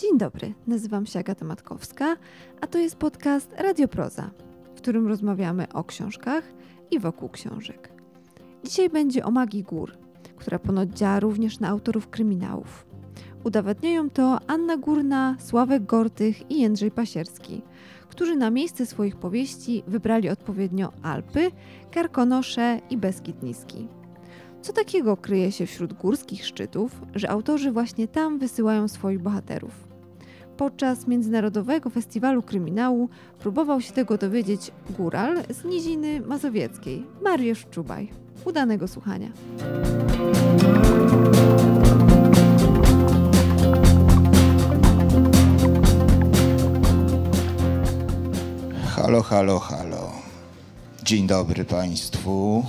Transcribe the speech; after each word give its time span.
Dzień 0.00 0.18
dobry, 0.18 0.54
nazywam 0.66 1.06
się 1.06 1.18
Agata 1.18 1.44
Matkowska, 1.44 2.16
a 2.60 2.66
to 2.66 2.78
jest 2.78 2.96
podcast 2.96 3.52
Radioproza, 3.58 4.30
w 4.74 4.76
którym 4.76 5.08
rozmawiamy 5.08 5.72
o 5.72 5.84
książkach 5.84 6.44
i 6.90 6.98
wokół 6.98 7.28
książek. 7.28 7.92
Dzisiaj 8.64 8.90
będzie 8.90 9.24
o 9.24 9.30
magii 9.30 9.62
gór, 9.62 9.96
która 10.36 10.58
ponoć 10.58 10.90
działa 10.90 11.20
również 11.20 11.60
na 11.60 11.68
autorów 11.68 12.08
kryminałów. 12.08 12.86
Udowadniają 13.44 14.10
to 14.10 14.38
Anna 14.46 14.76
Górna, 14.76 15.36
Sławek 15.38 15.86
Gortych 15.86 16.50
i 16.50 16.60
Jędrzej 16.60 16.90
Pasierski, 16.90 17.62
którzy 18.08 18.36
na 18.36 18.50
miejsce 18.50 18.86
swoich 18.86 19.16
powieści 19.16 19.82
wybrali 19.86 20.28
odpowiednio 20.28 20.92
Alpy, 21.02 21.50
Karkonosze 21.90 22.80
i 22.90 22.96
Beskid 22.96 23.42
Niski. 23.42 23.88
Co 24.62 24.72
takiego 24.72 25.16
kryje 25.16 25.52
się 25.52 25.66
wśród 25.66 25.92
górskich 25.92 26.46
szczytów, 26.46 27.00
że 27.14 27.30
autorzy 27.30 27.72
właśnie 27.72 28.08
tam 28.08 28.38
wysyłają 28.38 28.88
swoich 28.88 29.22
bohaterów? 29.22 29.89
Podczas 30.60 31.06
Międzynarodowego 31.06 31.90
Festiwalu 31.90 32.42
Kryminału 32.42 33.08
próbował 33.38 33.80
się 33.80 33.92
tego 33.92 34.18
dowiedzieć 34.18 34.70
góral 34.90 35.42
z 35.50 35.64
Niziny 35.64 36.20
Mazowieckiej, 36.20 37.06
Mariusz 37.22 37.66
Czubaj. 37.70 38.08
Udanego 38.44 38.88
słuchania. 38.88 39.28
Halo, 48.96 49.22
halo, 49.22 49.58
halo. 49.58 50.12
Dzień 51.02 51.26
dobry 51.26 51.64
Państwu, 51.64 52.64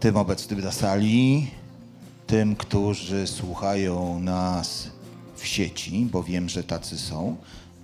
tym 0.00 0.16
obecnym 0.16 0.60
na 0.60 0.72
sali, 0.72 1.50
tym, 2.26 2.56
którzy 2.56 3.26
słuchają 3.26 4.20
nas 4.20 4.95
w 5.36 5.46
sieci, 5.46 6.08
bo 6.12 6.22
wiem, 6.22 6.48
że 6.48 6.64
tacy 6.64 6.98
są. 6.98 7.36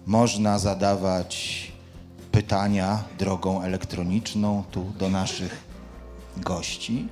Można 0.07 0.59
zadawać 0.59 1.63
pytania 2.33 3.05
drogą 3.19 3.63
elektroniczną 3.63 4.65
tu 4.71 4.93
do 4.99 5.11
naszych 5.11 5.65
gości. 6.37 7.09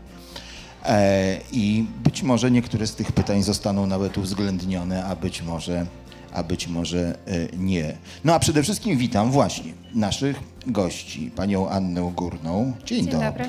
E, 0.84 1.40
I 1.52 1.84
być 2.04 2.22
może 2.22 2.50
niektóre 2.50 2.86
z 2.86 2.94
tych 2.94 3.12
pytań 3.12 3.42
zostaną 3.42 3.86
nawet 3.86 4.18
uwzględnione, 4.18 5.04
a 5.04 5.16
być 5.16 5.42
może, 5.42 5.86
a 6.32 6.42
być 6.42 6.68
może 6.68 7.18
e, 7.26 7.56
nie. 7.56 7.96
No 8.24 8.34
a 8.34 8.38
przede 8.38 8.62
wszystkim 8.62 8.98
witam 8.98 9.30
właśnie 9.30 9.72
naszych 9.94 10.40
gości, 10.66 11.30
panią 11.36 11.68
Annę 11.68 12.12
Górną. 12.16 12.72
Dzień, 12.84 12.98
Dzień 12.98 13.20
dobry. 13.20 13.44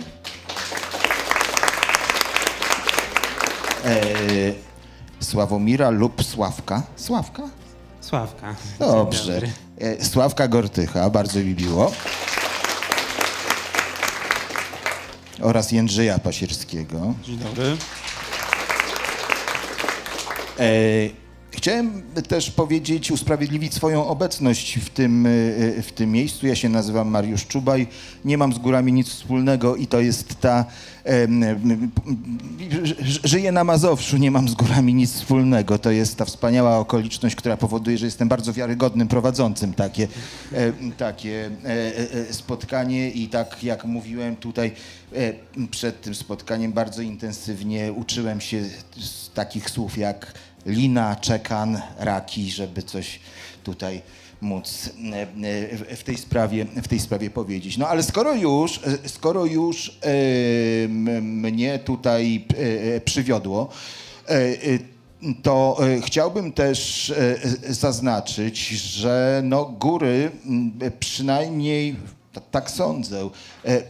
E, 3.85 4.70
Sławomira 5.21 5.89
lub 5.89 6.23
Sławka. 6.23 6.83
Sławka? 6.95 7.43
Sławka. 8.01 8.55
Dobrze. 8.79 9.41
E, 9.77 10.05
Sławka 10.05 10.47
Gortycha, 10.47 11.09
bardzo 11.09 11.39
mi 11.39 11.55
miło. 11.55 11.91
Oraz 15.41 15.71
Jędrzeja 15.71 16.19
Pasierskiego. 16.19 17.13
Dzień 17.23 17.37
dobry. 17.37 17.77
E, 20.59 20.65
Chciałem 21.51 22.01
też 22.27 22.51
powiedzieć, 22.51 23.11
usprawiedliwić 23.11 23.73
swoją 23.73 24.07
obecność 24.07 24.79
w 24.79 24.89
tym, 24.89 25.25
e, 25.25 25.29
w 25.81 25.91
tym 25.95 26.11
miejscu. 26.11 26.47
Ja 26.47 26.55
się 26.55 26.69
nazywam 26.69 27.07
Mariusz 27.07 27.45
Czubaj, 27.45 27.87
nie 28.25 28.37
mam 28.37 28.53
z 28.53 28.57
górami 28.57 28.93
nic 28.93 29.09
wspólnego 29.09 29.75
i 29.75 29.87
to 29.87 29.99
jest 29.99 30.35
ta. 30.39 30.65
Żyję 33.23 33.51
na 33.51 33.63
Mazowszu, 33.63 34.17
nie 34.17 34.31
mam 34.31 34.49
z 34.49 34.53
górami 34.53 34.93
nic 34.93 35.13
wspólnego. 35.13 35.77
To 35.77 35.91
jest 35.91 36.17
ta 36.17 36.25
wspaniała 36.25 36.77
okoliczność, 36.77 37.35
która 37.35 37.57
powoduje, 37.57 37.97
że 37.97 38.05
jestem 38.05 38.27
bardzo 38.27 38.53
wiarygodnym 38.53 39.07
prowadzącym 39.07 39.73
takie, 39.73 40.07
e, 40.53 40.73
takie 40.97 41.49
e, 41.65 41.69
e, 42.29 42.33
spotkanie 42.33 43.09
i 43.11 43.27
tak 43.27 43.63
jak 43.63 43.85
mówiłem 43.85 44.35
tutaj 44.35 44.71
e, 45.13 45.33
przed 45.71 46.01
tym 46.01 46.15
spotkaniem 46.15 46.73
bardzo 46.73 47.01
intensywnie 47.01 47.93
uczyłem 47.93 48.41
się 48.41 48.63
takich 49.33 49.69
słów 49.69 49.97
jak 49.97 50.33
lina, 50.65 51.15
czekan, 51.15 51.81
raki, 51.99 52.51
żeby 52.51 52.83
coś 52.83 53.19
tutaj 53.63 54.01
móc 54.41 54.89
e, 55.13 55.21
e, 55.91 55.95
w 55.95 56.03
tej 56.03 56.17
sprawie, 56.17 56.65
w 56.65 56.87
tej 56.87 56.99
sprawie 56.99 57.29
powiedzieć. 57.29 57.77
No 57.77 57.87
ale 57.87 58.03
skoro 58.03 58.35
już, 58.35 58.77
e, 58.77 59.09
skoro 59.09 59.45
już 59.45 59.99
mnie 61.21 61.79
tutaj 61.79 62.45
przywiodło, 63.05 63.69
to 65.43 65.77
chciałbym 66.05 66.51
też 66.51 67.13
zaznaczyć, 67.69 68.67
że 68.69 69.41
no, 69.45 69.65
góry 69.65 70.31
przynajmniej, 70.99 71.95
tak 72.51 72.71
sądzę, 72.71 73.29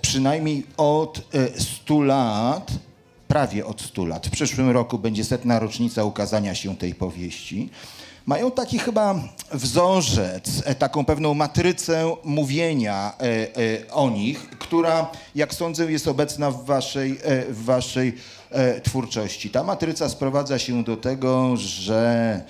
przynajmniej 0.01 0.65
od 0.77 1.17
e, 1.33 1.59
100 1.59 2.01
lat 2.01 2.71
prawie 3.31 3.65
od 3.65 3.81
100 3.81 4.05
lat. 4.05 4.27
W 4.27 4.29
przyszłym 4.29 4.69
roku 4.69 4.99
będzie 4.99 5.23
setna 5.23 5.59
rocznica 5.59 6.03
ukazania 6.03 6.55
się 6.55 6.75
tej 6.77 6.95
powieści. 6.95 7.69
Mają 8.25 8.51
taki 8.51 8.79
chyba 8.79 9.15
wzorzec, 9.53 10.63
e, 10.65 10.75
taką 10.75 11.05
pewną 11.05 11.33
matrycę 11.33 12.15
mówienia 12.23 13.13
e, 13.19 13.23
e, 13.23 13.91
o 13.91 14.09
nich, 14.09 14.49
która, 14.49 15.11
jak 15.35 15.53
sądzę, 15.53 15.91
jest 15.91 16.07
obecna 16.07 16.51
w 16.51 16.65
waszej, 16.65 17.19
w 17.49 17.63
waszej 17.65 18.15
twórczości. 18.83 19.49
Ta 19.49 19.63
matryca 19.63 20.09
sprowadza 20.09 20.59
się 20.59 20.83
do 20.83 20.97
tego, 20.97 21.57
że 21.57 22.41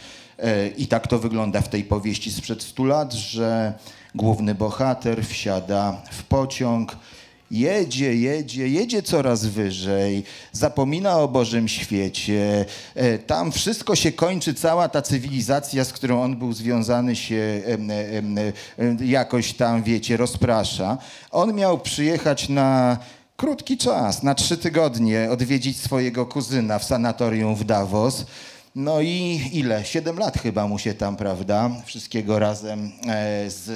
i 0.77 0.87
tak 0.87 1.07
to 1.07 1.19
wygląda 1.19 1.61
w 1.61 1.69
tej 1.69 1.83
powieści 1.83 2.31
sprzed 2.31 2.63
100 2.63 2.83
lat, 2.83 3.13
że 3.13 3.73
główny 4.15 4.55
bohater 4.55 5.25
wsiada 5.25 6.01
w 6.11 6.23
pociąg, 6.23 6.97
Jedzie, 7.51 8.15
jedzie, 8.15 8.67
jedzie 8.67 9.03
coraz 9.03 9.45
wyżej, 9.45 10.23
zapomina 10.51 11.19
o 11.19 11.27
Bożym 11.27 11.67
świecie. 11.67 12.65
E, 12.95 13.17
Tam 13.17 13.51
wszystko 13.51 13.95
się 13.95 14.11
kończy, 14.11 14.53
cała 14.53 14.89
ta 14.89 15.01
cywilizacja, 15.01 15.85
z 15.85 15.93
którą 15.93 16.21
on 16.23 16.37
był 16.37 16.53
związany, 16.53 17.15
się 17.15 17.61
em, 17.65 17.91
em, 18.77 18.97
jakoś 19.05 19.53
tam, 19.53 19.83
wiecie, 19.83 20.17
rozprasza. 20.17 20.97
On 21.31 21.53
miał 21.53 21.79
przyjechać 21.79 22.49
na 22.49 22.97
krótki 23.37 23.77
czas, 23.77 24.23
na 24.23 24.35
trzy 24.35 24.57
tygodnie, 24.57 25.27
odwiedzić 25.31 25.81
swojego 25.81 26.25
kuzyna 26.25 26.79
w 26.79 26.83
sanatorium 26.83 27.55
w 27.55 27.63
Davos. 27.63 28.25
No 28.75 29.01
i 29.01 29.41
ile? 29.53 29.85
Siedem 29.85 30.19
lat 30.19 30.37
chyba 30.37 30.67
mu 30.67 30.79
się 30.79 30.93
tam, 30.93 31.15
prawda? 31.15 31.69
Wszystkiego 31.85 32.39
razem 32.39 32.91
e, 33.07 33.49
z, 33.49 33.69
e, 33.69 33.75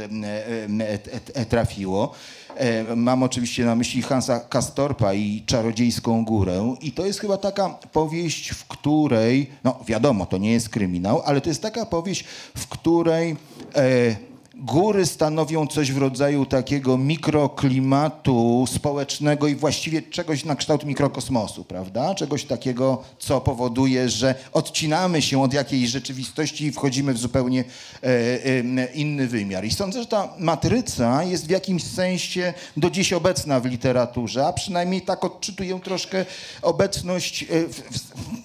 e, 0.83 0.99
e, 1.33 1.45
trafiło. 1.45 2.13
E, 2.55 2.95
Mam 2.95 3.23
oczywiście 3.23 3.65
na 3.65 3.75
myśli 3.75 4.01
Hansa 4.01 4.39
Kastorpa 4.39 5.13
i 5.13 5.43
Czarodziejską 5.45 6.25
Górę. 6.25 6.75
I 6.81 6.91
to 6.91 7.05
jest 7.05 7.19
chyba 7.19 7.37
taka 7.37 7.69
powieść, 7.69 8.49
w 8.49 8.65
której, 8.65 9.49
no 9.63 9.79
wiadomo, 9.87 10.25
to 10.25 10.37
nie 10.37 10.51
jest 10.51 10.69
kryminał, 10.69 11.21
ale 11.25 11.41
to 11.41 11.49
jest 11.49 11.61
taka 11.61 11.85
powieść, 11.85 12.23
w 12.57 12.67
której 12.67 13.35
e, 13.75 14.15
góry 14.57 15.05
stanowią 15.05 15.67
coś 15.67 15.91
w 15.91 15.97
rodzaju 15.97 16.45
takiego 16.45 16.97
mikroklimatu 16.97 18.65
społecznego 18.67 19.47
i 19.47 19.55
właściwie 19.55 20.01
czegoś 20.01 20.45
na 20.45 20.55
kształt 20.55 20.85
mikrokosmosu, 20.85 21.63
prawda? 21.63 22.15
Czegoś 22.15 22.45
takiego, 22.45 23.03
co 23.19 23.41
powoduje, 23.41 24.09
że 24.09 24.35
odcinamy 24.53 25.21
się 25.21 25.41
od 25.41 25.53
jakiejś 25.53 25.89
rzeczywistości 25.89 26.65
i 26.65 26.71
wchodzimy 26.71 27.13
w 27.13 27.17
zupełnie 27.17 27.63
e, 28.03 28.07
e, 28.07 28.93
inny 28.93 29.27
wymiar. 29.27 29.65
I 29.65 29.71
sądzę, 29.71 29.99
że 29.99 30.07
ta 30.07 30.33
matryca 30.39 31.23
jest 31.23 31.47
w 31.47 31.49
jakimś 31.49 31.83
sensie 31.83 32.53
do 32.77 32.89
dziś 32.89 33.13
obecna 33.13 33.59
w 33.59 33.65
literaturze, 33.65 34.47
a 34.47 34.53
przynajmniej 34.53 35.01
tak 35.01 35.23
odczytuję 35.23 35.79
troszkę 35.79 36.25
obecność 36.61 37.43
e, 37.43 37.45
w, 37.67 37.75
w, 37.75 38.44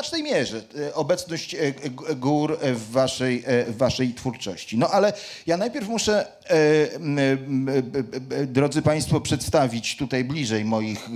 znacznej 0.00 0.22
mierze 0.22 0.62
e, 0.78 0.94
obecność 0.94 1.54
e, 1.54 1.72
gór 2.16 2.58
e, 2.60 2.74
w 2.74 2.90
waszej, 2.90 3.44
w 3.66 3.76
waszej 3.76 4.14
twórczości. 4.14 4.78
No 4.78 4.88
ale 4.88 5.12
ja 5.46 5.56
najpierw 5.56 5.88
muszę, 5.88 6.26
drodzy 8.46 8.82
Państwo, 8.82 9.20
przedstawić 9.20 9.96
tutaj 9.96 10.24
bliżej 10.24 10.64
moich 10.64 11.08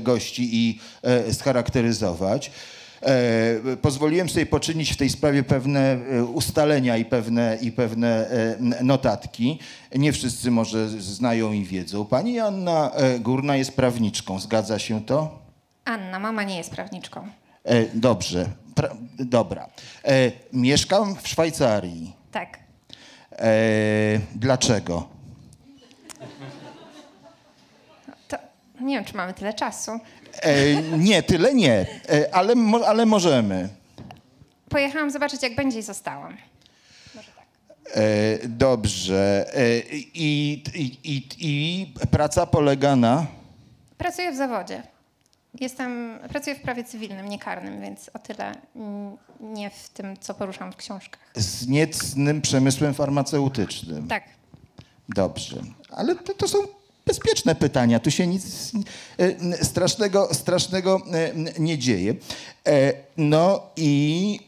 gości 0.00 0.48
i 0.52 0.80
scharakteryzować. 1.32 2.50
Pozwoliłem 3.82 4.28
sobie 4.28 4.46
poczynić 4.46 4.92
w 4.92 4.96
tej 4.96 5.10
sprawie 5.10 5.42
pewne 5.42 5.98
ustalenia 6.34 6.96
i 6.96 7.04
pewne, 7.04 7.58
i 7.60 7.72
pewne 7.72 8.30
notatki. 8.82 9.58
Nie 9.94 10.12
wszyscy 10.12 10.50
może 10.50 10.88
znają 10.88 11.52
i 11.52 11.64
wiedzą. 11.64 12.04
Pani 12.04 12.34
Joanna 12.34 12.90
e, 12.94 13.18
Górna 13.18 13.56
jest 13.56 13.76
prawniczką, 13.76 14.40
zgadza 14.40 14.78
się 14.78 15.04
to? 15.04 15.38
Anna, 15.84 16.18
mama 16.18 16.42
nie 16.42 16.56
jest 16.56 16.70
prawniczką. 16.70 17.28
E, 17.66 17.84
dobrze, 17.94 18.46
pra, 18.74 18.88
dobra. 19.18 19.68
E, 20.04 20.32
mieszkam 20.52 21.16
w 21.16 21.28
Szwajcarii. 21.28 22.16
Tak. 22.32 22.58
E, 23.32 23.48
dlaczego? 24.34 25.08
To 28.28 28.36
nie 28.80 28.94
wiem, 28.96 29.04
czy 29.04 29.16
mamy 29.16 29.34
tyle 29.34 29.54
czasu. 29.54 30.00
Nie, 30.98 31.22
tyle 31.22 31.54
nie, 31.54 31.86
ale, 32.32 32.54
ale 32.86 33.06
możemy. 33.06 33.68
Pojechałam 34.68 35.10
zobaczyć, 35.10 35.42
jak 35.42 35.54
będzie 35.54 35.78
i 35.78 35.82
zostałam. 35.82 36.36
E, 37.94 38.48
dobrze. 38.48 39.46
E, 39.54 39.78
i, 40.14 40.52
i, 40.74 41.14
i, 41.16 41.26
I 41.40 41.86
praca 42.10 42.46
polega 42.46 42.96
na. 42.96 43.26
Pracuję 43.98 44.32
w 44.32 44.36
zawodzie. 44.36 44.82
Jestem, 45.60 46.18
pracuję 46.28 46.56
w 46.56 46.60
prawie 46.60 46.84
cywilnym, 46.84 47.28
nie 47.28 47.38
karnym, 47.38 47.80
więc 47.80 48.10
o 48.14 48.18
tyle 48.18 48.52
nie 49.40 49.70
w 49.70 49.88
tym, 49.88 50.16
co 50.20 50.34
poruszam 50.34 50.72
w 50.72 50.76
książkach. 50.76 51.20
z 51.36 51.68
niecnym 51.68 52.40
przemysłem 52.42 52.94
farmaceutycznym. 52.94 54.08
Tak. 54.08 54.24
Dobrze. 55.08 55.62
Ale 55.90 56.14
to, 56.16 56.34
to 56.34 56.48
są 56.48 56.58
bezpieczne 57.06 57.54
pytania. 57.54 58.00
Tu 58.00 58.10
się 58.10 58.26
nic 58.26 58.72
e, 59.18 59.64
strasznego, 59.64 60.34
strasznego 60.34 61.00
e, 61.12 61.60
nie 61.60 61.78
dzieje. 61.78 62.14
E, 62.66 62.92
No 63.16 63.62
i 63.76 64.40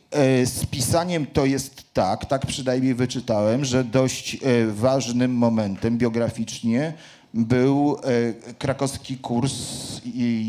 z 0.44 0.66
pisaniem 0.66 1.26
to 1.26 1.46
jest 1.46 1.92
tak, 1.94 2.24
tak 2.24 2.46
przynajmniej 2.46 2.94
wyczytałem, 2.94 3.64
że 3.64 3.84
dość 3.84 4.36
ważnym 4.68 5.34
momentem 5.34 5.98
biograficznie 5.98 6.92
był 7.34 7.96
e, 8.04 8.52
krakowski 8.54 9.16
kurs 9.16 9.54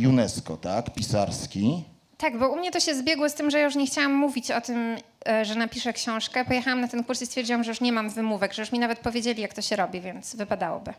UNESCO, 0.08 0.58
tak, 0.58 0.94
pisarski. 0.94 1.84
Tak, 2.18 2.40
bo 2.40 2.50
u 2.50 2.56
mnie 2.56 2.72
to 2.72 2.80
się 2.80 2.96
zbiegło 2.96 3.30
z 3.30 3.34
tym, 3.34 3.52
że 3.52 3.60
ja 3.60 3.66
już 3.66 3.76
nie 3.76 3.88
chciałam 3.88 4.14
mówić 4.14 4.52
o 4.52 4.62
tym, 4.62 4.98
e, 5.28 5.46
że 5.46 5.56
napiszę 5.56 5.94
książkę. 5.94 6.46
Pojechałam 6.46 6.82
na 6.82 6.88
ten 6.88 7.04
kurs 7.04 7.22
i 7.22 7.26
stwierdziłam, 7.26 7.64
że 7.64 7.72
już 7.72 7.82
nie 7.82 7.92
mam 7.92 8.10
wymówek, 8.10 8.54
że 8.54 8.62
już 8.62 8.72
mi 8.72 8.80
nawet 8.80 9.00
powiedzieli, 9.00 9.42
jak 9.42 9.54
to 9.54 9.62
się 9.62 9.76
robi, 9.76 10.02
więc 10.02 10.36
wypadałoby. 10.36 10.94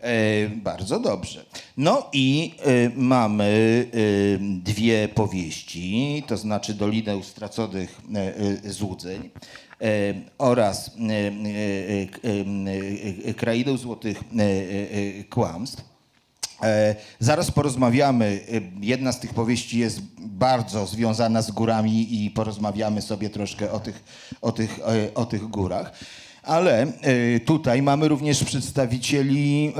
E, 0.00 0.48
bardzo 0.48 1.00
dobrze. 1.00 1.44
No 1.76 2.08
i 2.12 2.54
e, 2.58 2.90
mamy 2.96 3.86
e, 3.92 4.38
dwie 4.38 5.08
powieści, 5.08 6.22
to 6.26 6.36
znaczy 6.36 6.74
Dolinę 6.74 7.16
Ustraconych 7.16 8.00
e, 8.64 8.70
Złudzeń 8.72 9.30
oraz 10.38 10.88
e, 10.88 12.06
k- 12.06 12.18
e, 13.24 13.28
e, 13.30 13.34
Krainę 13.34 13.78
Złotych 13.78 14.20
Kłamstw. 15.30 15.84
Zaraz 17.20 17.50
porozmawiamy. 17.50 18.40
Jedna 18.80 19.12
z 19.12 19.20
tych 19.20 19.34
powieści 19.34 19.78
jest 19.78 20.00
bardzo 20.18 20.86
związana 20.86 21.42
z 21.42 21.50
górami 21.50 22.24
i 22.24 22.30
porozmawiamy 22.30 23.02
sobie 23.02 23.30
troszkę 23.30 23.72
o 23.72 23.80
tych, 23.80 24.04
o 24.42 24.52
tych, 24.52 24.80
o 25.14 25.24
tych 25.26 25.42
górach. 25.48 25.92
Ale 26.42 26.86
tutaj 27.44 27.82
mamy 27.82 28.08
również 28.08 28.44
przedstawicieli, 28.44 29.72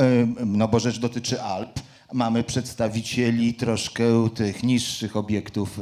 no 0.47 0.69
bo 0.69 0.81
rzecz 0.81 0.99
dotyczy 0.99 1.43
Alp, 1.43 1.81
mamy 2.13 2.45
przedstawicieli 2.45 3.55
troszkę 3.55 4.05
tych 4.35 4.63
niższych 4.63 5.17
obiektów 5.17 5.81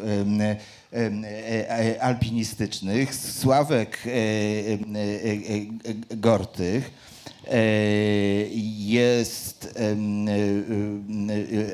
alpinistycznych. 2.00 3.14
Sławek 3.14 3.98
e, 4.06 4.10
e, 4.10 4.14
e, 4.14 6.12
e, 6.12 6.16
Gortych 6.16 6.90
jest 8.78 9.74
em, 9.76 10.26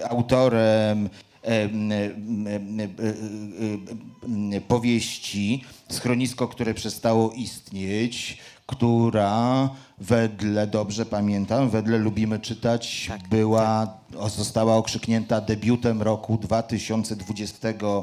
autorem 0.09 1.09
em, 1.43 1.93
em, 1.93 2.81
em, 2.81 4.63
powieści 4.69 5.65
Schronisko, 5.89 6.49
które 6.49 6.75
przestało 6.75 7.33
istnieć, 7.33 8.39
która 8.67 9.71
wedle, 9.99 10.67
dobrze 10.67 11.07
pamiętam, 11.07 11.71
wedle 11.71 11.99
lubimy 11.99 12.39
czytać, 12.39 13.11
była, 13.31 13.99
o, 14.17 14.29
została 14.29 14.77
okrzyknięta 14.77 15.41
debiutem 15.41 16.03
roku 16.03 16.39
2022. 16.39 18.03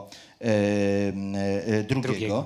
Drugiego. 1.87 2.45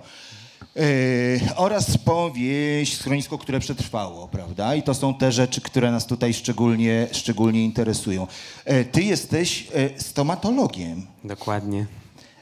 E, 0.78 1.56
oraz 1.56 1.98
powieść 1.98 2.98
Schronisko, 2.98 3.38
które 3.38 3.60
przetrwało, 3.60 4.28
prawda? 4.28 4.76
I 4.76 4.84
to 4.84 4.94
są 4.94 5.14
te 5.14 5.32
rzeczy, 5.32 5.62
które 5.62 5.92
nas 5.92 6.06
tutaj 6.06 6.34
szczególnie, 6.34 7.08
szczególnie 7.12 7.66
interesują. 7.66 8.28
E, 8.66 8.84
ty 8.86 9.04
jesteś 9.04 9.68
e, 9.74 10.02
stomatologiem. 10.02 11.06
Dokładnie. 11.24 11.86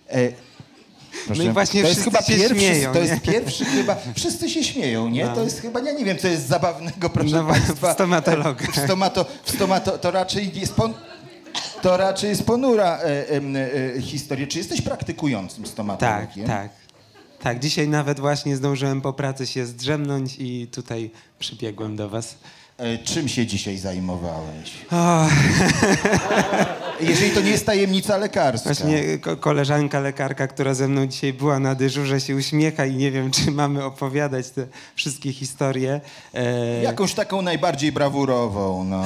E, 0.09 0.29
proszę, 1.25 1.43
No 1.43 1.49
i 1.49 1.53
właśnie 1.53 1.81
to 1.81 1.87
jest 1.87 2.03
chyba 2.03 2.21
pierwszy, 2.21 2.55
śmieją, 2.55 2.93
To 2.93 2.99
jest 2.99 3.21
pierwszy 3.21 3.65
chyba, 3.65 3.97
wszyscy 4.15 4.49
się 4.49 4.63
śmieją, 4.63 5.09
nie? 5.09 5.27
To 5.27 5.43
jest 5.43 5.61
chyba, 5.61 5.79
ja 5.79 5.91
nie 5.91 6.05
wiem, 6.05 6.17
co 6.17 6.27
jest 6.27 6.47
zabawnego, 6.47 7.09
proszę 7.09 7.35
No, 7.35 7.43
w 7.43 7.47
państwa. 7.47 7.93
stomatologii. 7.93 8.67
W 8.67 8.77
stomato, 8.79 9.25
stomato, 9.45 9.97
to 9.97 10.11
raczej 10.11 10.51
jest 10.59 10.73
pon, 10.73 10.93
to 11.81 11.97
raczej 11.97 12.29
jest 12.29 12.45
ponura 12.45 12.97
e, 12.99 13.27
em, 13.29 13.55
e, 13.55 14.01
historia. 14.01 14.47
Czy 14.47 14.57
jesteś 14.57 14.81
praktykującym 14.81 15.63
Tak, 15.63 15.71
stomatologiem? 15.71 16.47
tak. 16.47 16.69
Tak, 17.39 17.59
dzisiaj 17.59 17.87
nawet 17.87 18.19
właśnie 18.19 18.55
zdążyłem 18.55 19.01
po 19.01 19.13
pracy 19.13 19.47
się 19.47 19.65
zdrzemnąć 19.65 20.35
i 20.39 20.67
tutaj 20.67 21.11
przybiegłem 21.39 21.95
do 21.95 22.09
was. 22.09 22.35
E, 22.77 22.97
Czym 22.97 23.27
się 23.27 23.45
dzisiaj 23.45 23.77
zajmowałeś? 23.77 24.71
O, 24.91 25.25
Jeżeli 27.01 27.31
to 27.31 27.41
nie 27.41 27.49
jest 27.51 27.65
tajemnica 27.65 28.17
lekarska. 28.17 28.69
właśnie 28.73 29.17
ko- 29.17 29.37
koleżanka 29.37 29.99
lekarka, 29.99 30.47
która 30.47 30.73
ze 30.73 30.87
mną 30.87 31.07
dzisiaj 31.07 31.33
była 31.33 31.59
na 31.59 31.75
dyżurze 31.75 32.21
się 32.21 32.35
uśmiecha 32.35 32.85
i 32.85 32.95
nie 32.95 33.11
wiem, 33.11 33.31
czy 33.31 33.51
mamy 33.51 33.83
opowiadać 33.83 34.49
te 34.49 34.65
wszystkie 34.95 35.33
historie. 35.33 36.01
E, 36.33 36.81
Jakąś 36.83 37.13
taką 37.13 37.41
najbardziej 37.41 37.91
brawurową, 37.91 38.83
no. 38.83 39.03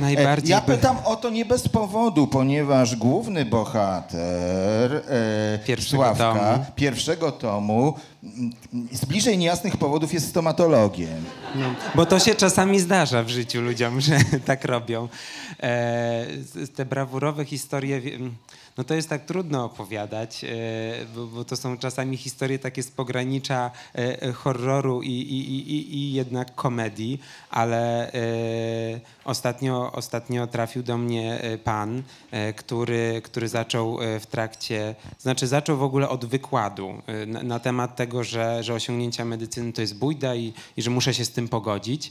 najbardziej 0.00 0.50
Ja 0.50 0.60
by- 0.60 0.74
pytam 0.76 0.96
o 1.04 1.16
to 1.16 1.30
nie 1.30 1.44
bez 1.44 1.68
powodu, 1.68 2.26
ponieważ 2.26 2.96
główny 2.96 3.44
bohater 3.44 5.02
e, 5.08 5.58
Pierwszego 5.66 6.02
Sławka, 6.02 6.34
tomu. 6.52 6.64
pierwszego 6.76 7.32
tomu, 7.32 7.94
z 8.92 9.04
bliżej 9.04 9.38
niejasnych 9.38 9.76
powodów 9.76 10.14
jest 10.14 10.28
stomatologiem. 10.28 11.24
No, 11.54 11.74
bo 11.94 12.06
to 12.06 12.18
się 12.18 12.34
czasami 12.34 12.80
zdarza 12.80 13.22
w 13.22 13.28
życiu 13.28 13.60
ludziom, 13.60 14.00
że 14.06 14.18
tak 14.44 14.64
robią. 14.64 15.08
E, 15.60 16.26
te 16.74 16.84
brawurowe 16.84 17.44
historie, 17.44 18.00
no 18.78 18.84
to 18.84 18.94
jest 18.94 19.08
tak 19.08 19.24
trudno 19.24 19.64
opowiadać, 19.64 20.44
e, 20.44 20.48
bo, 21.14 21.26
bo 21.26 21.44
to 21.44 21.56
są 21.56 21.78
czasami 21.78 22.16
historie 22.16 22.58
takie 22.58 22.82
z 22.82 22.90
pogranicza 22.90 23.70
e, 23.94 24.22
e, 24.22 24.32
horroru 24.32 25.02
i, 25.02 25.08
i, 25.10 25.72
i, 25.72 25.94
i- 25.96 26.12
jednak 26.12 26.54
komedii, 26.54 27.20
ale 27.50 28.12
ostatnio, 29.24 29.92
ostatnio 29.92 30.46
trafił 30.46 30.82
do 30.82 30.98
mnie 30.98 31.40
pan, 31.64 32.02
który, 32.56 33.20
który 33.24 33.48
zaczął 33.48 33.98
w 34.20 34.26
trakcie, 34.26 34.94
znaczy 35.18 35.46
zaczął 35.46 35.76
w 35.76 35.82
ogóle 35.82 36.08
od 36.08 36.24
wykładu 36.24 37.02
na, 37.26 37.42
na 37.42 37.58
temat 37.58 37.96
tego, 37.96 38.24
że, 38.24 38.62
że 38.62 38.74
osiągnięcia 38.74 39.24
medycyny 39.24 39.72
to 39.72 39.80
jest 39.80 39.98
bójda 39.98 40.34
i, 40.34 40.52
i 40.76 40.82
że 40.82 40.90
muszę 40.90 41.14
się 41.14 41.24
z 41.24 41.30
tym 41.30 41.48
pogodzić. 41.48 42.10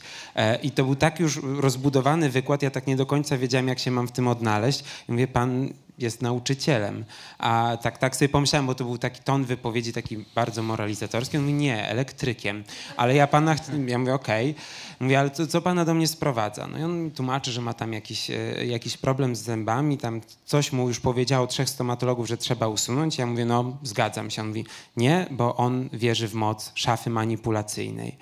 I 0.62 0.70
to 0.70 0.84
był 0.84 0.96
tak 0.96 1.20
już 1.20 1.40
rozbudowany 1.42 2.30
wykład, 2.30 2.62
ja 2.62 2.70
tak 2.70 2.86
nie 2.86 2.96
do 2.96 3.06
końca 3.06 3.38
wiedziałem, 3.38 3.68
jak 3.68 3.78
się 3.78 3.90
mam 3.90 4.08
w 4.08 4.12
tym 4.12 4.28
odnaleźć. 4.28 4.84
I 5.08 5.12
mówię, 5.12 5.28
pan 5.28 5.68
jest 6.02 6.22
nauczycielem. 6.22 7.04
A 7.38 7.78
tak, 7.82 7.98
tak 7.98 8.16
sobie 8.16 8.28
pomyślałem, 8.28 8.66
bo 8.66 8.74
to 8.74 8.84
był 8.84 8.98
taki 8.98 9.20
ton 9.20 9.44
wypowiedzi 9.44 9.92
taki 9.92 10.24
bardzo 10.34 10.62
moralizatorski. 10.62 11.36
On 11.36 11.42
mówi, 11.42 11.54
nie, 11.54 11.88
elektrykiem. 11.88 12.64
Ale 12.96 13.14
ja 13.14 13.26
pana, 13.26 13.56
ja 13.86 13.98
mówię, 13.98 14.14
okej. 14.14 14.54
Mówię, 15.00 15.20
ale 15.20 15.30
co, 15.30 15.46
co 15.46 15.62
pana 15.62 15.84
do 15.84 15.94
mnie 15.94 16.08
sprowadza? 16.08 16.66
No 16.66 16.78
i 16.78 16.82
on 16.82 17.10
tłumaczy, 17.10 17.52
że 17.52 17.60
ma 17.60 17.74
tam 17.74 17.92
jakiś, 17.92 18.30
e, 18.30 18.66
jakiś 18.66 18.96
problem 18.96 19.36
z 19.36 19.40
zębami, 19.40 19.98
tam 19.98 20.20
coś 20.44 20.72
mu 20.72 20.88
już 20.88 21.00
powiedziało 21.00 21.46
trzech 21.46 21.68
stomatologów, 21.68 22.28
że 22.28 22.36
trzeba 22.36 22.68
usunąć. 22.68 23.18
Ja 23.18 23.26
mówię, 23.26 23.44
no 23.44 23.76
zgadzam 23.82 24.30
się. 24.30 24.42
On 24.42 24.48
mówi, 24.48 24.64
nie, 24.96 25.26
bo 25.30 25.56
on 25.56 25.88
wierzy 25.92 26.28
w 26.28 26.34
moc 26.34 26.72
szafy 26.74 27.10
manipulacyjnej. 27.10 28.16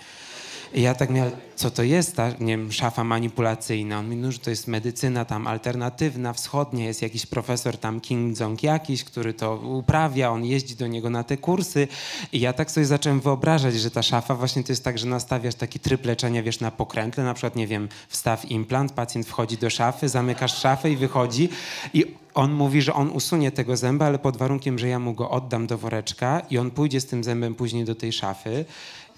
I 0.74 0.82
ja 0.82 0.94
tak 0.94 1.10
miałem, 1.10 1.32
co 1.56 1.70
to 1.70 1.82
jest 1.82 2.16
ta, 2.16 2.30
nie 2.30 2.56
wiem, 2.56 2.72
szafa 2.72 3.04
manipulacyjna? 3.04 3.98
On 3.98 4.04
mówi, 4.04 4.16
no, 4.16 4.32
że 4.32 4.38
to 4.38 4.50
jest 4.50 4.68
medycyna 4.68 5.24
tam 5.24 5.46
alternatywna, 5.46 6.32
wschodnia, 6.32 6.84
jest 6.84 7.02
jakiś 7.02 7.26
profesor 7.26 7.78
tam 7.78 8.00
King 8.00 8.40
Jong 8.40 8.62
jakiś, 8.62 9.04
który 9.04 9.34
to 9.34 9.56
uprawia, 9.56 10.30
on 10.30 10.44
jeździ 10.44 10.76
do 10.76 10.86
niego 10.86 11.10
na 11.10 11.24
te 11.24 11.36
kursy. 11.36 11.88
I 12.32 12.40
ja 12.40 12.52
tak 12.52 12.70
sobie 12.70 12.86
zacząłem 12.86 13.20
wyobrażać, 13.20 13.74
że 13.74 13.90
ta 13.90 14.02
szafa 14.02 14.34
właśnie 14.34 14.64
to 14.64 14.72
jest 14.72 14.84
tak, 14.84 14.98
że 14.98 15.06
nastawiasz 15.06 15.54
taki 15.54 15.80
tryb 15.80 16.04
leczenia, 16.06 16.42
wiesz, 16.42 16.60
na 16.60 16.70
pokrętle, 16.70 17.24
na 17.24 17.34
przykład, 17.34 17.56
nie 17.56 17.66
wiem, 17.66 17.88
wstaw 18.08 18.50
implant, 18.50 18.92
pacjent 18.92 19.26
wchodzi 19.26 19.56
do 19.56 19.70
szafy, 19.70 20.08
zamykasz 20.08 20.58
szafę 20.58 20.90
i 20.90 20.96
wychodzi 20.96 21.48
i 21.94 22.04
on 22.34 22.52
mówi, 22.52 22.82
że 22.82 22.94
on 22.94 23.10
usunie 23.10 23.52
tego 23.52 23.76
zęba, 23.76 24.06
ale 24.06 24.18
pod 24.18 24.36
warunkiem, 24.36 24.78
że 24.78 24.88
ja 24.88 24.98
mu 24.98 25.14
go 25.14 25.30
oddam 25.30 25.66
do 25.66 25.78
woreczka 25.78 26.42
i 26.50 26.58
on 26.58 26.70
pójdzie 26.70 27.00
z 27.00 27.06
tym 27.06 27.24
zębem 27.24 27.54
później 27.54 27.84
do 27.84 27.94
tej 27.94 28.12
szafy 28.12 28.64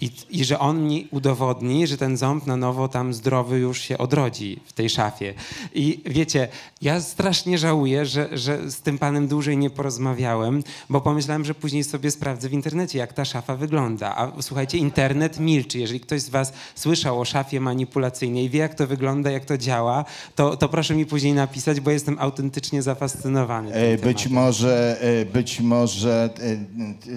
i, 0.01 0.11
i 0.29 0.45
że 0.45 0.59
on 0.59 0.87
mi 0.87 1.07
udowodni, 1.11 1.87
że 1.87 1.97
ten 1.97 2.17
ząb 2.17 2.47
na 2.47 2.57
nowo 2.57 2.87
tam 2.87 3.13
zdrowy 3.13 3.59
już 3.59 3.79
się 3.81 3.97
odrodzi 3.97 4.59
w 4.65 4.73
tej 4.73 4.89
szafie. 4.89 5.33
I 5.73 6.01
wiecie, 6.05 6.47
ja 6.81 7.01
strasznie 7.01 7.57
żałuję, 7.57 8.05
że, 8.05 8.37
że 8.37 8.71
z 8.71 8.81
tym 8.81 8.97
panem 8.97 9.27
dłużej 9.27 9.57
nie 9.57 9.69
porozmawiałem, 9.69 10.63
bo 10.89 11.01
pomyślałem, 11.01 11.45
że 11.45 11.55
później 11.55 11.83
sobie 11.83 12.11
sprawdzę 12.11 12.49
w 12.49 12.53
internecie, 12.53 12.99
jak 12.99 13.13
ta 13.13 13.25
szafa 13.25 13.55
wygląda. 13.55 14.15
A 14.15 14.31
słuchajcie, 14.41 14.77
internet 14.77 15.39
milczy. 15.39 15.79
Jeżeli 15.79 15.99
ktoś 15.99 16.21
z 16.21 16.29
was 16.29 16.53
słyszał 16.75 17.19
o 17.21 17.25
szafie 17.25 17.59
manipulacyjnej, 17.59 18.49
wie 18.49 18.59
jak 18.59 18.75
to 18.75 18.87
wygląda, 18.87 19.31
jak 19.31 19.45
to 19.45 19.57
działa, 19.57 20.05
to, 20.35 20.57
to 20.57 20.69
proszę 20.69 20.95
mi 20.95 21.05
później 21.05 21.33
napisać, 21.33 21.79
bo 21.79 21.91
jestem 21.91 22.17
autentycznie 22.19 22.81
zafascynowany 22.81 23.73
E, 23.73 23.97
Być 23.97 24.23
tematem. 24.23 24.31
może, 24.33 24.97
e, 25.01 25.25
być 25.25 25.59
może 25.59 26.29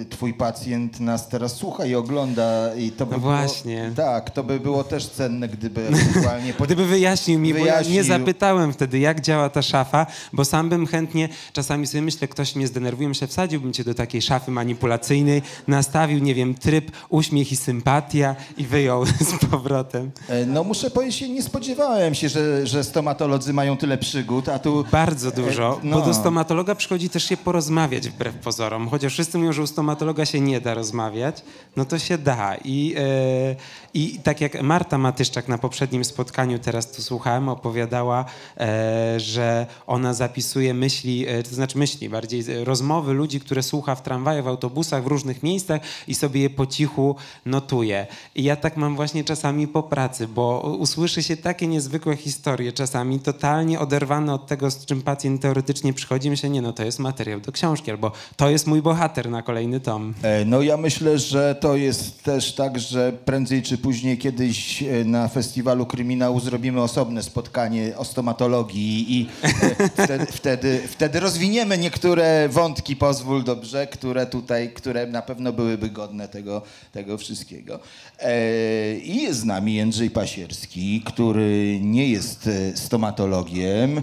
e, 0.01 0.05
twój 0.05 0.33
pacjent 0.33 0.99
nas 0.99 1.29
teraz 1.29 1.55
słucha 1.55 1.85
i 1.85 1.95
ogląda 1.95 2.75
i 2.79 2.91
to 2.91 3.05
by 3.05 3.11
No 3.11 3.19
było, 3.19 3.31
właśnie. 3.37 3.91
Tak, 3.95 4.29
to 4.29 4.43
by 4.43 4.59
było 4.59 4.83
też 4.83 5.07
cenne, 5.09 5.47
gdyby 5.47 5.87
ewentualnie... 5.87 6.53
Gdyby 6.67 6.85
wyjaśnił 6.85 7.39
mi, 7.39 7.53
bo 7.53 7.59
ja 7.59 7.65
nie 7.65 7.71
Wyjaśnił. 7.71 8.03
zapytałem 8.03 8.73
wtedy, 8.73 8.99
jak 8.99 9.21
działa 9.21 9.49
ta 9.49 9.61
szafa, 9.61 10.05
bo 10.33 10.45
sam 10.45 10.69
bym 10.69 10.87
chętnie, 10.87 11.29
czasami 11.53 11.87
sobie 11.87 12.01
myślę, 12.01 12.27
ktoś 12.27 12.55
mnie 12.55 12.67
zdenerwuje, 12.67 13.09
myślę, 13.09 13.27
wsadziłbym 13.27 13.73
cię 13.73 13.83
do 13.83 13.93
takiej 13.93 14.21
szafy 14.21 14.51
manipulacyjnej, 14.51 15.41
nastawił, 15.67 16.19
nie 16.19 16.35
wiem, 16.35 16.55
tryb 16.55 16.91
uśmiech 17.09 17.51
i 17.51 17.55
sympatia 17.55 18.35
i 18.57 18.63
wyjął 18.65 19.05
z 19.29 19.45
powrotem. 19.51 20.11
E, 20.29 20.45
No 20.45 20.63
muszę 20.63 20.89
powiedzieć, 20.91 21.29
nie 21.29 21.43
spodziewałem 21.43 22.15
się, 22.15 22.29
że, 22.29 22.67
że 22.67 22.83
stomatolodzy 22.83 23.53
mają 23.53 23.77
tyle 23.77 23.97
przygód, 23.97 24.49
a 24.49 24.59
tu... 24.59 24.85
Bardzo 24.91 25.31
dużo, 25.31 25.73
E, 25.83 25.85
no. 25.87 25.99
bo 25.99 26.05
do 26.05 26.13
stomatologa 26.13 26.75
przychodzi 26.75 27.09
też 27.09 27.23
się 27.23 27.37
porozmawiać 27.37 28.09
wbrew 28.09 28.35
pozorom. 28.35 28.89
Chociaż 28.89 29.13
wszyscy 29.13 29.37
mówią, 29.37 29.53
że 29.53 29.61
u 29.61 29.67
stomatologa 29.67 30.25
się 30.25 30.39
nie 30.41 30.61
da 30.61 30.73
rozmawiać, 30.73 31.43
no 31.75 31.85
to 31.85 31.99
się 31.99 32.17
da. 32.17 32.55
I, 32.65 32.95
e, 32.97 33.55
i 33.93 34.19
tak 34.23 34.41
jak 34.41 34.61
Marta 34.61 34.97
Matyszczak 34.97 35.47
na 35.47 35.57
poprzednim 35.57 36.05
spotkaniu, 36.05 36.59
teraz 36.59 36.91
tu 36.91 37.01
słuchałem, 37.01 37.49
opowiadała, 37.49 38.25
e, 38.57 39.19
że 39.19 39.67
ona 39.87 40.13
zapisuje 40.13 40.73
myśli, 40.73 41.27
e, 41.27 41.43
to 41.43 41.55
znaczy 41.55 41.77
myśli 41.77 42.09
bardziej, 42.09 42.43
rozmowy 42.63 43.13
ludzi, 43.13 43.39
które 43.39 43.63
słucha 43.63 43.95
w 43.95 44.01
tramwaju, 44.01 44.43
w 44.43 44.47
autobusach, 44.47 45.03
w 45.03 45.07
różnych 45.07 45.43
miejscach 45.43 45.81
i 46.07 46.15
sobie 46.15 46.41
je 46.41 46.49
po 46.49 46.65
cichu 46.65 47.15
notuje. 47.45 48.07
I 48.35 48.43
ja 48.43 48.55
tak 48.55 48.77
mam 48.77 48.95
właśnie 48.95 49.23
czasami 49.23 49.67
po 49.67 49.83
pracy, 49.83 50.27
bo 50.27 50.75
usłyszy 50.79 51.23
się 51.23 51.37
takie 51.37 51.67
niezwykłe 51.67 52.15
historie, 52.15 52.71
czasami 52.71 53.19
totalnie 53.19 53.79
oderwane 53.79 54.33
od 54.33 54.47
tego, 54.47 54.71
z 54.71 54.85
czym 54.85 55.01
pacjent 55.01 55.41
teoretycznie 55.41 55.93
przychodzi. 55.93 56.29
Myślę, 56.29 56.49
nie 56.49 56.61
no, 56.61 56.73
to 56.73 56.83
jest 56.83 56.99
materiał 56.99 57.39
do 57.39 57.51
książki, 57.51 57.91
albo 57.91 58.11
to 58.35 58.49
jest 58.49 58.67
mój 58.67 58.81
bohater 58.81 59.29
na 59.29 59.41
kolejny 59.41 59.79
tom. 59.79 60.13
No 60.45 60.61
ja 60.61 60.77
myślę, 60.77 61.19
że 61.19 61.55
to 61.55 61.75
jest 61.75 62.23
też 62.23 62.46
tak, 62.53 62.79
że 62.79 63.13
prędzej 63.25 63.61
czy 63.61 63.77
później 63.77 64.17
kiedyś 64.17 64.83
e, 64.83 65.05
na 65.05 65.27
festiwalu 65.27 65.85
kryminału 65.85 66.39
zrobimy 66.39 66.81
osobne 66.81 67.23
spotkanie 67.23 67.97
o 67.97 68.05
stomatologii 68.05 69.17
i 69.17 69.27
e, 69.43 69.89
wtedy, 70.03 70.25
wtedy, 70.25 70.81
wtedy 70.87 71.19
rozwiniemy 71.19 71.77
niektóre 71.77 72.49
wątki, 72.49 72.95
pozwól 72.95 73.43
dobrze, 73.43 73.87
które 73.87 74.25
tutaj, 74.25 74.73
które 74.73 75.07
na 75.07 75.21
pewno 75.21 75.53
byłyby 75.53 75.89
godne 75.89 76.27
tego, 76.27 76.61
tego 76.91 77.17
wszystkiego. 77.17 77.79
E, 78.19 78.97
I 78.97 79.21
jest 79.21 79.39
z 79.39 79.45
nami 79.45 79.75
Jędrzej 79.75 80.09
Pasierski, 80.09 81.01
który 81.05 81.79
nie 81.81 82.07
jest 82.09 82.49
stomatologiem, 82.75 84.01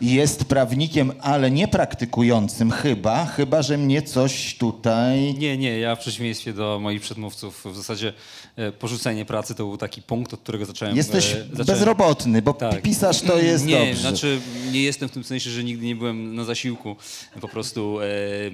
jest 0.00 0.44
prawnikiem, 0.44 1.12
ale 1.20 1.50
nie 1.50 1.68
praktykującym 1.68 2.70
chyba, 2.70 3.26
chyba, 3.26 3.62
że 3.62 3.78
mnie 3.78 4.02
coś 4.02 4.56
tutaj... 4.58 5.34
Nie, 5.38 5.58
nie, 5.58 5.78
ja 5.78 5.96
w 5.96 5.98
przeciwieństwie 5.98 6.52
do 6.52 6.78
moich 6.82 7.00
przedmówców 7.00 7.57
w 7.64 7.76
zasadzie 7.76 8.12
e, 8.56 8.72
porzucenie 8.72 9.24
pracy 9.24 9.54
to 9.54 9.64
był 9.64 9.76
taki 9.76 10.02
punkt, 10.02 10.34
od 10.34 10.40
którego 10.40 10.66
zacząłem... 10.66 10.96
Jesteś 10.96 11.24
e, 11.32 11.36
zacząłem- 11.52 11.66
bezrobotny, 11.66 12.42
bo 12.42 12.52
Tak. 12.52 12.82
pisarz 12.82 13.20
to 13.22 13.38
jest 13.38 13.64
nie, 13.66 13.78
dobrze. 13.86 14.00
znaczy 14.00 14.40
nie 14.72 14.82
jestem 14.82 15.08
w 15.08 15.12
tym 15.12 15.24
sensie, 15.24 15.50
że 15.50 15.64
nigdy 15.64 15.86
nie 15.86 15.96
byłem 15.96 16.34
na 16.34 16.44
zasiłku. 16.44 16.96
Po 17.40 17.48
prostu, 17.48 17.98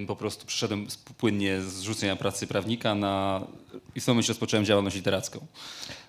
e, 0.03 0.07
po 0.07 0.17
prostu 0.17 0.47
przyszedłem 0.47 0.91
z- 0.91 0.97
płynnie 0.97 1.61
z 1.61 1.81
rzucenia 1.81 2.17
pracy 2.17 2.47
prawnika 2.47 2.95
na... 2.95 3.47
i 3.95 4.01
w 4.01 4.05
tym 4.05 4.15
momencie 4.15 4.29
rozpocząłem 4.29 4.65
działalność 4.67 4.97
literacką. 4.97 5.47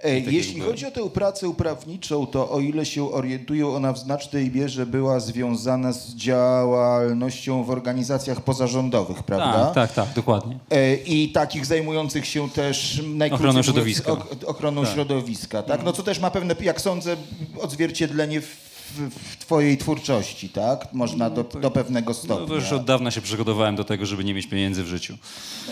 E, 0.06 0.20
Jeśli 0.20 0.62
chodzi 0.62 0.86
o 0.86 0.92
tę 0.92 1.10
pracę 1.10 1.48
uprawniczą, 1.50 2.28
to 2.28 2.50
o 2.52 2.60
ile 2.60 2.86
się 2.86 3.12
orientuję, 3.12 3.68
ona 3.68 3.94
w 3.94 3.98
znacznej 4.00 4.52
mierze 4.52 4.86
była 4.86 5.20
związana 5.20 5.92
z 5.94 6.16
działalnością 6.16 7.64
w 7.64 7.70
organizacjach 7.70 8.42
pozarządowych, 8.42 9.24
prawda? 9.24 9.66
Tak, 9.66 9.74
tak, 9.74 9.94
tak, 10.06 10.16
dokładnie. 10.16 10.58
E, 10.72 10.96
I 10.96 11.30
takich 11.30 11.66
zajmujących 11.66 12.26
się 12.26 12.50
też 12.50 13.02
Ochroną 13.32 13.64
środowiska. 13.64 14.12
ochroną 14.46 14.84
Tak. 14.84 14.94
środowiska, 14.94 15.64
tak? 15.64 15.84
No 15.84 15.94
co 15.94 16.04
też 16.04 16.20
ma 16.20 16.32
pewne, 16.32 16.56
jak 16.62 16.82
sądzę, 16.82 17.16
odzwierciedlenie 17.62 18.42
w, 18.42 18.65
w, 18.92 19.10
w 19.34 19.38
twojej 19.38 19.78
twórczości, 19.78 20.50
tak? 20.50 20.94
Można 20.94 21.30
do, 21.30 21.44
do 21.44 21.72
pewnego 21.72 22.10
No, 22.12 22.14
stopnia. 22.14 22.48
to 22.48 22.56
już 22.56 22.72
od 22.72 22.86
dawna 22.86 23.12
się 23.12 23.22
przygotowałem 23.22 23.76
do 23.76 23.84
tego, 23.84 24.06
żeby 24.06 24.24
nie 24.24 24.34
mieć 24.34 24.48
pieniędzy 24.48 24.84
w 24.84 24.88
życiu. 24.88 25.18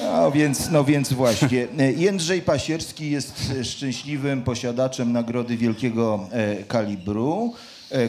No 0.03 0.31
więc, 0.31 0.69
no 0.69 0.83
więc 0.83 1.13
właśnie. 1.13 1.67
Jędrzej 1.97 2.41
Pasierski 2.41 3.11
jest 3.11 3.53
szczęśliwym 3.63 4.41
posiadaczem 4.43 5.11
nagrody 5.11 5.57
wielkiego 5.57 6.27
e, 6.31 6.63
kalibru, 6.63 7.53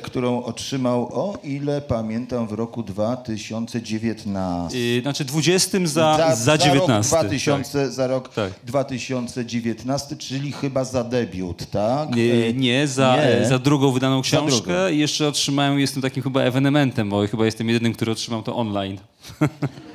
którą 0.02 0.42
otrzymał, 0.42 1.08
o 1.12 1.38
ile 1.44 1.80
pamiętam, 1.80 2.46
w 2.46 2.52
roku 2.52 2.82
2019. 2.82 4.78
Yy, 4.78 5.02
znaczy 5.02 5.24
20 5.24 5.78
za, 5.84 6.34
za, 6.36 6.58
19. 6.58 7.16
Rok 7.16 7.24
2000, 7.26 7.92
Za 7.92 8.06
rok 8.06 8.34
Tak. 8.34 8.52
2019, 8.64 10.16
czyli 10.16 10.52
chyba 10.52 10.84
za 10.84 11.04
debiut, 11.04 11.66
tak? 11.70 12.16
Nie, 12.16 12.32
E, 12.46 12.52
nie, 12.52 12.86
za, 12.88 13.16
nie. 13.16 13.22
e, 13.22 13.48
za 13.48 13.58
drugą 13.58 13.92
wydaną 13.92 14.16
Za 14.16 14.22
książkę 14.22 14.66
drugą. 14.66 14.88
jeszcze 14.88 15.28
otrzymałem, 15.28 15.78
jestem 15.80 16.02
takim 16.02 16.22
chyba 16.22 16.40
ewenementem, 16.42 17.10
bo 17.10 17.26
chyba 17.26 17.44
jestem 17.44 17.68
jedynym, 17.68 17.92
który 17.92 18.12
otrzymał 18.12 18.42
to 18.42 18.56
online. 18.56 18.98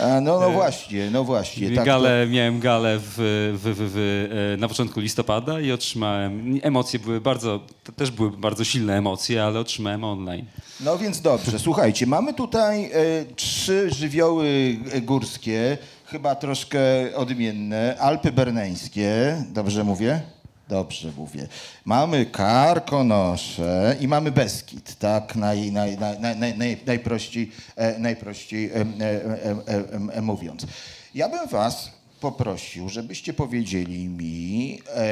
A, 0.00 0.20
no, 0.20 0.40
no 0.40 0.50
właśnie, 0.50 1.10
no 1.10 1.24
właśnie. 1.24 1.68
Tak, 1.68 1.78
to- 1.78 1.84
galę, 1.84 2.26
Miałem 2.30 2.60
galę 2.60 2.98
w, 2.98 3.14
w, 3.62 3.74
w, 3.92 3.98
e, 4.54 4.56
na 4.60 4.68
początku 4.68 5.00
listopada 5.00 5.60
i 5.60 5.72
otrzymałem, 5.72 6.60
emocje 6.62 6.98
były 6.98 7.20
bardzo, 7.20 7.60
to 7.84 7.92
też 7.92 8.10
były 8.10 8.30
bardzo 8.30 8.64
silne 8.64 8.96
emocje, 8.98 9.44
ale 9.44 9.60
otrzymałem 9.60 10.04
online. 10.04 10.46
No 10.80 10.98
więc 10.98 11.20
dobrze, 11.20 11.58
słuchajcie, 11.58 12.06
mamy 12.06 12.34
tutaj 12.34 12.84
e, 12.84 12.90
trzy 13.36 13.90
żywioły 13.94 14.76
e, 14.92 15.00
górskie, 15.00 15.78
chyba 16.06 16.34
troszkę 16.34 16.80
odmienne. 17.14 17.96
Alpy 17.98 18.32
berneńskie, 18.32 19.36
dobrze 19.52 19.84
mówię? 19.84 20.20
Dobrze 20.68 21.12
mówię. 21.16 21.48
Mamy 21.84 22.26
Karkonosze 22.26 23.96
i 24.00 24.08
mamy 24.08 24.32
Beskid, 24.32 24.98
tak 24.98 25.36
naj, 25.36 25.72
naj, 25.72 25.98
naj, 25.98 26.20
naj, 26.20 26.36
naj, 26.36 26.56
naj, 26.58 26.78
najprościej, 27.98 28.70
e, 28.70 28.80
e, 28.80 28.84
e, 28.84 29.06
e, 29.44 29.74
e, 29.74 30.12
e, 30.12 30.22
mówiąc. 30.22 30.66
Ja 31.14 31.28
bym 31.28 31.48
was 31.48 31.90
poprosił, 32.20 32.88
żebyście 32.88 33.34
powiedzieli 33.34 34.08
mi... 34.08 34.80
E, 34.94 35.06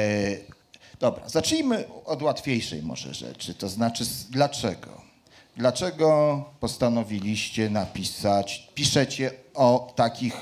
dobra, 0.99 1.29
zacznijmy 1.29 1.85
od 2.05 2.21
łatwiejszej 2.21 2.83
może 2.83 3.13
rzeczy, 3.13 3.53
to 3.53 3.69
znaczy 3.69 4.03
dlaczego? 4.29 5.01
Dlaczego 5.57 6.43
postanowiliście 6.59 7.69
napisać, 7.69 8.69
piszecie 8.73 9.31
o 9.53 9.93
takich, 9.95 10.35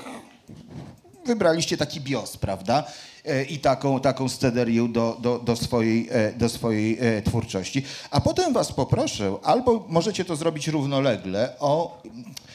wybraliście 1.26 1.76
taki 1.76 2.00
bios, 2.00 2.36
prawda? 2.36 2.84
E, 3.24 3.44
I 3.44 3.58
taką, 3.58 4.00
taką 4.00 4.28
scederię 4.28 4.88
do, 4.88 5.16
do, 5.20 5.38
do 5.38 5.56
swojej, 5.56 6.08
e, 6.10 6.32
do 6.32 6.48
swojej 6.48 6.98
e, 7.00 7.22
twórczości. 7.22 7.82
A 8.10 8.20
potem 8.20 8.52
was 8.52 8.72
poproszę, 8.72 9.36
albo 9.42 9.86
możecie 9.88 10.24
to 10.24 10.36
zrobić 10.36 10.68
równolegle, 10.68 11.54
o 11.58 12.02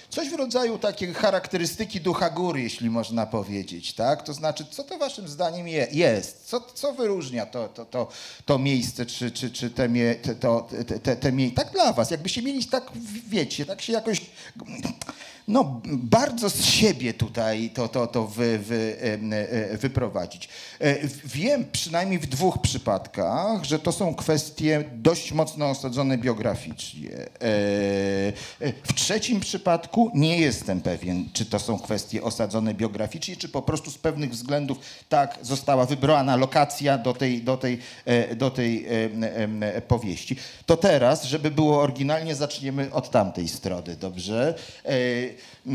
coś 0.10 0.30
w 0.30 0.34
rodzaju 0.34 0.78
takiej 0.78 1.14
charakterystyki 1.14 2.02
ducha 2.02 2.30
góry, 2.30 2.62
jeśli 2.62 2.90
można 2.90 3.26
powiedzieć, 3.26 3.94
tak? 3.94 4.24
To 4.24 4.34
znaczy, 4.34 4.66
co 4.72 4.84
to 4.84 4.98
waszym 4.98 5.28
zdaniem 5.28 5.68
je, 5.68 5.88
jest? 5.92 6.46
Co, 6.46 6.62
co 6.62 6.94
wyróżnia 6.94 7.46
to, 7.46 7.68
to, 7.68 7.86
to, 7.86 8.08
to 8.46 8.60
miejsce, 8.60 9.06
czy, 9.06 9.32
czy, 9.32 9.52
czy 9.52 9.70
te, 9.70 9.90
mie, 9.90 10.16
te, 10.16 10.36
to, 10.36 10.68
te, 10.88 11.00
te, 11.00 11.16
te. 11.16 11.32
Tak 11.56 11.72
dla 11.72 11.94
was, 11.94 12.12
jakbyście 12.12 12.42
mieli 12.42 12.66
tak, 12.66 12.92
wiecie, 13.30 13.66
tak 13.66 13.82
się 13.82 13.94
jakoś 13.94 14.22
no, 15.50 15.82
bardzo 15.86 16.50
z 16.50 16.64
siebie 16.66 17.14
tutaj 17.14 17.70
to, 17.74 17.88
to, 17.88 18.08
to 18.08 18.28
wy, 18.28 18.60
wy, 18.60 18.96
e, 19.32 19.78
wyprowadzić. 19.78 20.50
E, 20.80 20.96
Wiem 21.26 21.66
przynajmniej 21.72 22.20
w 22.20 22.26
dwóch 22.26 22.62
przypadkach, 22.62 23.64
że 23.64 23.80
to 23.80 23.92
są 23.92 24.16
kwestie 24.16 24.84
dość 24.94 25.32
mocno 25.32 25.70
osadzone 25.70 26.18
biograficznie. 26.18 27.12
E, 27.12 27.28
W 28.84 28.94
trzecim 28.96 29.40
przypadku 29.40 30.12
nie 30.16 30.38
jestem 30.40 30.82
pewien, 30.82 31.30
czy 31.34 31.46
to 31.46 31.60
są 31.60 31.80
kwestie 31.80 32.24
osadzone 32.24 32.74
biograficznie, 32.74 33.36
czy 33.36 33.50
po 33.50 33.62
prostu 33.62 33.92
z 33.92 33.98
pewnych 33.98 34.30
względów 34.32 34.78
tak 35.10 35.40
została 35.42 35.86
wybrana 35.86 36.36
lokacja 36.36 36.98
do 36.98 37.14
tej, 37.14 37.42
do 37.44 37.58
tej, 37.58 37.80
do 38.36 38.52
tej 38.52 38.86
powieści. 39.88 40.36
To 40.66 40.78
teraz, 40.78 41.24
żeby 41.24 41.52
było 41.52 41.82
oryginalnie, 41.82 42.36
zaczniemy 42.36 42.94
od 42.94 43.10
tamtej 43.10 43.48
strony, 43.48 43.96
dobrze? 43.96 44.56
E, 45.68 45.72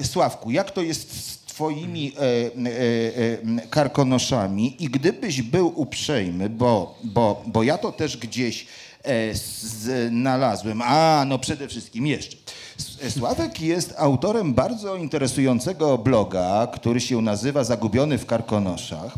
e, 0.00 0.04
Sławku, 0.04 0.50
jak 0.50 0.70
to 0.70 0.82
jest 0.82 1.26
z 1.26 1.38
twoimi 1.38 2.12
e, 2.16 2.20
e, 2.20 3.62
e, 3.62 3.66
karkonoszami 3.70 4.84
i 4.84 4.88
gdybyś 4.88 5.42
był 5.42 5.80
uprzejmy, 5.80 6.48
bo, 6.48 6.98
bo, 7.04 7.42
bo 7.46 7.62
ja 7.62 7.78
to 7.78 7.92
też 7.92 8.16
gdzieś 8.16 8.66
e, 9.02 9.34
znalazłem, 9.34 10.82
a 10.82 11.24
no 11.26 11.38
przede 11.38 11.68
wszystkim 11.68 12.06
jeszcze. 12.06 12.36
Sławek 13.10 13.60
jest 13.60 13.94
autorem 13.98 14.54
bardzo 14.54 14.96
interesującego 14.96 15.98
bloga, 15.98 16.68
który 16.74 17.00
się 17.00 17.22
nazywa 17.22 17.64
Zagubiony 17.64 18.18
w 18.18 18.26
Karkonoszach. 18.26 19.14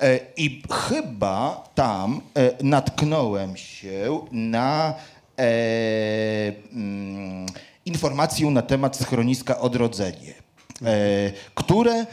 E, 0.00 0.20
I 0.36 0.62
chyba 0.70 1.68
tam 1.74 2.20
e, 2.34 2.64
natknąłem 2.64 3.56
się 3.56 4.20
na 4.32 4.94
mm, 5.36 7.46
informację 7.88 8.50
na 8.50 8.62
temat 8.62 8.96
schroniska 8.96 9.60
Odrodzenie, 9.60 10.34
e, 10.82 11.32
które 11.54 12.06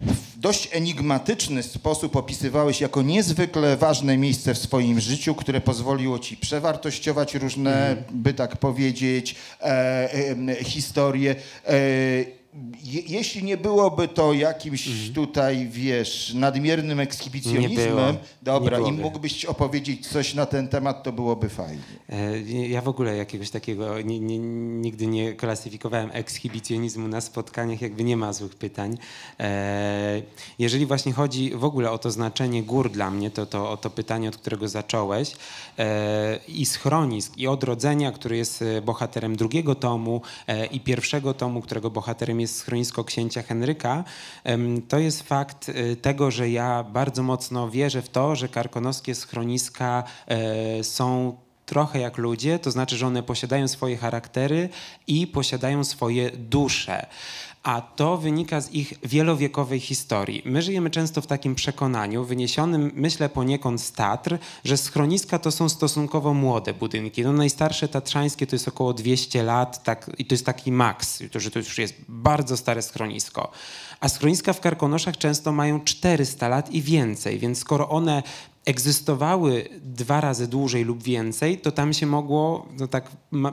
w 0.00 0.38
dość 0.38 0.68
enigmatyczny 0.72 1.62
sposób 1.62 2.16
opisywałeś 2.16 2.80
jako 2.80 3.02
niezwykle 3.02 3.76
ważne 3.76 4.16
miejsce 4.16 4.54
w 4.54 4.58
swoim 4.58 5.00
życiu, 5.00 5.34
które 5.34 5.60
pozwoliło 5.60 6.18
ci 6.18 6.36
przewartościować 6.36 7.34
różne, 7.34 7.96
by 8.10 8.34
tak 8.34 8.56
powiedzieć, 8.56 9.34
e, 9.60 9.66
e, 10.48 10.64
historie. 10.64 11.34
E, 11.66 11.74
je, 12.84 13.00
jeśli 13.06 13.42
nie 13.44 13.56
byłoby 13.56 14.08
to 14.08 14.32
jakimś 14.32 14.88
tutaj, 15.14 15.68
wiesz, 15.70 16.32
nadmiernym 16.34 17.00
ekshibicjonizmem, 17.00 18.16
dobra, 18.42 18.78
i 18.78 18.92
mógłbyś 18.92 19.44
opowiedzieć 19.44 20.06
coś 20.08 20.34
na 20.34 20.46
ten 20.46 20.68
temat, 20.68 21.02
to 21.02 21.12
byłoby 21.12 21.48
fajnie. 21.48 21.82
E, 22.08 22.40
Ja 22.68 22.80
w 22.82 22.88
ogóle 22.88 23.16
jakiegoś 23.16 23.50
takiego 23.50 24.00
nie, 24.00 24.20
nie, 24.20 24.38
nigdy 24.38 25.06
nie 25.06 25.32
klasyfikowałem 25.32 26.10
ekshibicjonizmu 26.12 27.08
na 27.08 27.20
spotkaniach, 27.20 27.82
jakby 27.82 28.04
nie 28.04 28.16
ma 28.16 28.32
złych 28.32 28.54
pytań. 28.54 28.98
E, 29.40 30.22
Jeżeli 30.58 30.86
właśnie 30.86 31.12
chodzi 31.12 31.50
w 31.54 31.64
ogóle 31.64 31.90
o 31.90 31.98
to 31.98 32.10
znaczenie 32.10 32.62
gór 32.62 32.90
dla 32.90 33.10
mnie, 33.10 33.30
to, 33.30 33.46
to 33.46 33.70
o 33.70 33.76
to 33.76 33.90
pytanie, 33.90 34.28
od 34.28 34.36
którego 34.36 34.68
zacząłeś, 34.68 35.32
e, 35.78 36.38
i 36.48 36.66
schronisk, 36.66 37.36
i 37.36 37.46
odrodzenia, 37.46 38.12
który 38.12 38.36
jest 38.36 38.64
bohaterem 38.82 39.36
drugiego 39.36 39.74
tomu 39.74 40.20
i 40.70 40.80
pierwszego 40.80 41.34
tomu, 41.34 41.60
którego 41.60 41.90
bohaterem 41.90 42.40
jest 42.40 42.45
schronisko 42.48 43.04
księcia 43.04 43.42
Henryka, 43.42 44.04
to 44.88 44.98
jest 44.98 45.22
fakt 45.22 45.68
e, 45.68 45.96
tego, 45.96 46.30
że 46.30 46.50
ja 46.50 46.84
bardzo 46.84 47.22
mocno 47.22 47.70
wierzę 47.70 48.02
w 48.02 48.08
to, 48.08 48.36
że 48.36 48.48
karkonoskie 48.48 49.14
schroniska 49.14 50.04
e, 50.26 50.84
są 50.84 51.36
trochę 51.66 52.00
jak 52.00 52.18
ludzie, 52.18 52.58
to 52.58 52.70
znaczy, 52.70 52.96
że 52.96 53.06
one 53.06 53.22
posiadają 53.22 53.68
swoje 53.68 53.96
charaktery 53.96 54.68
i 55.06 55.26
posiadają 55.26 55.84
swoje 55.84 56.30
dusze. 56.30 57.06
A 57.66 57.80
to 57.80 58.16
wynika 58.16 58.60
z 58.60 58.72
ich 58.72 58.94
wielowiekowej 59.02 59.80
historii. 59.80 60.42
My 60.44 60.62
żyjemy 60.62 60.90
często 60.90 61.20
w 61.20 61.26
takim 61.26 61.54
przekonaniu, 61.54 62.24
wyniesionym, 62.24 62.92
myślę, 62.94 63.28
poniekąd 63.28 63.80
z 63.80 63.92
Tatr, 63.92 64.38
że 64.64 64.76
schroniska 64.76 65.38
to 65.38 65.50
są 65.50 65.68
stosunkowo 65.68 66.34
młode 66.34 66.74
budynki. 66.74 67.22
No, 67.22 67.32
najstarsze 67.32 67.88
tatrzańskie 67.88 68.46
to 68.46 68.56
jest 68.56 68.68
około 68.68 68.94
200 68.94 69.42
lat 69.42 69.82
tak, 69.84 70.10
i 70.18 70.24
to 70.24 70.34
jest 70.34 70.46
taki 70.46 70.72
maks, 70.72 71.22
że 71.34 71.50
to 71.50 71.58
już 71.58 71.78
jest 71.78 71.94
bardzo 72.08 72.56
stare 72.56 72.82
schronisko. 72.82 73.50
A 74.00 74.08
schroniska 74.08 74.52
w 74.52 74.60
Karkonoszach 74.60 75.16
często 75.16 75.52
mają 75.52 75.84
400 75.84 76.48
lat 76.48 76.70
i 76.70 76.82
więcej, 76.82 77.38
więc 77.38 77.58
skoro 77.58 77.88
one 77.88 78.22
egzystowały 78.66 79.68
dwa 79.82 80.20
razy 80.20 80.48
dłużej 80.48 80.84
lub 80.84 81.02
więcej, 81.02 81.58
to 81.58 81.72
tam 81.72 81.92
się 81.92 82.06
mogło, 82.06 82.66
no 82.78 82.88
tak 82.88 83.10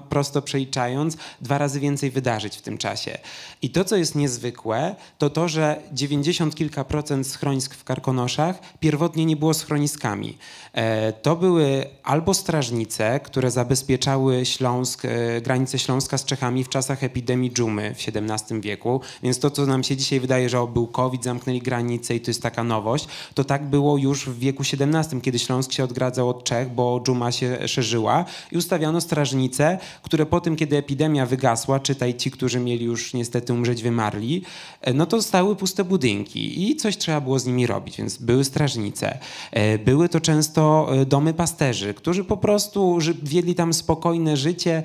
prosto 0.10 0.41
przeliczając, 0.41 1.17
dwa 1.41 1.58
razy 1.58 1.79
więcej 1.79 2.12
wydarzyć 2.12 2.58
w 2.58 2.62
tym 2.62 2.77
czasie. 2.77 3.17
I 3.62 3.70
to, 3.70 3.86
co 3.86 3.96
jest 3.96 4.15
niezwykłe, 4.15 4.96
to 5.17 5.29
to, 5.29 5.48
że 5.48 5.82
90 5.91 6.55
kilka 6.55 6.84
procent 6.84 7.27
schronisk 7.27 7.75
w 7.75 7.84
Karkonoszach 7.84 8.60
pierwotnie 8.79 9.25
nie 9.25 9.36
było 9.36 9.53
schroniskami. 9.53 10.38
E, 10.74 11.13
to 11.13 11.36
były 11.36 11.86
albo 12.03 12.34
strażnice, 12.34 13.20
które 13.20 13.51
zabezpieczały 13.51 14.46
Śląsk, 14.46 15.05
e, 15.05 15.41
granice 15.41 15.79
Śląska 15.79 16.17
z 16.17 16.25
Czechami 16.25 16.63
w 16.63 16.70
czasach 16.70 17.03
epidemii 17.03 17.51
dżumy 17.51 17.96
w 17.96 17.98
XVII 17.98 18.62
wieku, 18.62 19.01
więc 19.24 19.39
to, 19.39 19.51
co 19.51 19.65
nam 19.65 19.84
się 19.84 19.98
dzisiaj 19.98 20.20
wydaje, 20.20 20.50
że 20.50 20.60
o, 20.60 20.67
był 20.67 20.88
COVID, 20.88 21.24
zamknęli 21.24 21.62
granice 21.62 22.15
i 22.15 22.22
to 22.22 22.32
jest 22.32 22.41
taka 22.41 22.63
nowość, 22.63 23.08
to 23.34 23.43
tak 23.43 23.65
było 23.65 23.98
już 23.98 24.29
w 24.29 24.39
wieku 24.39 24.63
XVII, 24.63 25.03
kiedy 25.22 25.40
Śląsk 25.40 25.72
się 25.72 25.84
odgradzał 25.84 26.30
od 26.30 26.44
Czech, 26.44 26.70
bo 26.72 27.02
dżuma 27.06 27.32
się 27.32 27.68
szerzyła 27.68 28.26
i 28.52 28.58
ustawiano 28.58 29.02
strażnice, 29.02 29.78
które 30.02 30.26
po 30.26 30.42
tym, 30.42 30.56
kiedy 30.56 30.78
epidemia 30.78 31.26
wygasła, 31.26 31.80
czytaj 31.80 32.16
ci, 32.16 32.32
którzy 32.32 32.60
mieli 32.60 32.86
już 32.86 33.14
niestety 33.14 33.54
umrzeć, 33.54 33.84
wymarli, 33.84 34.44
e, 34.82 34.94
no 34.94 35.06
to 35.06 35.22
stały 35.22 35.56
puste 35.56 35.84
budynki 35.84 36.70
i 36.70 36.76
coś 36.76 36.98
trzeba 36.98 37.22
było 37.22 37.40
z 37.40 37.46
nimi 37.46 37.68
robić, 37.68 37.98
więc 37.98 38.18
były 38.18 38.44
strażnice. 38.44 39.18
E, 39.52 39.78
Były 39.78 40.10
to 40.10 40.20
często 40.22 40.88
e, 40.92 41.06
domy 41.06 41.34
pasterzy, 41.34 41.94
którzy 41.94 42.24
po 42.24 42.38
prostu 42.38 42.98
wiedli 43.24 43.56
tam 43.56 43.74
spokojne 43.74 44.38
życie. 44.38 44.84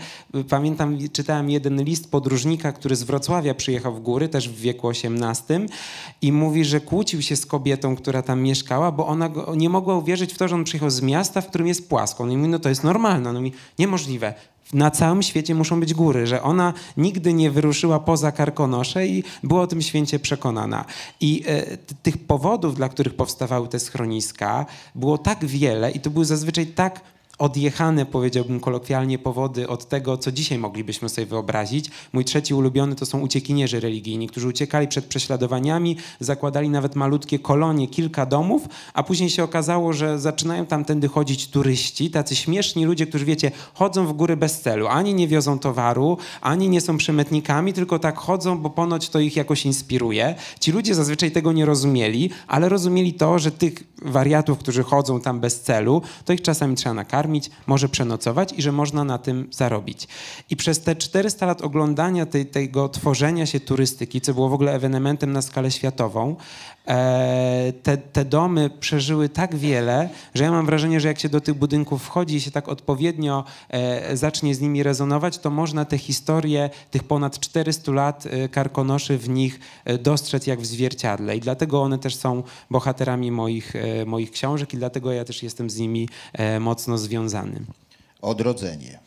Pamiętam, 0.49 0.99
czytałem 1.13 1.51
jeden 1.51 1.85
list 1.85 2.11
podróżnika, 2.11 2.73
który 2.73 2.97
z 2.97 3.03
Wrocławia 3.03 3.55
przyjechał 3.55 3.95
w 3.95 4.01
góry, 4.01 4.29
też 4.29 4.49
w 4.49 4.61
wieku 4.61 4.89
XVIII 4.89 5.67
i 6.23 6.33
mówi, 6.33 6.65
że 6.65 6.81
kłócił 6.81 7.23
się 7.23 7.37
z 7.37 7.47
kobietą, 7.47 7.97
która 7.97 8.23
tam 8.23 8.41
mieszkała, 8.43 8.93
bo 8.93 9.07
ona 9.07 9.31
nie 9.57 9.69
mogła 9.69 9.95
uwierzyć 10.09 10.35
w 10.35 10.39
to, 10.39 10.49
że 10.49 10.55
on 10.55 10.65
przyjechał 10.65 10.91
z 10.91 11.01
miasta, 11.03 11.41
w 11.41 11.47
którym 11.47 11.67
jest 11.67 11.89
płasko. 11.89 12.25
On 12.25 12.37
mówi, 12.37 12.49
no 12.49 12.59
to 12.59 12.69
jest 12.69 12.85
normalne. 12.85 13.31
On 13.31 13.37
mówi, 13.37 13.53
niemożliwe. 13.79 14.35
Na 14.73 14.91
całym 14.91 15.23
świecie 15.23 15.55
muszą 15.55 15.81
być 15.81 15.95
góry, 15.95 16.27
że 16.27 16.43
ona 16.43 16.73
nigdy 16.97 17.33
nie 17.33 17.51
wyruszyła 17.51 18.01
poza 18.01 18.33
Karkonosze 18.33 19.07
i 19.07 19.25
była 19.43 19.63
o 19.63 19.67
tym 19.67 19.83
święcie 19.83 20.19
przekonana. 20.19 20.85
I 21.21 21.43
t- 21.87 21.95
tych 22.03 22.19
powodów, 22.19 22.77
dla 22.77 22.89
których 22.89 23.15
powstawały 23.15 23.69
te 23.69 23.81
schroniska, 23.81 24.67
było 24.95 25.19
tak 25.19 25.45
wiele 25.45 25.91
i 25.91 26.01
to 26.01 26.11
były 26.11 26.25
zazwyczaj 26.25 26.67
tak 26.67 27.01
odjechane, 27.39 28.07
powiedziałbym 28.07 28.61
kolokwialnie, 28.61 29.19
powody 29.19 29.69
od 29.69 29.89
tego, 29.89 30.19
co 30.19 30.33
dzisiaj 30.33 30.59
moglibyśmy 30.59 31.09
sobie 31.09 31.27
wyobrazić. 31.27 31.91
Mój 32.13 32.25
trzeci 32.25 32.55
ulubiony 32.55 32.95
to 32.95 33.07
są 33.07 33.21
uciekinierzy 33.21 33.81
religijni, 33.81 34.29
którzy 34.29 34.49
uciekali 34.49 34.89
przed 34.89 35.05
prześladowaniami, 35.05 35.97
zakładali 36.21 36.71
nawet 36.71 36.97
malutkie 36.97 37.39
kolonie, 37.39 37.89
kilka 37.89 38.27
domów, 38.27 38.69
a 38.95 39.03
później 39.03 39.31
się 39.31 39.45
okazało, 39.45 39.93
że 39.93 40.19
zaczynają 40.19 40.67
tamtędy 40.67 41.09
chodzić 41.09 41.49
turyści, 41.49 42.11
tacy 42.11 42.37
śmieszni 42.37 42.85
ludzie, 42.85 43.07
którzy, 43.07 43.25
wiecie, 43.25 43.51
chodzą 43.75 44.07
w 44.07 44.13
góry 44.13 44.37
bez 44.37 44.61
celu. 44.61 44.87
Ani 44.87 45.15
nie 45.15 45.29
wiozą 45.29 45.59
towaru, 45.59 46.19
ani 46.41 46.69
nie 46.69 46.81
są 46.81 46.97
przemytnikami, 46.97 47.73
tylko 47.73 47.99
tak 47.99 48.19
chodzą, 48.19 48.59
bo 48.59 48.71
ponoć 48.71 49.09
to 49.09 49.21
ich 49.21 49.37
jakoś 49.37 49.67
inspiruje. 49.67 50.35
Ci 50.61 50.73
ludzie 50.73 50.95
zazwyczaj 50.95 51.31
tego 51.31 51.53
nie 51.53 51.65
rozumieli, 51.65 52.31
ale 52.47 52.69
rozumieli 52.69 53.15
to, 53.15 53.39
że 53.39 53.51
tych 53.51 53.85
wariatów, 54.03 54.59
którzy 54.59 54.83
chodzą 54.83 55.21
tam 55.21 55.41
bez 55.41 55.61
celu, 55.61 56.03
to 56.25 56.33
ich 56.33 56.43
czasami 56.43 56.77
trzeba 56.77 56.95
nakarmić, 56.95 57.28
może 57.67 57.89
przenocować 57.89 58.53
i 58.53 58.63
że 58.63 58.73
można 58.73 59.05
na 59.05 59.19
tym 59.19 59.49
zarobić. 59.51 60.09
I 60.51 60.57
przez 60.57 60.81
te 60.81 60.97
400 60.97 61.47
lat 61.47 61.63
oglądania 61.63 62.27
tej, 62.27 62.47
tego 62.47 62.89
tworzenia 62.89 63.47
się 63.47 63.61
turystyki, 63.61 64.21
co 64.21 64.35
było 64.35 64.49
w 64.49 64.55
ogóle 64.55 64.75
ewenementem 64.75 65.33
na 65.33 65.43
skalę 65.43 65.71
światową, 65.71 66.37
te, 67.83 67.97
te 67.97 68.25
domy 68.25 68.71
przeżyły 68.71 69.29
tak 69.29 69.57
wiele, 69.57 70.09
że 70.35 70.45
ja 70.45 70.51
mam 70.51 70.67
wrażenie, 70.67 71.01
że 71.01 71.09
jak 71.09 71.19
się 71.19 71.29
do 71.29 71.41
tych 71.41 71.55
budynków 71.55 72.03
wchodzi 72.03 72.37
i 72.37 72.41
się 72.41 72.51
tak 72.51 72.69
odpowiednio 72.69 73.45
e, 73.69 74.17
zacznie 74.17 74.55
z 74.55 74.61
nimi 74.61 74.83
rezonować, 74.83 75.39
to 75.39 75.51
można 75.51 75.85
te 75.85 75.99
historie 75.99 76.71
tych 76.91 77.05
ponad 77.05 77.39
400 77.41 77.93
lat 77.93 78.27
e, 78.27 78.49
karkonoszy 78.49 79.19
w 79.19 79.29
nich 79.29 79.61
e, 79.85 79.99
dostrzec 79.99 80.47
jak 80.47 80.61
w 80.61 80.67
zwierciadle. 80.67 81.37
I 81.37 81.41
dlatego 81.41 81.83
one 81.83 81.99
też 81.99 82.17
są 82.17 82.43
bohaterami 82.71 83.31
moich, 83.31 83.77
e, 83.77 84.05
moich 84.05 84.31
książek 84.31 84.75
i 84.75 84.77
dlatego 84.77 85.13
ja 85.13 85.25
też 85.25 85.43
jestem 85.43 85.71
z 85.71 85.79
nimi 85.79 86.09
e, 86.33 86.61
mocno 86.61 86.99
związany. 86.99 87.61
Odrodzenie. 88.23 88.99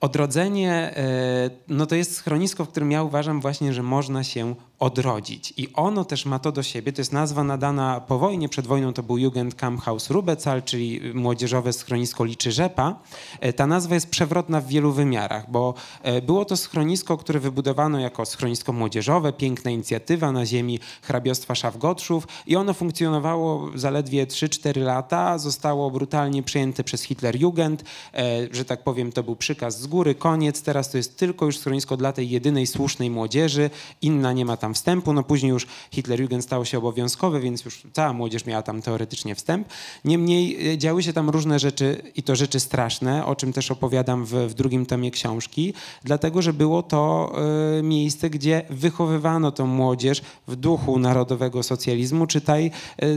Odrodzenie, 0.00 0.72
e, 0.72 1.50
no 1.68 1.86
to 1.86 1.94
jest 1.94 2.16
schronisko, 2.16 2.64
w 2.64 2.68
którym 2.68 2.90
ja 2.92 3.02
uważam 3.02 3.40
właśnie, 3.40 3.72
że 3.72 3.82
można 3.82 4.24
się 4.24 4.54
odrodzić. 4.78 5.54
I 5.56 5.68
ono 5.74 6.04
też 6.04 6.26
ma 6.26 6.38
to 6.38 6.52
do 6.52 6.62
siebie, 6.62 6.92
to 6.92 7.00
jest 7.00 7.12
nazwa 7.12 7.44
nadana 7.44 8.00
po 8.00 8.18
wojnie, 8.18 8.48
przed 8.48 8.66
wojną 8.66 8.92
to 8.92 9.02
był 9.02 9.18
Jugendkampfhaus 9.18 10.10
Rubecal, 10.10 10.62
czyli 10.62 11.00
młodzieżowe 11.14 11.72
schronisko 11.72 12.24
Liczy 12.24 12.52
Rzepa. 12.52 12.98
E, 13.40 13.52
Ta 13.52 13.66
nazwa 13.66 13.94
jest 13.94 14.10
przewrotna 14.10 14.60
w 14.60 14.66
wielu 14.66 14.92
wymiarach, 14.92 15.50
bo 15.50 15.74
e, 16.02 16.22
było 16.22 16.44
to 16.44 16.56
schronisko, 16.56 17.16
które 17.16 17.40
wybudowano 17.40 18.00
jako 18.00 18.26
schronisko 18.26 18.72
młodzieżowe, 18.72 19.32
piękna 19.32 19.70
inicjatywa 19.70 20.32
na 20.32 20.46
ziemi 20.46 20.80
hrabiostwa 21.02 21.54
Szafgotrzów 21.54 22.28
i 22.46 22.56
ono 22.56 22.74
funkcjonowało 22.74 23.70
zaledwie 23.74 24.26
3-4 24.26 24.82
lata, 24.82 25.38
zostało 25.38 25.90
brutalnie 25.90 26.42
przejęte 26.42 26.84
przez 26.84 27.02
Hitlerjugend, 27.02 27.84
e, 28.14 28.48
że 28.52 28.64
tak 28.64 28.82
powiem, 28.82 29.12
to 29.12 29.22
był 29.22 29.36
przykaz 29.36 29.80
z 29.80 29.87
góry, 29.88 30.14
koniec, 30.14 30.62
teraz 30.62 30.90
to 30.90 30.96
jest 30.96 31.16
tylko 31.16 31.46
już 31.46 31.58
schronisko 31.58 31.96
dla 31.96 32.12
tej 32.12 32.30
jedynej 32.30 32.66
słusznej 32.66 33.10
młodzieży, 33.10 33.70
inna 34.02 34.32
nie 34.32 34.44
ma 34.44 34.56
tam 34.56 34.74
wstępu, 34.74 35.12
no 35.12 35.22
później 35.22 35.50
już 35.50 35.66
Hitlerjugend 35.90 36.44
stało 36.44 36.64
się 36.64 36.78
obowiązkowe, 36.78 37.40
więc 37.40 37.64
już 37.64 37.82
cała 37.92 38.12
młodzież 38.12 38.46
miała 38.46 38.62
tam 38.62 38.82
teoretycznie 38.82 39.34
wstęp. 39.34 39.68
Niemniej 40.04 40.72
e, 40.72 40.78
działy 40.78 41.02
się 41.02 41.12
tam 41.12 41.30
różne 41.30 41.58
rzeczy 41.58 42.02
i 42.16 42.22
to 42.22 42.36
rzeczy 42.36 42.60
straszne, 42.60 43.26
o 43.26 43.36
czym 43.36 43.52
też 43.52 43.70
opowiadam 43.70 44.24
w, 44.24 44.32
w 44.34 44.54
drugim 44.54 44.86
tomie 44.86 45.10
książki, 45.10 45.74
dlatego, 46.04 46.42
że 46.42 46.52
było 46.52 46.82
to 46.82 47.32
e, 47.78 47.82
miejsce, 47.82 48.30
gdzie 48.30 48.62
wychowywano 48.70 49.52
tą 49.52 49.66
młodzież 49.66 50.22
w 50.48 50.56
duchu 50.56 50.98
narodowego 50.98 51.62
socjalizmu, 51.62 52.26
czytaj, 52.26 52.70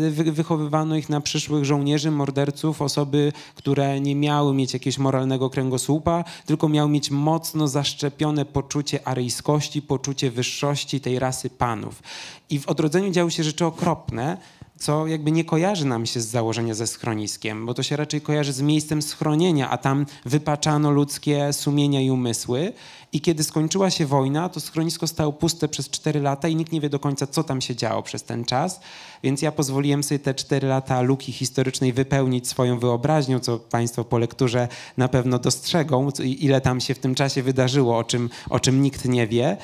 wy, 0.09 0.31
wychowywano 0.31 0.95
ich 0.95 1.09
na 1.09 1.21
przyszłych 1.21 1.65
żołnierzy, 1.65 2.11
morderców, 2.11 2.81
osoby, 2.81 3.31
które 3.55 3.99
nie 3.99 4.15
miały 4.15 4.53
mieć 4.53 4.73
jakiegoś 4.73 4.97
moralnego 4.97 5.49
kręgosłupa, 5.49 6.23
tylko 6.45 6.60
miały 6.69 6.89
mieć 6.89 7.11
mocno 7.11 7.67
zaszczepione 7.67 8.45
poczucie 8.45 9.07
aryjskości, 9.07 9.81
poczucie 9.81 10.31
wyższości 10.31 11.01
tej 11.01 11.19
rasy 11.19 11.49
panów. 11.49 12.03
I 12.49 12.59
w 12.59 12.67
odrodzeniu 12.67 13.11
działy 13.11 13.31
się 13.31 13.43
rzeczy 13.43 13.65
okropne, 13.65 14.37
co 14.81 15.07
jakby 15.07 15.31
nie 15.31 15.45
kojarzy 15.45 15.85
nam 15.85 16.05
się 16.05 16.21
z 16.21 16.27
założenia 16.27 16.73
ze 16.73 16.87
schroniskiem, 16.87 17.65
bo 17.65 17.73
to 17.73 17.83
się 17.83 17.95
raczej 17.95 18.21
kojarzy 18.21 18.53
z 18.53 18.61
miejscem 18.61 19.01
schronienia, 19.01 19.69
a 19.69 19.77
tam 19.77 20.05
wypaczano 20.25 20.91
ludzkie 20.91 21.53
sumienia 21.53 22.01
i 22.01 22.11
umysły. 22.11 22.73
I 23.13 23.21
kiedy 23.21 23.43
skończyła 23.43 23.89
się 23.89 24.05
wojna, 24.05 24.49
to 24.49 24.59
schronisko 24.59 25.07
stało 25.07 25.33
puste 25.33 25.67
przez 25.67 25.89
4 25.89 26.19
lata 26.19 26.47
i 26.47 26.55
nikt 26.55 26.71
nie 26.71 26.81
wie 26.81 26.89
do 26.89 26.99
końca, 26.99 27.27
co 27.27 27.43
tam 27.43 27.61
się 27.61 27.75
działo 27.75 28.03
przez 28.03 28.23
ten 28.23 28.45
czas. 28.45 28.79
Więc 29.23 29.41
ja 29.41 29.51
pozwoliłem 29.51 30.03
sobie 30.03 30.19
te 30.19 30.33
4 30.33 30.67
lata 30.67 31.01
luki 31.01 31.31
historycznej 31.31 31.93
wypełnić 31.93 32.47
swoją 32.47 32.79
wyobraźnią, 32.79 33.39
co 33.39 33.59
Państwo 33.59 34.03
po 34.03 34.17
lekturze 34.17 34.67
na 34.97 35.07
pewno 35.07 35.39
dostrzegą, 35.39 36.09
ile 36.23 36.61
tam 36.61 36.81
się 36.81 36.93
w 36.93 36.99
tym 36.99 37.15
czasie 37.15 37.43
wydarzyło, 37.43 37.97
o 37.97 38.03
czym, 38.03 38.29
o 38.49 38.59
czym 38.59 38.81
nikt 38.81 39.05
nie 39.05 39.27
wie. 39.27 39.57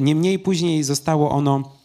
Niemniej 0.00 0.38
później 0.38 0.82
zostało 0.82 1.30
ono 1.30 1.62
E, 1.62 1.83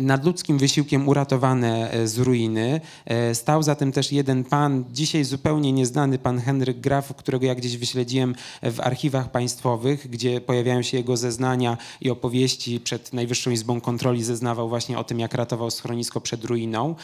nadludzkim 0.00 0.58
wysiłkiem 0.58 1.08
uratowane 1.08 1.90
e, 1.90 2.08
z 2.08 2.18
ruiny. 2.18 2.80
E, 3.06 3.34
stał 3.34 3.62
za 3.62 3.74
tym 3.74 3.92
też 3.92 4.12
jeden 4.12 4.44
pan, 4.44 4.84
dzisiaj 4.92 5.24
zupełnie 5.24 5.72
nieznany 5.72 6.18
pan 6.18 6.40
Henryk 6.40 6.80
Graf, 6.80 7.14
którego 7.16 7.46
ja 7.46 7.54
gdzieś 7.54 7.76
wyśledziłem 7.76 8.34
w 8.62 8.80
archiwach 8.80 9.30
państwowych, 9.30 10.10
gdzie 10.10 10.40
pojawiają 10.40 10.82
się 10.82 10.96
jego 10.96 11.16
zeznania 11.16 11.76
i 12.00 12.10
opowieści 12.10 12.80
przed 12.80 13.12
Najwyższą 13.12 13.50
Izbą 13.50 13.80
Kontroli. 13.80 14.24
Zeznawał 14.24 14.68
właśnie 14.68 14.98
o 14.98 15.04
tym, 15.04 15.20
jak 15.20 15.34
ratował 15.34 15.70
schronisko 15.70 16.20
przed 16.20 16.44
ruiną. 16.44 16.94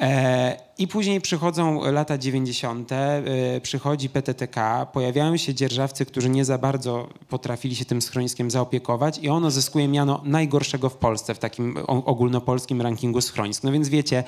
E, 0.00 0.72
I 0.78 0.88
później 0.88 1.20
przychodzą 1.20 1.92
lata 1.92 2.18
90., 2.18 2.92
e, 2.92 3.60
przychodzi 3.60 4.08
PTTK, 4.08 4.86
pojawiają 4.92 5.36
się 5.36 5.54
dzierżawcy, 5.54 6.06
którzy 6.06 6.30
nie 6.30 6.44
za 6.44 6.58
bardzo 6.58 7.08
potrafili 7.28 7.76
się 7.76 7.84
tym 7.84 8.02
schroniskiem 8.02 8.50
zaopiekować 8.50 9.18
i 9.18 9.28
ono 9.28 9.50
zyskuje 9.50 9.88
miano 9.88 10.20
najgorszego 10.24 10.88
w 10.88 10.96
Polsce 10.96 11.34
w 11.34 11.38
takim 11.38 11.76
ogólnopolskim 11.86 12.82
rankingu 12.82 13.20
schronisk. 13.20 13.64
No 13.64 13.72
więc 13.72 13.88
wiecie, 13.88 14.24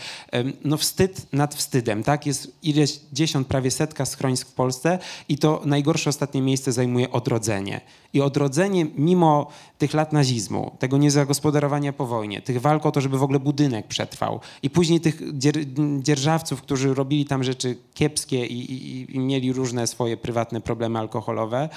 no 0.64 0.77
wstyd 0.77 1.33
nad 1.33 1.55
wstydem, 1.55 2.03
tak? 2.03 2.27
Jest 2.27 2.57
ileś 2.62 3.00
dziesiąt, 3.12 3.46
prawie 3.46 3.70
setka 3.70 4.07
schronisk 4.07 4.48
w 4.48 4.53
Polsce 4.53 4.98
i 5.29 5.38
to 5.38 5.62
najgorsze 5.64 6.11
ostatnie 6.11 6.42
miejsce 6.42 6.72
zajmuje 6.72 7.11
odrodzenie. 7.11 7.81
I 8.12 8.20
odrodzenie 8.20 8.87
mimo 8.96 9.50
tych 9.85 9.94
lat 9.94 10.12
nazizmu, 10.12 10.77
tego 10.79 10.99
niezagospodarowania 10.99 11.92
po 11.92 12.07
wojnie, 12.07 12.42
tych 12.42 12.61
walk 12.61 12.87
o 12.87 12.90
to, 12.90 13.01
żeby 13.01 13.18
w 13.18 13.23
ogóle 13.23 13.40
budynek 13.40 13.87
przetrwał 13.87 14.40
i 14.62 14.70
później 14.70 15.01
tych 15.01 15.23
dzierżawców, 15.99 16.62
którzy 16.62 16.94
robili 16.94 17.25
tam 17.25 17.44
rzeczy 17.44 17.77
kiepskie 17.94 18.47
i, 18.47 18.73
i, 18.73 19.16
i 19.16 19.18
mieli 19.18 19.53
różne 19.53 19.87
swoje 19.87 20.16
prywatne 20.16 20.61
problemy 20.61 20.99
alkoholowe, 20.99 21.68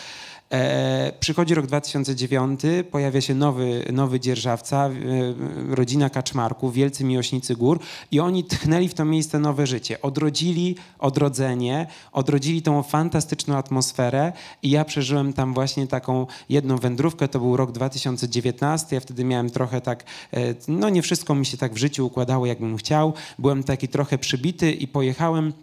E, 0.52 1.12
przychodzi 1.20 1.56
rok 1.56 1.67
2009, 1.67 2.62
pojawia 2.91 3.22
się 3.22 3.36
nowy, 3.36 3.86
nowy 3.93 4.20
dzierżawca, 4.20 4.89
e, 4.89 5.76
rodzina 5.76 6.10
Kaczmarków, 6.10 6.74
wielcy 6.74 7.04
miłośnicy 7.04 7.56
gór 7.56 7.80
i 8.12 8.20
oni 8.20 8.43
tchnęli 8.43 8.88
w 8.88 8.93
to 8.93 9.06
miejsce 9.06 9.39
nowe 9.39 9.67
życie. 9.67 10.02
Odrodzili 10.02 10.76
odrodzenie, 11.00 11.88
odrodzili 12.12 12.62
tą 12.62 12.84
fantastyczną 12.84 13.56
atmosferę 13.56 14.34
i 14.63 14.70
ja 14.70 14.86
przeżyłem 14.86 15.34
tam 15.34 15.54
właśnie 15.54 15.88
taką 15.88 16.28
jedną 16.50 16.78
wędrówkę, 16.78 17.28
to 17.28 17.39
był 17.39 17.58
rok 17.58 17.72
2019, 18.01 18.95
ja 18.95 18.99
wtedy 18.99 19.23
miałem 19.23 19.49
trochę 19.49 19.81
tak, 19.81 20.03
e, 20.33 20.55
no 20.67 20.89
nie 20.89 21.01
wszystko 21.01 21.36
mi 21.36 21.45
się 21.45 21.57
tak 21.57 21.73
w 21.73 21.77
życiu 21.77 22.05
układało, 22.05 22.45
jakbym 22.45 22.77
chciał, 22.77 23.13
byłem 23.39 23.63
taki 23.63 23.88
trochę 23.88 24.17
przybity 24.17 24.71
i 24.71 24.88
pojechałem 24.88 25.53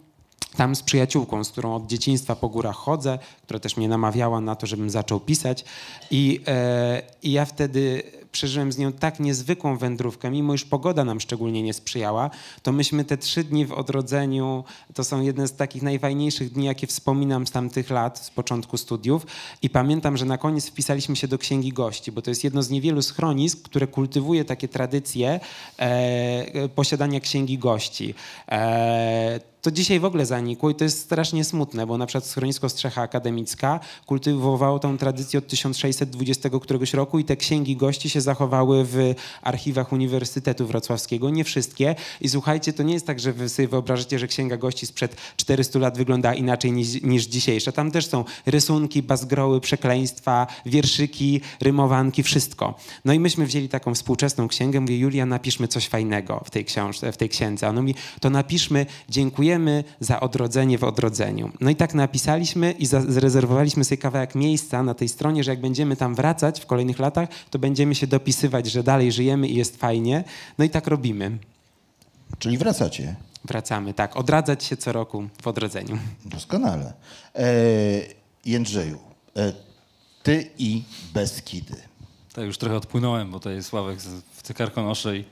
tam 0.55 0.75
z 0.75 0.83
przyjaciółką, 0.83 1.43
z 1.43 1.51
którą 1.51 1.75
od 1.75 1.87
dzieciństwa 1.87 2.35
po 2.35 2.49
górach 2.49 2.75
chodzę, 2.75 3.19
która 3.43 3.59
też 3.59 3.77
mnie 3.77 3.87
namawiała 3.87 4.41
na 4.41 4.55
to, 4.55 4.67
żebym 4.67 4.89
zaczął 4.89 5.19
pisać. 5.19 5.65
I, 6.11 6.41
e, 6.47 7.01
i 7.23 7.31
ja 7.31 7.45
wtedy 7.45 8.03
przeżyłem 8.35 8.71
z 8.71 8.77
nią 8.77 8.91
tak 8.91 9.19
niezwykłą 9.19 9.77
wędrówkę, 9.77 10.31
mimo 10.31 10.53
iż 10.53 10.65
pogoda 10.65 11.05
nam 11.05 11.19
szczególnie 11.19 11.63
nie 11.63 11.73
sprzyjała, 11.73 12.29
to 12.63 12.71
myśmy 12.71 13.05
te 13.05 13.17
trzy 13.17 13.43
dni 13.43 13.65
w 13.65 13.71
odrodzeniu, 13.71 14.63
to 14.93 15.03
są 15.03 15.21
jedne 15.21 15.47
z 15.47 15.55
takich 15.55 15.83
najfajniejszych 15.83 16.51
dni, 16.51 16.65
jakie 16.65 16.87
wspominam 16.87 17.47
z 17.47 17.51
tamtych 17.51 17.89
lat, 17.89 18.19
z 18.19 18.29
początku 18.29 18.77
studiów. 18.77 19.25
I 19.61 19.69
pamiętam, 19.69 20.17
że 20.17 20.25
na 20.25 20.37
koniec 20.37 20.67
wpisaliśmy 20.67 21.15
się 21.15 21.27
do 21.27 21.37
Księgi 21.37 21.73
Gości, 21.73 22.11
bo 22.11 22.21
to 22.21 22.31
jest 22.31 22.43
jedno 22.43 22.63
z 22.63 22.69
niewielu 22.69 23.01
schronisk, 23.01 23.61
które 23.61 23.87
kultywuje 23.87 24.45
takie 24.45 24.67
tradycje 24.67 25.39
e, 25.77 26.69
posiadania 26.69 27.19
Księgi 27.19 27.57
Gości. 27.57 28.13
E, 28.49 29.54
to 29.65 29.71
dzisiaj 29.71 29.99
w 29.99 30.05
ogóle 30.05 30.25
zanikło 30.25 30.69
i 30.69 30.75
to 30.75 30.83
jest 30.83 30.99
strasznie 30.99 31.43
smutne, 31.43 31.87
bo 31.87 31.97
na 31.97 32.05
przykład 32.05 32.25
schronisko 32.25 32.69
Strzecha 32.69 33.01
Akademicka 33.01 33.79
kultywowało 34.05 34.79
tą 34.79 34.97
tradycję 34.97 35.39
od 35.39 35.47
1620 35.47 36.49
któregoś 36.61 36.93
roku 36.93 37.19
i 37.19 37.23
te 37.23 37.35
księgi 37.35 37.75
gości 37.75 38.09
się 38.09 38.21
zachowały 38.21 38.85
w 38.85 39.13
archiwach 39.41 39.93
Uniwersytetu 39.93 40.67
Wrocławskiego. 40.67 41.29
Nie 41.29 41.43
wszystkie. 41.43 41.95
I 42.21 42.29
słuchajcie, 42.29 42.73
to 42.73 42.83
nie 42.83 42.93
jest 42.93 43.07
tak, 43.07 43.19
że 43.19 43.33
wy 43.33 43.49
sobie 43.49 43.67
wyobrażacie, 43.67 44.19
że 44.19 44.27
księga 44.27 44.57
gości 44.57 44.85
sprzed 44.85 45.15
400 45.37 45.79
lat 45.79 45.97
wygląda 45.97 46.33
inaczej 46.33 46.71
niż, 46.71 47.01
niż 47.01 47.25
dzisiejsza. 47.25 47.71
Tam 47.71 47.91
też 47.91 48.07
są 48.07 48.23
rysunki, 48.45 49.03
bazgroły, 49.03 49.61
przekleństwa, 49.61 50.47
wierszyki, 50.65 51.41
rymowanki, 51.61 52.23
wszystko. 52.23 52.75
No 53.05 53.13
i 53.13 53.19
myśmy 53.19 53.45
wzięli 53.45 53.69
taką 53.69 53.93
współczesną 53.93 54.47
księgę. 54.47 54.81
Mówię, 54.81 54.97
Julia, 54.97 55.25
napiszmy 55.25 55.67
coś 55.67 55.87
fajnego 55.87 56.43
w 56.45 56.49
tej 56.49 56.65
książce, 56.65 57.11
w 57.11 57.17
tej 57.17 57.29
księdze. 57.29 57.67
A 57.67 57.69
on 57.69 57.75
mówi, 57.75 57.95
to 58.19 58.29
napiszmy, 58.29 58.85
dziękujemy 59.09 59.54
za 59.99 60.19
odrodzenie 60.19 60.77
w 60.77 60.83
odrodzeniu. 60.83 61.51
No 61.59 61.69
i 61.69 61.75
tak 61.75 61.93
napisaliśmy 61.93 62.71
i 62.71 62.85
zarezerwowaliśmy 62.85 63.83
sobie 63.83 63.97
kawałek 63.97 64.35
miejsca 64.35 64.83
na 64.83 64.93
tej 64.93 65.09
stronie, 65.09 65.43
że 65.43 65.51
jak 65.51 65.61
będziemy 65.61 65.95
tam 65.95 66.15
wracać 66.15 66.61
w 66.61 66.65
kolejnych 66.65 66.99
latach, 66.99 67.29
to 67.49 67.59
będziemy 67.59 67.95
się 67.95 68.07
dopisywać, 68.07 68.67
że 68.71 68.83
dalej 68.83 69.11
żyjemy 69.11 69.47
i 69.47 69.55
jest 69.55 69.77
fajnie. 69.77 70.23
No 70.57 70.65
i 70.65 70.69
tak 70.69 70.87
robimy. 70.87 71.37
Czyli 72.39 72.57
wracacie? 72.57 73.15
Wracamy, 73.45 73.93
tak. 73.93 74.17
Odradzać 74.17 74.63
się 74.63 74.77
co 74.77 74.91
roku 74.91 75.27
w 75.41 75.47
odrodzeniu. 75.47 75.97
Doskonale. 76.25 76.93
E, 77.35 77.45
Jędrzeju, 78.45 78.99
e, 79.37 79.53
ty 80.23 80.49
i 80.57 80.83
Beskidy. 81.13 81.75
Tak, 82.33 82.45
już 82.45 82.57
trochę 82.57 82.75
odpłynąłem, 82.75 83.31
bo 83.31 83.39
to 83.39 83.49
jest 83.49 83.69
Sławek 83.69 83.99
w 84.31 84.41
Cykarkonosze 84.41 85.17
i 85.17 85.25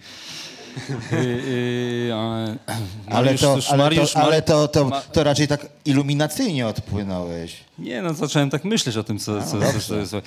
ale, 3.08 3.38
to, 3.38 3.58
ale, 3.70 3.96
to, 3.96 4.20
ale 4.20 4.42
to, 4.42 4.68
to, 4.68 4.92
to 5.12 5.24
raczej 5.24 5.48
tak 5.48 5.68
iluminacyjnie 5.86 6.68
odpłynąłeś. 6.68 7.64
Nie, 7.80 8.02
no 8.02 8.14
zacząłem 8.14 8.50
tak 8.50 8.64
myśleć 8.64 8.98
o 8.98 9.04
tym, 9.04 9.20
co, 9.20 9.44
co, 9.44 9.60
co, 9.60 9.80
co 9.80 9.96
jest. 9.96 10.14
E, 10.14 10.22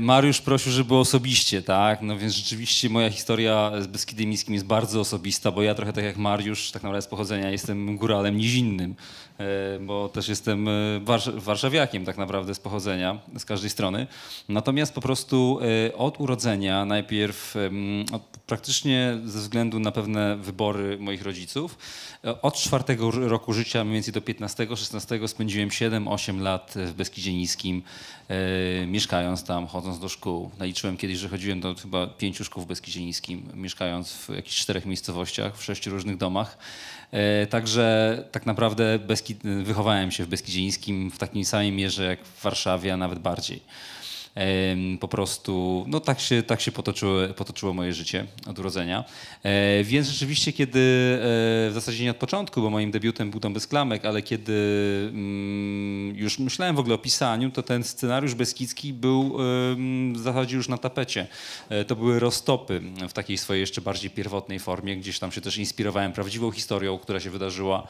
Mariusz 0.00 0.40
prosił, 0.40 0.72
żeby 0.72 0.94
osobiście, 0.94 1.62
tak? 1.62 2.02
No 2.02 2.18
więc 2.18 2.34
rzeczywiście 2.34 2.90
moja 2.90 3.10
historia 3.10 3.72
z 3.80 3.86
Beskidem 3.86 4.30
Niskim 4.30 4.54
jest 4.54 4.66
bardzo 4.66 5.00
osobista, 5.00 5.50
bo 5.50 5.62
ja 5.62 5.74
trochę 5.74 5.92
tak 5.92 6.04
jak 6.04 6.16
Mariusz, 6.16 6.70
tak 6.70 6.82
naprawdę 6.82 7.02
z 7.02 7.06
pochodzenia 7.06 7.50
jestem 7.50 7.96
góralem 7.96 8.36
nizinnym, 8.36 8.94
e, 9.38 9.78
bo 9.80 10.08
też 10.08 10.28
jestem 10.28 10.68
e, 10.68 10.72
warsz 11.00 11.30
warszawiakiem 11.30 12.04
tak 12.04 12.16
naprawdę 12.16 12.54
z 12.54 12.60
pochodzenia, 12.60 13.18
z 13.38 13.44
każdej 13.44 13.70
strony. 13.70 14.06
Natomiast 14.48 14.94
po 14.94 15.00
prostu 15.00 15.60
e, 15.88 15.96
od 15.96 16.20
urodzenia 16.20 16.84
najpierw 16.84 17.54
od, 18.12 18.37
praktycznie 18.48 19.18
ze 19.24 19.38
względu 19.38 19.80
na 19.80 19.92
pewne 19.92 20.36
wybory 20.36 20.98
moich 20.98 21.22
rodziców, 21.22 21.78
e, 22.24 22.42
od 22.42 22.54
czwartego 22.54 23.10
roku 23.10 23.52
życia 23.52 23.84
mniej 23.84 23.94
więcej 23.94 24.12
do 24.12 24.20
15-16 24.20 25.28
spędziłem 25.28 25.68
7-8 25.68 26.40
lat 26.40 26.74
w 26.76 26.92
Beskidzie 26.92 27.34
Niskim, 27.34 27.82
e, 28.28 28.86
mieszkając 28.86 29.44
tam, 29.44 29.66
chodząc 29.66 29.98
do 29.98 30.08
szkół. 30.08 30.50
Naliczyłem 30.58 30.96
kiedyś, 30.96 31.18
że 31.18 31.28
chodziłem 31.28 31.60
do 31.60 31.74
chyba 31.74 32.06
pięciu 32.06 32.44
szkół 32.44 32.62
w 32.62 32.66
Beskidzie 32.66 33.04
Niskim, 33.04 33.48
mieszkając 33.54 34.12
w 34.12 34.28
jakichś 34.28 34.56
czterech 34.56 34.86
miejscowościach, 34.86 35.56
w 35.56 35.64
sześciu 35.64 35.90
różnych 35.90 36.16
domach. 36.16 36.58
E, 37.10 37.46
także 37.46 38.24
tak 38.32 38.46
naprawdę 38.46 38.98
Beskid, 38.98 39.38
wychowałem 39.62 40.10
się 40.10 40.24
w 40.24 40.28
Beskidzie 40.28 40.62
Niskim 40.62 41.10
w 41.10 41.18
takim 41.18 41.44
samym 41.44 41.76
mierze 41.76 42.04
jak 42.04 42.24
w 42.24 42.42
Warszawie, 42.42 42.94
a 42.94 42.96
nawet 42.96 43.18
bardziej 43.18 43.60
po 45.00 45.08
prostu, 45.08 45.84
no 45.88 46.00
tak 46.00 46.20
się, 46.20 46.42
tak 46.42 46.60
się 46.60 46.72
potoczyło, 46.72 47.28
potoczyło 47.36 47.74
moje 47.74 47.92
życie 47.92 48.26
od 48.46 48.58
urodzenia. 48.58 49.04
E, 49.42 49.84
więc 49.84 50.08
rzeczywiście, 50.08 50.52
kiedy 50.52 50.78
e, 50.78 51.20
w 51.70 51.74
zasadzie 51.74 52.04
nie 52.04 52.10
od 52.10 52.16
początku, 52.16 52.62
bo 52.62 52.70
moim 52.70 52.90
debiutem 52.90 53.30
był 53.30 53.40
Dom 53.40 53.54
bez 53.54 53.66
klamek, 53.66 54.04
ale 54.04 54.22
kiedy 54.22 54.52
mm, 55.10 56.16
już 56.16 56.38
myślałem 56.38 56.76
w 56.76 56.78
ogóle 56.78 56.94
o 56.94 56.98
pisaniu, 56.98 57.50
to 57.50 57.62
ten 57.62 57.84
scenariusz 57.84 58.34
Beskidzki 58.34 58.92
był 58.92 59.38
w 60.12 60.18
zasadzie 60.18 60.56
już 60.56 60.68
na 60.68 60.78
tapecie. 60.78 61.26
E, 61.68 61.84
to 61.84 61.96
były 61.96 62.18
roztopy 62.18 62.82
w 63.08 63.12
takiej 63.12 63.38
swojej 63.38 63.60
jeszcze 63.60 63.80
bardziej 63.80 64.10
pierwotnej 64.10 64.58
formie. 64.58 64.96
Gdzieś 64.96 65.18
tam 65.18 65.32
się 65.32 65.40
też 65.40 65.58
inspirowałem 65.58 66.12
prawdziwą 66.12 66.50
historią, 66.50 66.98
która 66.98 67.20
się 67.20 67.30
wydarzyła 67.30 67.88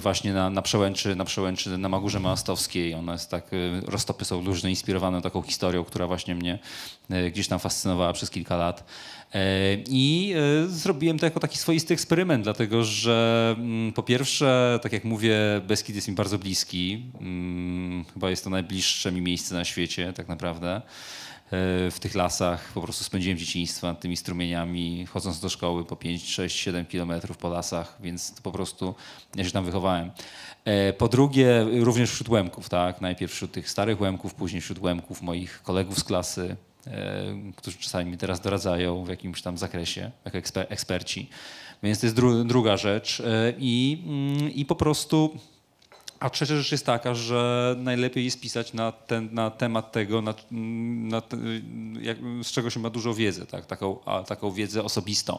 właśnie 0.00 0.32
na, 0.32 0.50
na, 0.50 0.62
przełęczy, 0.62 1.16
na 1.16 1.24
przełęczy 1.24 1.78
na 1.78 1.88
Magórze 1.88 2.20
Małostowskiej. 2.20 2.94
Ona 2.94 3.12
jest 3.12 3.30
tak, 3.30 3.44
e, 3.52 3.80
roztopy 3.90 4.24
są 4.24 4.42
luźne, 4.42 4.70
inspirowane 4.70 5.22
taką 5.22 5.42
historią, 5.42 5.84
która 5.84 6.06
właśnie 6.06 6.34
mnie 6.34 6.58
e, 7.10 7.30
gdzieś 7.30 7.48
tam 7.48 7.58
fascynowała 7.58 8.12
przez 8.12 8.30
kilka 8.30 8.56
lat. 8.56 8.84
E, 9.34 9.40
I 9.88 10.34
zrobiłem 10.66 11.18
to 11.18 11.26
jako 11.26 11.40
taki 11.40 11.58
swoisty 11.58 11.94
eksperyment, 11.94 12.44
dlatego 12.44 12.84
że 12.84 13.54
mm, 13.58 13.92
po 13.92 14.02
pierwsze, 14.02 14.78
tak 14.82 14.92
jak 14.92 15.04
mówię, 15.04 15.36
Beskid 15.66 15.96
jest 15.96 16.08
mi 16.08 16.14
bardzo 16.14 16.38
bliski. 16.38 17.02
Mm, 17.20 18.04
chyba 18.14 18.30
jest 18.30 18.44
to 18.44 18.50
najbliższe 18.50 19.12
mi 19.12 19.20
miejsce 19.20 19.54
na 19.54 19.64
świecie, 19.64 20.12
tak 20.12 20.28
naprawdę. 20.28 20.82
W 21.90 21.96
tych 22.00 22.14
lasach. 22.14 22.72
Po 22.74 22.80
prostu 22.80 23.04
spędziłem 23.04 23.38
dzieciństwo 23.38 23.86
nad 23.86 24.00
tymi 24.00 24.16
strumieniami, 24.16 25.06
chodząc 25.06 25.40
do 25.40 25.48
szkoły 25.48 25.84
po 25.84 25.96
5, 25.96 26.28
6, 26.28 26.56
7 26.56 26.86
kilometrów 26.86 27.36
po 27.36 27.48
lasach, 27.48 27.96
więc 28.00 28.40
po 28.42 28.52
prostu 28.52 28.94
ja 29.36 29.44
się 29.44 29.50
tam 29.50 29.64
wychowałem. 29.64 30.10
E, 30.64 30.92
po 30.92 31.08
drugie, 31.08 31.66
również 31.80 32.10
wśród 32.10 32.28
Łemków, 32.28 32.68
tak? 32.68 33.00
Najpierw 33.00 33.32
wśród 33.32 33.52
tych 33.52 33.70
starych 33.70 34.00
Łemków, 34.00 34.34
później 34.34 34.62
wśród 34.62 34.78
Łemków, 34.78 35.22
moich 35.22 35.62
kolegów 35.62 35.98
z 35.98 36.04
klasy, 36.04 36.56
e, 36.86 37.52
którzy 37.56 37.78
czasami 37.78 38.10
mi 38.10 38.18
teraz 38.18 38.40
doradzają 38.40 39.04
w 39.04 39.08
jakimś 39.08 39.42
tam 39.42 39.58
zakresie, 39.58 40.10
jako 40.24 40.38
eksper 40.38 40.66
eksperci. 40.70 41.28
Więc 41.82 42.00
to 42.00 42.06
jest 42.06 42.16
dru 42.16 42.44
druga 42.44 42.76
rzecz. 42.76 43.20
E, 43.20 43.52
I, 43.58 44.02
mm, 44.06 44.52
I 44.52 44.64
po 44.64 44.74
prostu 44.74 45.38
a 46.24 46.30
trzecia 46.30 46.56
rzecz 46.56 46.72
jest 46.72 46.86
taka, 46.86 47.14
że 47.14 47.74
najlepiej 47.78 48.24
jest 48.24 48.40
pisać 48.40 48.72
na, 48.72 48.92
ten, 48.92 49.28
na 49.32 49.50
temat 49.50 49.92
tego, 49.92 50.22
na, 50.22 50.34
na 51.10 51.22
jak, 52.00 52.18
z 52.42 52.52
czego 52.52 52.70
się 52.70 52.80
ma 52.80 52.90
dużo 52.90 53.14
wiedzy, 53.14 53.46
tak? 53.46 53.66
taką, 53.66 54.04
a, 54.04 54.22
taką 54.22 54.50
wiedzę 54.52 54.84
osobistą, 54.84 55.38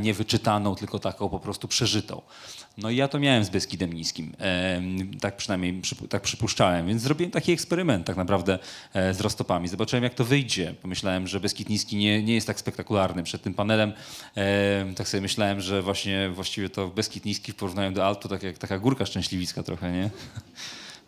nie 0.00 0.14
wyczytaną, 0.14 0.74
tylko 0.74 0.98
taką 0.98 1.28
po 1.28 1.40
prostu 1.40 1.68
przeżytą. 1.68 2.22
No 2.78 2.90
i 2.90 2.96
ja 2.96 3.08
to 3.08 3.18
miałem 3.18 3.44
z 3.44 3.50
Beskidem 3.50 3.92
Niskim, 3.92 4.32
e, 4.40 4.80
tak 5.20 5.36
przynajmniej 5.36 5.82
tak 6.08 6.22
przypuszczałem, 6.22 6.86
więc 6.86 7.02
zrobiłem 7.02 7.30
taki 7.30 7.52
eksperyment 7.52 8.06
tak 8.06 8.16
naprawdę 8.16 8.58
e, 8.94 9.14
z 9.14 9.20
roztopami. 9.20 9.68
Zobaczyłem 9.68 10.04
jak 10.04 10.14
to 10.14 10.24
wyjdzie. 10.24 10.74
Pomyślałem, 10.82 11.28
że 11.28 11.40
Beskid 11.40 11.68
Niski 11.68 11.96
nie, 11.96 12.22
nie 12.22 12.34
jest 12.34 12.46
tak 12.46 12.60
spektakularny. 12.60 13.22
Przed 13.22 13.42
tym 13.42 13.54
panelem 13.54 13.92
e, 14.36 14.94
tak 14.96 15.08
sobie 15.08 15.20
myślałem, 15.20 15.60
że 15.60 15.82
właśnie 15.82 16.30
właściwie 16.30 16.68
to 16.68 16.88
Beskid 16.88 17.24
Niski 17.24 17.52
w 17.52 17.56
porównaniu 17.56 17.92
do 17.92 18.06
Altu 18.06 18.28
tak 18.28 18.42
jak 18.42 18.58
taka 18.58 18.78
górka 18.78 19.06
szczęśliwicka 19.06 19.62
trochę, 19.62 19.92
nie? 19.92 20.10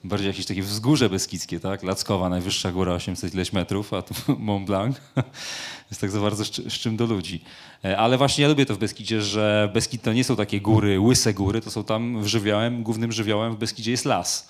Bardziej 0.04 0.28
jakieś 0.28 0.46
takie 0.46 0.62
wzgórze 0.62 1.10
beskidzkie, 1.10 1.60
tak? 1.60 1.82
Lackowa, 1.82 2.28
najwyższa 2.28 2.72
góra, 2.72 2.92
800 2.92 3.34
ileś 3.34 3.52
metrów, 3.52 3.94
a 3.94 4.02
tu 4.02 4.14
Mont 4.38 4.66
Blanc. 4.66 4.96
jest 5.90 6.00
tak 6.00 6.10
za 6.10 6.20
bardzo 6.20 6.44
z, 6.44 6.50
czym 6.50 6.96
do 6.96 7.06
ludzi. 7.06 7.40
E, 7.84 7.98
ale 7.98 8.18
właśnie 8.18 8.42
ja 8.42 8.48
lubię 8.48 8.66
to 8.66 8.74
w 8.74 8.78
Beskidzie, 8.78 9.22
że 9.22 9.70
Beskid 9.74 10.02
to 10.02 10.12
nie 10.12 10.24
są 10.24 10.36
takie 10.36 10.60
góry, 10.60 11.00
łyse 11.00 11.34
góry, 11.34 11.60
to 11.60 11.70
są 11.70 11.84
tam 11.84 12.28
żywiołem, 12.28 12.82
głównym 12.82 13.12
żywiołem 13.12 13.54
w 13.54 13.58
Beskidzie 13.58 13.90
jest 13.90 14.04
las. 14.04 14.48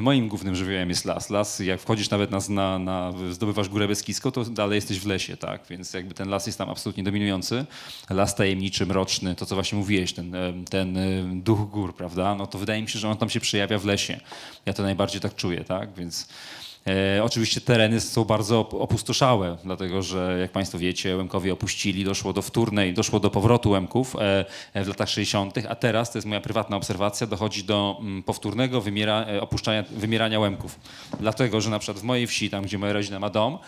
Moim 0.00 0.28
głównym 0.28 0.56
żywiołem 0.56 0.88
jest 0.88 1.04
las. 1.04 1.30
Las, 1.30 1.58
jak 1.58 1.80
wchodzisz 1.80 2.10
nawet 2.10 2.30
na, 2.30 2.38
na, 2.48 2.78
na 2.78 3.12
zdobywasz 3.30 3.68
Górę 3.68 3.88
Beskidzką, 3.88 4.30
to 4.30 4.44
dalej 4.44 4.76
jesteś 4.76 5.00
w 5.00 5.06
lesie, 5.06 5.36
tak? 5.36 5.60
Więc 5.70 5.94
jakby 5.94 6.14
ten 6.14 6.28
las 6.28 6.46
jest 6.46 6.58
tam 6.58 6.70
absolutnie 6.70 7.04
dominujący. 7.04 7.66
Las 8.10 8.34
tajemniczy, 8.34 8.86
mroczny, 8.86 9.34
to 9.34 9.46
co 9.46 9.54
właśnie 9.54 9.78
mówiłeś, 9.78 10.12
ten, 10.12 10.36
ten 10.70 10.98
duch 11.42 11.70
gór, 11.70 11.96
prawda? 11.96 12.34
No 12.34 12.46
to 12.46 12.58
wydaje 12.58 12.82
mi 12.82 12.88
się, 12.88 12.98
że 12.98 13.08
on 13.08 13.16
tam 13.16 13.30
się 13.30 13.40
przejawia 13.40 13.78
w 13.78 13.84
lesie. 13.84 14.20
Ja 14.66 14.72
to 14.72 14.82
najbardziej 14.82 15.20
tak 15.20 15.34
czuję, 15.34 15.64
tak? 15.64 15.94
Więc 15.94 16.28
E, 16.86 17.24
oczywiście 17.24 17.60
tereny 17.60 18.00
są 18.00 18.24
bardzo 18.24 18.60
opustoszałe, 18.60 19.56
dlatego 19.64 20.02
że 20.02 20.38
jak 20.40 20.52
Państwo 20.52 20.78
wiecie, 20.78 21.16
Łemkowie 21.16 21.52
opuścili, 21.52 22.04
doszło 22.04 22.32
do 22.32 22.42
wtórnej, 22.42 22.94
doszło 22.94 23.20
do 23.20 23.30
powrotu 23.30 23.70
Łemków 23.70 24.16
e, 24.16 24.44
e 24.74 24.84
w 24.84 24.88
latach 24.88 25.08
60., 25.08 25.54
a 25.68 25.74
teraz, 25.74 26.12
to 26.12 26.18
jest 26.18 26.28
moja 26.28 26.40
prywatna 26.40 26.76
obserwacja, 26.76 27.26
dochodzi 27.26 27.64
do 27.64 27.96
m, 28.00 28.06
mm, 28.06 28.22
powtórnego 28.22 28.80
wymiera, 28.80 29.26
e, 29.28 29.40
opuszczania, 29.40 29.84
wymierania 29.90 30.40
Łemków. 30.40 30.80
Dlatego, 31.20 31.60
że 31.60 31.70
na 31.70 31.78
przykład 31.78 31.98
w 31.98 32.04
mojej 32.04 32.26
wsi, 32.26 32.50
tam 32.50 32.64
gdzie 32.64 32.78
moja 32.78 32.92
rodzina 32.92 33.18
ma 33.18 33.30
dom, 33.30 33.58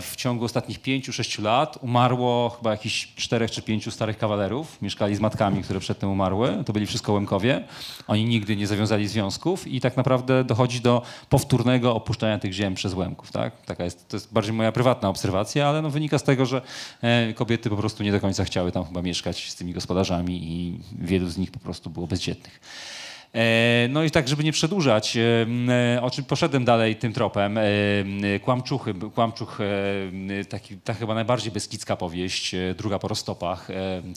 w 0.00 0.12
ciągu 0.16 0.44
ostatnich 0.44 0.78
pięciu, 0.78 1.12
sześciu 1.12 1.42
lat 1.42 1.78
umarło 1.80 2.50
chyba 2.50 2.70
jakichś 2.70 3.14
czterech 3.14 3.50
czy 3.50 3.62
pięciu 3.62 3.90
starych 3.90 4.18
kawalerów. 4.18 4.82
Mieszkali 4.82 5.16
z 5.16 5.20
matkami, 5.20 5.62
które 5.62 5.80
przedtem 5.80 6.10
umarły. 6.10 6.64
To 6.66 6.72
byli 6.72 6.86
wszystko 6.86 7.12
Łemkowie. 7.12 7.64
Oni 8.06 8.24
nigdy 8.24 8.56
nie 8.56 8.66
zawiązali 8.66 9.08
związków 9.08 9.66
i 9.66 9.80
tak 9.80 9.96
naprawdę 9.96 10.44
dochodzi 10.44 10.80
do 10.80 11.02
powtórnego 11.28 11.94
opuszczania 11.94 12.38
tych 12.38 12.52
ziem 12.52 12.74
przez 12.74 12.94
Łemków. 12.94 13.32
Tak? 13.32 13.64
Taka 13.64 13.84
jest, 13.84 14.08
to 14.08 14.16
jest 14.16 14.32
bardziej 14.32 14.52
moja 14.52 14.72
prywatna 14.72 15.08
obserwacja, 15.08 15.68
ale 15.68 15.82
no 15.82 15.90
wynika 15.90 16.18
z 16.18 16.22
tego, 16.22 16.46
że 16.46 16.62
e, 17.02 17.32
kobiety 17.32 17.70
po 17.70 17.76
prostu 17.76 18.02
nie 18.02 18.12
do 18.12 18.20
końca 18.20 18.44
chciały 18.44 18.72
tam 18.72 18.84
chyba 18.84 19.02
mieszkać 19.02 19.50
z 19.50 19.54
tymi 19.54 19.72
gospodarzami 19.72 20.42
i 20.42 20.80
wielu 20.98 21.28
z 21.28 21.38
nich 21.38 21.50
po 21.50 21.58
prostu 21.58 21.90
było 21.90 22.06
bezdzietnych. 22.06 22.60
E, 23.36 23.88
no 23.90 24.02
i 24.04 24.10
tak, 24.10 24.28
żeby 24.28 24.44
nie 24.44 24.52
przedłużać, 24.52 25.16
e, 25.16 26.02
o 26.02 26.10
czym 26.10 26.24
poszedłem 26.24 26.64
dalej 26.64 26.96
tym 26.96 27.12
tropem, 27.12 27.58
e, 27.58 27.62
Kłamczuchy, 28.44 28.94
Kłamczuch, 29.14 29.58
taki, 30.48 30.76
ta 30.76 30.94
chyba 30.94 31.14
najbardziej 31.14 31.52
beskidzka 31.52 31.96
powieść, 31.96 32.54
druga 32.78 32.98
po 32.98 33.08
roztopach, 33.08 33.68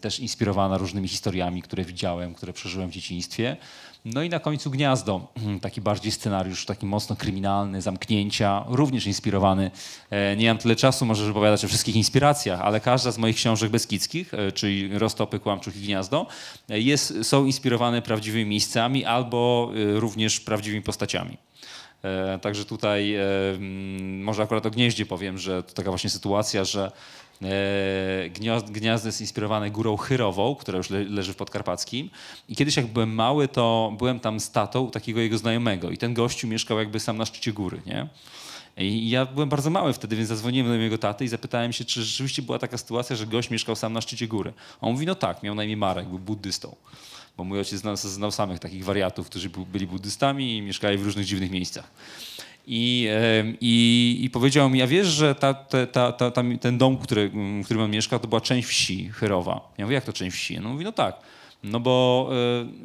też 0.02 0.20
inspirowana 0.20 0.78
różnymi 0.78 1.08
historiami, 1.08 1.62
które 1.62 1.84
widziałem, 1.84 2.34
które 2.34 2.54
przeżyłem 2.54 2.90
w 2.90 2.94
dzieciństwie. 2.94 3.58
No 4.06 4.24
i 4.24 4.30
na 4.30 4.40
końcu 4.40 4.72
Gniazdo, 4.72 5.28
taki 5.62 5.82
bardziej 5.82 6.12
scenariusz, 6.12 6.66
taki 6.66 6.86
mocno 6.86 7.16
kryminalny, 7.16 7.82
zamknięcia, 7.82 8.66
również 8.68 9.08
inspirowany. 9.08 9.72
E, 10.10 10.36
nie 10.36 10.48
mam 10.48 10.58
tyle 10.58 10.76
czasu, 10.76 11.06
może 11.06 11.24
żeby 11.24 11.32
opowiadać 11.32 11.66
o 11.66 11.68
wszystkich 11.68 11.96
inspiracjach, 11.96 12.62
ale 12.62 12.80
każda 12.80 13.12
z 13.12 13.18
moich 13.18 13.36
książek 13.36 13.72
beskidzkich, 13.72 14.34
e, 14.34 14.52
czyli 14.52 15.00
Roztopy, 15.00 15.40
Kłamczuch 15.40 15.76
i 15.76 15.80
Gniazdo, 15.80 16.28
e, 16.70 16.80
jest, 16.80 17.14
są 17.24 17.46
inspirowane 17.46 18.02
prawdziwymi 18.02 18.50
miejscami 18.50 19.06
albo 19.06 19.72
również 19.94 20.40
prawdziwymi 20.40 20.82
postaciami. 20.82 21.38
Także 22.42 22.66
tutaj 22.66 23.16
może 24.00 24.44
akurat 24.44 24.66
o 24.66 24.72
Gnieździe 24.72 25.06
powiem, 25.06 25.38
że 25.38 25.64
to 25.64 25.74
taka 25.74 25.90
właśnie 25.90 26.10
sytuacja, 26.10 26.64
że 26.64 26.92
gniazdo 28.70 29.08
jest 29.08 29.22
inspirowane 29.22 29.72
górą 29.72 29.98
Chyrową, 29.98 30.56
która 30.56 30.78
już 30.78 30.90
leży 30.90 31.34
w 31.34 31.36
Podkarpackim. 31.36 32.10
I 32.50 32.56
kiedyś 32.56 32.78
jak 32.78 32.88
byłem 32.88 33.16
mały, 33.16 33.48
to 33.48 33.94
byłem 33.98 34.20
tam 34.20 34.40
z 34.40 34.52
tatą 34.52 34.92
takiego 34.92 35.20
jego 35.20 35.38
znajomego 35.38 35.92
i 35.92 35.98
ten 35.98 36.14
gościu 36.14 36.48
mieszkał 36.48 36.80
jakby 36.80 37.00
sam 37.00 37.18
na 37.18 37.26
szczycie 37.26 37.54
góry, 37.54 37.82
nie? 37.86 38.08
I 38.78 39.10
ja 39.10 39.26
byłem 39.26 39.50
bardzo 39.50 39.70
mały 39.70 39.94
wtedy, 39.94 40.16
więc 40.16 40.30
zadzwoniłem 40.30 40.68
do 40.68 40.78
mojego 40.78 40.98
taty 40.98 41.26
i 41.26 41.28
zapytałem 41.28 41.74
się, 41.74 41.86
czy 41.86 42.04
rzeczywiście 42.04 42.42
była 42.42 42.60
taka 42.60 42.78
sytuacja, 42.78 43.16
że 43.16 43.28
gość 43.28 43.50
mieszkał 43.50 43.76
sam 43.76 43.94
na 43.94 44.02
szczycie 44.02 44.28
góry. 44.28 44.54
A 44.82 44.88
on 44.88 44.94
mówi, 44.94 45.06
no 45.06 45.16
tak, 45.16 45.44
miał 45.44 45.56
na 45.56 45.64
imię 45.64 45.78
Marek, 45.78 46.08
był 46.08 46.20
buddystą. 46.20 46.76
Bo 47.38 47.44
mój 47.44 47.60
ojciec 47.60 47.80
znał, 47.80 47.98
znał 47.98 48.32
samych 48.32 48.60
takich 48.60 48.86
wariatów, 48.86 49.30
którzy 49.30 49.50
byli 49.50 49.88
buddystami 49.88 50.58
i 50.58 50.62
mieszkali 50.62 50.98
w 50.98 51.06
różnych 51.06 51.26
dziwnych 51.26 51.52
miejscach. 51.52 51.92
I, 52.72 53.10
i, 53.62 54.20
I 54.22 54.30
powiedział 54.30 54.70
mi, 54.70 54.82
a 54.82 54.88
wiesz, 54.88 55.08
że 55.08 55.36
ta, 55.36 55.54
ta, 55.54 56.12
ta, 56.12 56.32
ten 56.62 56.78
dom, 56.78 56.98
który, 56.98 57.30
w 57.30 57.66
którym 57.66 57.84
on 57.84 57.92
mieszka, 57.92 58.20
to 58.20 58.28
była 58.28 58.42
część 58.42 58.68
wsi 58.68 59.10
Chyrowa. 59.10 59.72
Ja 59.78 59.86
mówię, 59.86 59.96
jak 59.96 60.04
to 60.04 60.14
część 60.14 60.38
wsi? 60.38 60.60
No 60.60 60.70
mówi, 60.70 60.86
no 60.86 60.92
tak. 60.92 61.20
No 61.64 61.80
bo 61.80 62.30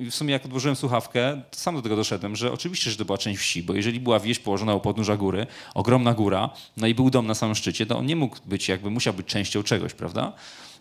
y, 0.01 0.11
w 0.11 0.15
sumie 0.15 0.33
jak 0.33 0.45
odłożyłem 0.45 0.77
słuchawkę, 0.77 1.43
sam 1.51 1.77
do 1.77 1.83
tego 1.83 1.97
doszedłem, 1.97 2.37
że 2.37 2.53
oczywiście, 2.53 2.91
że 2.91 2.97
to 2.97 3.05
była 3.05 3.19
część 3.19 3.41
wsi, 3.41 3.63
bo 3.63 3.75
jeżeli 3.75 4.01
była 4.01 4.21
wieś 4.21 4.39
położona 4.39 4.75
u 4.75 4.81
podnóża 4.81 5.17
góry, 5.17 5.47
ogromna 5.75 6.15
góra, 6.15 6.51
no 6.77 6.87
i 6.87 6.95
był 6.95 7.11
dom 7.11 7.27
na 7.27 7.35
samym 7.35 7.55
szczycie, 7.55 7.87
to 7.87 7.99
on 7.99 8.07
nie 8.07 8.17
mógł 8.17 8.37
być, 8.47 8.69
jakby 8.69 8.91
musiał 8.91 9.15
być 9.15 9.27
częścią 9.27 9.63
czegoś, 9.63 9.95
prawda? 9.95 10.33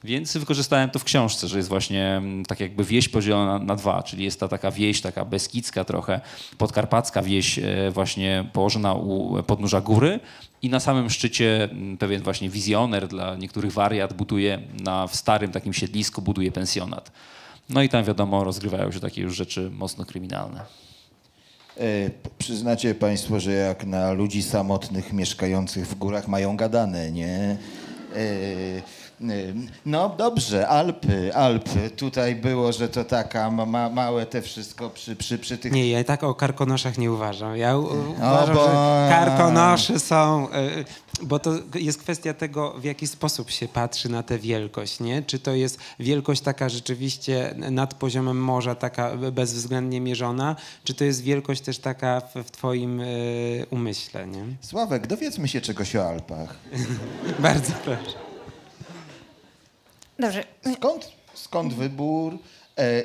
Więc 0.03 0.37
wykorzystałem 0.37 0.89
to 0.89 0.99
w 0.99 1.03
książce, 1.03 1.47
że 1.47 1.57
jest 1.57 1.69
właśnie 1.69 2.15
mm, 2.15 2.45
tak 2.45 2.59
jakby 2.59 2.83
wieś 2.83 3.09
podzielona 3.09 3.59
na, 3.59 3.75
dwa, 3.75 4.03
czyli 4.03 4.23
jest 4.23 4.39
ta 4.39 4.47
taka 4.47 4.71
wieś, 4.71 5.01
taka 5.01 5.25
beskidzka 5.25 5.83
trochę, 5.83 6.21
podkarpacka 6.57 7.21
wieś 7.21 7.59
e, 7.59 7.91
właśnie 7.91 8.49
położona 8.53 8.93
u 8.93 9.43
podnóża 9.43 9.81
góry 9.81 10.19
i 10.61 10.69
na 10.69 10.79
samym 10.79 11.09
szczycie 11.09 11.63
mm, 11.63 11.97
pewien 11.97 12.21
właśnie 12.21 12.49
wizjoner 12.49 13.07
dla 13.07 13.35
niektórych 13.35 13.73
wariat 13.73 14.13
buduje 14.13 14.59
na, 14.83 15.07
w 15.07 15.15
starym 15.15 15.51
takim 15.51 15.73
siedlisku 15.73 16.21
buduje 16.21 16.51
pensjonat. 16.51 17.11
No 17.69 17.81
i 17.81 17.89
tam 17.89 18.03
wiadomo 18.03 18.43
rozgrywają 18.43 18.91
się 18.91 18.99
takie 18.99 19.21
już 19.21 19.35
rzeczy 19.35 19.69
mocno 19.73 20.05
kryminalne. 20.05 20.65
E, 21.77 22.09
przyznacie 22.37 22.95
Państwo, 22.95 23.39
że 23.39 23.51
jak 23.51 23.85
na 23.85 24.11
ludzi 24.11 24.43
samotnych 24.43 25.13
mieszkających 25.13 25.87
w 25.87 25.95
górach 25.95 26.27
mają 26.27 26.57
gadane, 26.57 27.11
nie? 27.11 27.57
E, 28.15 29.02
no 29.85 30.15
dobrze, 30.17 30.67
Alpy, 30.67 31.35
Alpy. 31.35 31.89
Tutaj 31.89 32.35
było, 32.35 32.71
że 32.71 32.89
to 32.89 33.03
taka 33.03 33.51
ma, 33.51 33.89
małe 33.89 34.25
te 34.25 34.41
wszystko 34.41 34.89
przy, 34.89 35.15
przy, 35.15 35.37
przy 35.37 35.57
tych... 35.57 35.71
Nie, 35.71 35.89
ja 35.89 36.03
tak 36.03 36.23
o 36.23 36.35
karkonoszach 36.35 36.97
nie 36.97 37.11
uważam. 37.11 37.57
Ja 37.57 37.77
uważam, 37.77 38.55
bo... 38.55 38.65
że 38.65 38.71
karkonosze 39.09 39.99
są... 39.99 40.47
Y, 40.53 40.85
bo 41.21 41.39
to 41.39 41.53
jest 41.75 41.99
kwestia 41.99 42.33
tego, 42.33 42.73
w 42.73 42.83
jaki 42.83 43.07
sposób 43.07 43.49
się 43.49 43.67
patrzy 43.67 44.09
na 44.09 44.23
tę 44.23 44.39
wielkość, 44.39 44.99
nie? 44.99 45.23
Czy 45.23 45.39
to 45.39 45.53
jest 45.53 45.79
wielkość 45.99 46.41
taka 46.41 46.69
rzeczywiście 46.69 47.55
nad 47.57 47.93
poziomem 47.93 48.43
morza, 48.43 48.75
taka 48.75 49.17
bezwzględnie 49.31 50.01
mierzona, 50.01 50.55
czy 50.83 50.93
to 50.93 51.03
jest 51.03 51.21
wielkość 51.21 51.61
też 51.61 51.79
taka 51.79 52.21
w, 52.21 52.43
w 52.43 52.51
twoim 52.51 52.99
y, 52.99 53.65
umyśle, 53.69 54.27
nie? 54.27 54.45
Sławek, 54.61 55.07
dowiedzmy 55.07 55.47
się 55.47 55.61
czegoś 55.61 55.95
o 55.95 56.09
Alpach. 56.09 56.55
Bardzo 57.39 57.73
proszę. 57.83 58.32
Dobrze. 60.19 60.43
Skąd, 60.73 61.11
skąd 61.33 61.73
wybór? 61.73 62.37
E, 62.77 63.03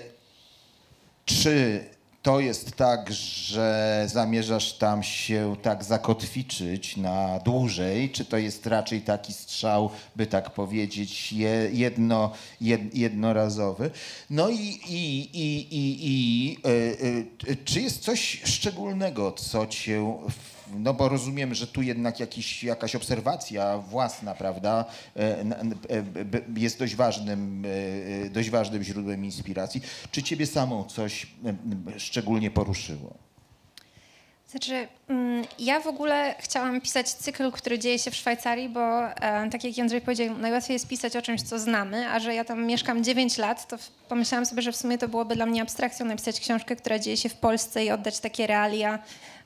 czy 1.24 1.84
to 2.22 2.40
jest 2.40 2.76
tak, 2.76 3.12
że 3.12 4.04
zamierzasz 4.08 4.72
tam 4.72 5.02
się 5.02 5.56
tak 5.62 5.84
zakotwiczyć 5.84 6.96
na 6.96 7.38
dłużej, 7.38 8.10
czy 8.10 8.24
to 8.24 8.38
jest 8.38 8.66
raczej 8.66 9.00
taki 9.00 9.32
strzał, 9.32 9.90
by 10.16 10.26
tak 10.26 10.50
powiedzieć, 10.50 11.34
jedno, 11.72 12.32
jed, 12.60 12.94
jednorazowy? 12.94 13.90
No 14.30 14.48
i, 14.48 14.80
i, 14.88 15.30
i, 15.32 15.74
i, 15.74 15.96
i 16.00 16.56
e, 16.64 17.52
e, 17.52 17.56
czy 17.64 17.80
jest 17.80 17.98
coś 17.98 18.40
szczególnego, 18.44 19.32
co 19.32 19.66
cię 19.66 20.18
No 20.76 20.94
bo 20.94 21.08
rozumiem, 21.08 21.54
że 21.54 21.66
tu 21.66 21.82
jednak 21.82 22.20
jakiś, 22.20 22.64
jakaś 22.64 22.94
obserwacja 22.94 23.78
własna, 23.78 24.34
prawda, 24.34 24.84
e, 25.16 25.20
e, 25.20 25.44
jest 26.56 26.78
dość 26.78 26.94
ważnym, 26.94 27.64
e, 28.26 28.30
dość 28.30 28.50
ważnym 28.50 28.82
źródłem 28.82 29.24
inspiracji. 29.24 29.80
Czy 30.10 30.22
ciebie 30.22 30.46
samą 30.46 30.84
coś 30.84 31.26
szczególnie 31.96 32.50
poruszyło? 32.50 33.14
Znaczy, 34.48 34.88
mm, 35.08 35.44
ja 35.58 35.80
w 35.80 35.86
ogóle 35.86 36.34
chciałam 36.40 36.80
pisać 36.80 37.08
cykl, 37.08 37.52
który 37.52 37.78
dzieje 37.78 37.98
się 37.98 38.10
w 38.10 38.16
Szwajcarii, 38.16 38.68
bo 38.68 38.80
tak 39.50 39.64
jak 39.64 39.78
Jędrzej 39.78 40.00
powiedział, 40.00 40.38
najłatwiej 40.38 40.74
jest 40.74 40.88
pisać 40.88 41.16
o 41.16 41.22
czymś, 41.22 41.42
co 41.42 41.58
znamy, 41.58 42.10
a 42.10 42.20
że 42.20 42.34
ja 42.34 42.44
tam 42.44 42.66
mieszkam 42.66 43.04
9 43.04 43.38
lat, 43.38 43.68
to 43.68 43.76
pomyślałam 44.08 44.46
sobie, 44.46 44.62
że 44.62 44.72
w 44.72 44.76
sumie 44.76 44.98
to 44.98 45.08
byłoby 45.08 45.36
dla 45.36 45.46
mnie 45.46 45.62
abstrakcją 45.62 46.06
napisać 46.06 46.40
książkę, 46.40 46.76
która 46.76 46.98
dzieje 46.98 47.16
się 47.16 47.28
w 47.28 47.34
Polsce 47.34 47.84
i 47.84 47.90
oddać 47.90 48.20
takie 48.20 48.46
realia, 48.46 48.98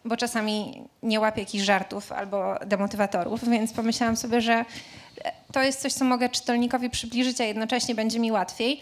bo 0.04 0.16
czasami 0.16 0.82
nie 1.02 1.20
łapię 1.20 1.40
jakichś 1.40 1.64
żartów 1.64 2.12
albo 2.12 2.54
demotywatorów, 2.66 3.48
więc 3.48 3.72
pomyślałam 3.72 4.16
sobie, 4.16 4.40
że 4.40 4.64
to 5.52 5.62
jest 5.62 5.80
coś, 5.80 5.92
co 5.92 6.04
mogę 6.04 6.28
czytelnikowi 6.28 6.90
przybliżyć, 6.90 7.40
a 7.40 7.44
jednocześnie 7.44 7.94
będzie 7.94 8.18
mi 8.18 8.32
łatwiej. 8.32 8.80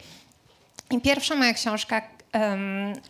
I 0.90 1.00
pierwsza 1.00 1.34
moja 1.34 1.52
książka, 1.52 2.02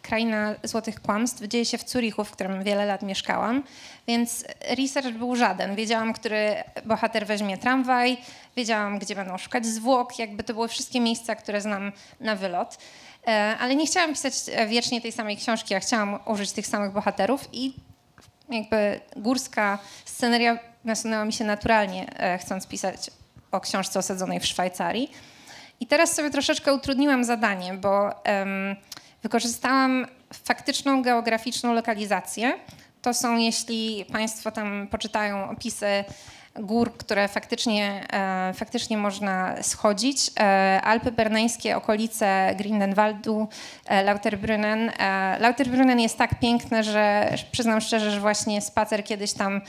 Kraina 0.03 0.55
Złotych 0.63 1.01
Kłamstw, 1.01 1.43
dzieje 1.43 1.65
się 1.65 1.79
w 1.79 1.91
Zurichu, 1.91 2.25
w 2.25 2.31
którym 2.31 2.65
wiele 2.65 2.87
lat 2.87 3.03
mieszkałam, 3.03 3.63
więc 4.07 4.45
research 4.77 5.19
był 5.19 5.37
żaden. 5.37 5.75
Wiedziałam, 5.75 6.13
który 6.13 6.55
bohater 6.85 7.27
weźmie 7.27 7.59
tramwaj, 7.59 8.17
wiedziałam, 8.57 8.99
gdzie 8.99 9.15
będą 9.15 9.39
szukać 9.39 9.67
zwłok, 9.67 10.19
jakby 10.19 10.43
to 10.43 10.55
były 10.55 10.69
wszystkie 10.69 11.01
miejsca, 11.01 11.35
które 11.35 11.61
znam 11.61 11.93
na 12.21 12.37
wylot. 12.37 12.79
E, 13.27 13.57
Ale 13.61 13.77
nie 13.77 13.87
chciałam 13.87 14.11
pisać 14.11 14.35
wiecznie 14.69 15.01
tej 15.01 15.13
samej 15.13 15.37
książki, 15.37 15.75
ja 15.75 15.81
chciałam 15.81 16.19
użyć 16.27 16.53
tych 16.53 16.67
samych 16.67 16.93
bohaterów 16.93 17.49
i 17.53 17.75
jakby 18.51 19.01
górska 19.17 19.79
sceneria 20.05 20.59
nasunęła 20.85 21.25
mi 21.25 21.33
się 21.33 21.45
naturalnie, 21.45 22.19
e, 22.19 22.39
chcąc 22.39 22.67
pisać 22.67 23.11
o 23.53 23.61
książce 23.61 23.99
osadzonej 23.99 24.41
w 24.41 24.47
Szwajcarii. 24.47 25.11
I 25.81 25.87
teraz 25.87 26.13
sobie 26.13 26.31
troszeczkę 26.31 26.75
utrudniłam 26.75 27.25
zadanie, 27.25 27.75
bo 27.75 28.25
em, 28.25 28.77
wykorzystałam 29.23 30.07
faktyczną 30.45 31.03
geograficzną 31.03 31.75
lokalizację. 31.75 32.59
To 33.03 33.15
są, 33.15 33.37
jeśli 33.37 34.05
Państwo 34.13 34.51
tam 34.51 34.89
poczytają 34.91 35.51
opisy 35.51 36.05
gór, 36.55 36.97
które 36.97 37.29
faktycznie, 37.29 38.07
e, 38.13 38.53
faktycznie 38.55 38.97
można 38.97 39.63
schodzić. 39.63 40.31
E, 40.41 40.81
Alpy 40.85 41.13
Berneńskie, 41.13 41.77
okolice 41.77 42.55
Grindenwaldu, 42.59 43.49
e, 43.87 44.03
Lauterbrunnen. 44.03 44.93
Lauterbrunnen 45.41 46.01
jest 46.01 46.19
tak 46.19 46.41
piękne, 46.41 46.85
że 46.85 47.35
przyznam 47.53 47.81
szczerze, 47.81 48.11
że 48.11 48.21
właśnie 48.21 48.61
spacer 48.61 49.05
kiedyś 49.05 49.33
tam 49.33 49.61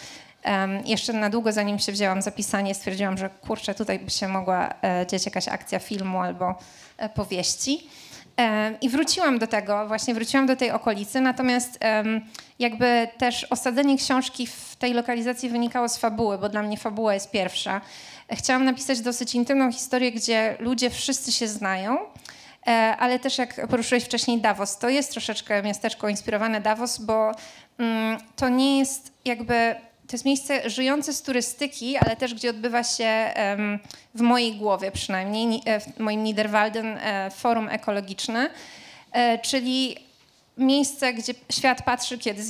jeszcze 0.85 1.13
na 1.13 1.29
długo, 1.29 1.51
zanim 1.51 1.79
się 1.79 1.91
wzięłam 1.91 2.21
za 2.21 2.31
pisanie, 2.31 2.75
stwierdziłam, 2.75 3.17
że 3.17 3.29
kurczę, 3.29 3.75
tutaj 3.75 3.99
by 3.99 4.09
się 4.09 4.27
mogła 4.27 4.73
e, 4.81 5.07
dziać 5.07 5.25
jakaś 5.25 5.47
akcja 5.47 5.79
filmu 5.79 6.19
albo 6.19 6.55
powieści. 7.13 7.89
I 8.81 8.89
wróciłam 8.89 9.39
do 9.39 9.47
tego, 9.47 9.87
właśnie 9.87 10.13
wróciłam 10.13 10.45
do 10.45 10.55
tej 10.55 10.71
okolicy, 10.71 11.21
natomiast 11.21 11.79
jakby 12.59 13.07
też 13.17 13.43
osadzenie 13.43 13.97
książki 13.97 14.47
w 14.47 14.75
tej 14.75 14.93
lokalizacji 14.93 15.49
wynikało 15.49 15.89
z 15.89 15.97
fabuły, 15.97 16.37
bo 16.37 16.49
dla 16.49 16.63
mnie 16.63 16.77
fabuła 16.77 17.13
jest 17.13 17.31
pierwsza. 17.31 17.81
Chciałam 18.31 18.65
napisać 18.65 19.01
dosyć 19.01 19.35
intymną 19.35 19.71
historię, 19.71 20.11
gdzie 20.11 20.55
ludzie 20.59 20.89
wszyscy 20.89 21.31
się 21.31 21.47
znają, 21.47 21.97
E, 22.67 22.97
ale 22.97 23.19
też 23.19 23.37
jak 23.37 23.67
poruszyłeś 23.67 24.03
wcześniej 24.03 24.41
Davos, 24.41 24.77
to 24.77 24.89
jest 24.89 25.11
troszeczkę 25.11 25.63
miasteczko 25.63 26.09
inspirowane 26.09 26.61
Davos, 26.61 26.97
bo 26.97 27.31
mm, 27.77 28.17
to 28.35 28.49
nie 28.49 28.79
jest 28.79 29.13
jakby, 29.25 29.75
to 30.11 30.15
jest 30.15 30.25
miejsce 30.25 30.69
żyjące 30.69 31.13
z 31.13 31.21
turystyki, 31.21 31.97
ale 31.97 32.15
też 32.15 32.33
gdzie 32.33 32.49
odbywa 32.49 32.83
się 32.83 33.33
w 34.15 34.21
mojej 34.21 34.55
głowie 34.55 34.91
przynajmniej, 34.91 35.45
ni- 35.45 35.61
e, 35.65 35.79
w 35.79 35.99
moim 35.99 36.23
Niederwalden 36.23 36.97
e, 36.97 37.31
forum 37.35 37.69
ekologiczne, 37.69 38.49
e, 39.11 39.39
czyli 39.39 39.97
miejsce, 40.57 41.13
gdzie 41.13 41.33
świat 41.51 41.81
patrzy, 41.81 42.17
kiedy 42.17 42.43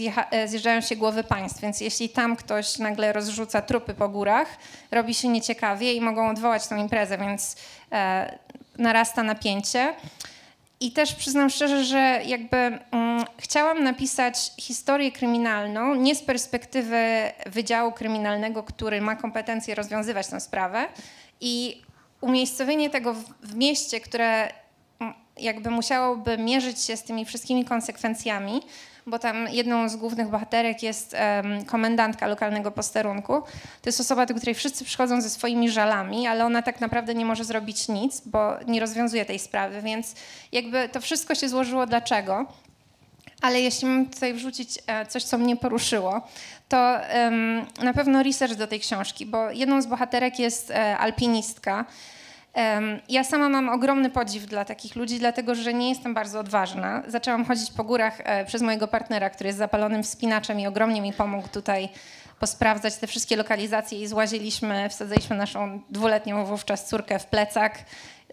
zjeżdżają 0.45 0.81
się 0.81 0.95
głowy 0.95 1.23
państw. 1.23 1.61
Więc 1.61 1.81
jeśli 1.81 2.09
tam 2.09 2.35
ktoś 2.35 2.77
nagle 2.77 3.13
rozrzuca 3.13 3.61
trupy 3.61 3.93
po 3.93 4.09
górach, 4.09 4.47
robi 4.91 5.13
się 5.13 5.27
nieciekawie 5.27 5.93
i 5.93 6.01
mogą 6.01 6.29
odwołać 6.29 6.67
tą 6.67 6.75
imprezę, 6.75 7.17
więc 7.17 7.55
narasta 8.77 9.23
napięcie. 9.23 9.93
I 10.81 10.91
też 10.91 11.13
przyznam 11.15 11.49
szczerze, 11.49 11.83
że 11.83 12.21
jakby 12.25 12.57
mm, 12.57 13.25
chciałam 13.37 13.83
napisać 13.83 14.51
historię 14.57 15.11
kryminalną 15.11 15.95
nie 15.95 16.15
z 16.15 16.21
perspektywy 16.23 17.31
Wydziału 17.45 17.91
Kryminalnego, 17.91 18.63
który 18.63 19.01
ma 19.01 19.15
kompetencje 19.15 19.75
rozwiązywać 19.75 20.27
tę 20.27 20.39
sprawę. 20.39 20.87
I 21.41 21.81
umiejscowienie 22.21 22.89
tego 22.89 23.13
w, 23.13 23.23
w 23.43 23.55
mieście, 23.55 23.99
które 23.99 24.47
mm, 24.99 25.13
jakby 25.37 25.69
musiałoby 25.69 26.37
mierzyć 26.37 26.81
się 26.81 26.97
z 26.97 27.03
tymi 27.03 27.25
wszystkimi 27.25 27.65
konsekwencjami, 27.65 28.61
bo 29.07 29.19
tam 29.19 29.47
jedną 29.47 29.89
z 29.89 29.95
głównych 29.95 30.27
bohaterek 30.27 30.83
jest 30.83 31.15
komendantka 31.65 32.27
lokalnego 32.27 32.71
posterunku. 32.71 33.41
To 33.81 33.85
jest 33.85 33.99
osoba, 33.99 34.25
do 34.25 34.33
której 34.33 34.55
wszyscy 34.55 34.85
przychodzą 34.85 35.21
ze 35.21 35.29
swoimi 35.29 35.69
żalami, 35.69 36.27
ale 36.27 36.45
ona 36.45 36.61
tak 36.61 36.81
naprawdę 36.81 37.15
nie 37.15 37.25
może 37.25 37.43
zrobić 37.43 37.87
nic, 37.87 38.21
bo 38.25 38.53
nie 38.67 38.79
rozwiązuje 38.79 39.25
tej 39.25 39.39
sprawy, 39.39 39.81
więc 39.81 40.15
jakby 40.51 40.89
to 40.89 41.01
wszystko 41.01 41.35
się 41.35 41.49
złożyło 41.49 41.85
dlaczego. 41.85 42.45
Ale 43.41 43.61
jeśli 43.61 43.87
mam 43.87 44.05
tutaj 44.05 44.33
wrzucić 44.33 44.79
e, 44.87 45.05
coś, 45.05 45.23
co 45.23 45.37
mnie 45.37 45.55
poruszyło, 45.57 46.21
to 46.69 46.97
na 47.83 47.93
pewno 47.93 48.23
research 48.23 48.55
do 48.55 48.67
tej 48.67 48.79
książki, 48.79 49.25
bo 49.25 49.51
jedną 49.51 49.81
z 49.81 49.85
bohaterek 49.85 50.39
jest 50.39 50.71
e, 50.71 50.97
alpinistka. 50.97 51.85
Ja 53.09 53.23
sama 53.23 53.49
mam 53.49 53.69
ogromny 53.69 54.09
podziw 54.09 54.45
dla 54.45 54.65
takich 54.65 54.95
ludzi, 54.95 55.19
dlatego 55.19 55.55
że 55.55 55.73
nie 55.73 55.89
jestem 55.89 56.13
bardzo 56.13 56.39
odważna. 56.39 57.03
Zaczęłam 57.07 57.45
chodzić 57.45 57.71
po 57.71 57.83
górach 57.83 58.21
e, 58.23 58.45
przez 58.45 58.61
mojego 58.61 58.87
partnera, 58.87 59.29
który 59.29 59.47
jest 59.47 59.59
zapalonym 59.59 60.03
wspinaczem 60.03 60.59
i 60.59 60.67
ogromnie 60.67 61.01
mi 61.01 61.13
pomógł 61.13 61.47
tutaj 61.47 61.89
posprawdzać 62.39 62.95
te 62.95 63.07
wszystkie 63.07 63.35
lokalizacje 63.35 63.99
i 63.99 64.07
złaziliśmy, 64.07 64.89
wsadziliśmy 64.89 65.35
naszą 65.35 65.81
dwuletnią 65.89 66.45
wówczas 66.45 66.87
córkę 66.87 67.19
w 67.19 67.25
plecak. 67.25 67.79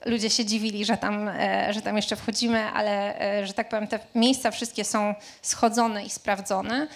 Ludzie 0.04 0.30
się 0.30 0.44
dziwili, 0.44 0.84
że 0.84 0.96
tam, 0.96 1.28
e, 1.28 1.72
że 1.72 1.82
tam 1.82 1.96
jeszcze 1.96 2.16
wchodzimy, 2.16 2.64
ale 2.64 3.20
e, 3.20 3.46
że 3.46 3.52
tak 3.52 3.68
powiem, 3.68 3.86
te 3.86 3.98
miejsca 4.14 4.50
wszystkie 4.50 4.84
są 4.84 5.14
schodzone 5.42 6.04
i 6.04 6.10
sprawdzone. 6.10 6.86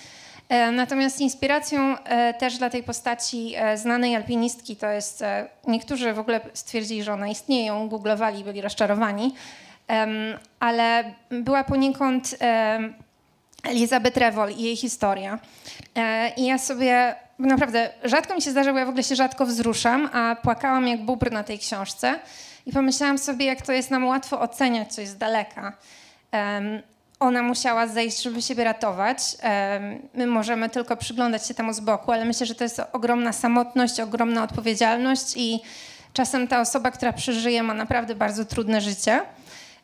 E, 0.53 0.73
Natomiast 0.73 1.21
inspiracją 1.21 1.99
e, 1.99 2.35
też 2.35 2.59
dla 2.59 2.71
tej 2.71 2.83
postaci 2.83 3.53
e, 3.57 3.79
znanej 3.79 4.17
alpinistki 4.17 4.77
to 4.77 4.87
jest, 4.87 5.25
niektórzy 5.67 6.13
w 6.13 6.19
ogóle 6.19 6.41
stwierdzili, 6.55 7.03
że 7.03 7.13
ona 7.13 7.29
istnieje, 7.29 7.67
ją 7.67 7.89
googlowali, 7.89 8.45
byli 8.45 8.61
rozczarowani, 8.61 9.35
ale 10.61 11.15
była 11.31 11.65
poniekąd 11.65 12.37
Elizabeth 13.63 14.17
Revol 14.17 14.51
i 14.51 14.63
jej 14.63 14.77
historia. 14.77 15.39
I 16.37 16.47
ja 16.47 16.59
sobie 16.59 17.15
naprawdę 17.39 17.91
rzadko 18.05 18.35
mi 18.35 18.43
się 18.43 18.51
zdarza, 18.51 18.73
bo 18.73 18.79
ja 18.79 18.87
w 18.87 18.89
ogóle 18.89 19.03
się 19.03 19.17
rzadko 19.17 19.47
wzruszam, 19.47 20.09
a 20.13 20.37
płakałam 20.43 20.89
jak 20.89 21.05
bubr 21.05 21.33
na 21.33 21.45
tej 21.45 21.59
książce 21.59 22.19
i 22.67 22.73
pomyślałam 22.73 23.19
sobie, 23.19 23.47
jak 23.47 23.63
to 23.63 23.73
jest 23.73 23.91
nam 23.91 24.05
łatwo 24.05 24.41
oceniać 24.41 24.95
coś 24.95 25.09
z 25.09 25.17
daleka. 25.17 25.73
Ona 27.23 27.43
musiała 27.43 27.87
zejść, 27.87 28.23
żeby 28.23 28.43
siebie 28.43 28.65
ratować. 28.65 29.19
My 30.15 30.27
możemy 30.27 30.69
tylko 30.69 30.97
przyglądać 30.97 31.47
się 31.47 31.55
temu 31.55 31.73
z 31.73 31.81
boku, 31.81 32.13
ale 32.13 32.25
myślę, 32.25 32.47
że 32.47 32.55
to 32.55 32.65
jest 32.65 32.83
ogromna 32.93 33.33
samotność, 33.33 34.01
ogromna 34.01 34.43
odpowiedzialność 34.43 35.37
i 35.37 35.61
czasem 36.13 36.49
ta 36.49 36.61
osoba, 36.61 36.91
która 36.91 37.13
przeżyje, 37.13 37.63
ma 37.63 37.75
naprawdę 37.75 38.15
bardzo 38.15 38.45
trudne 38.45 38.81
życie. 38.81 39.21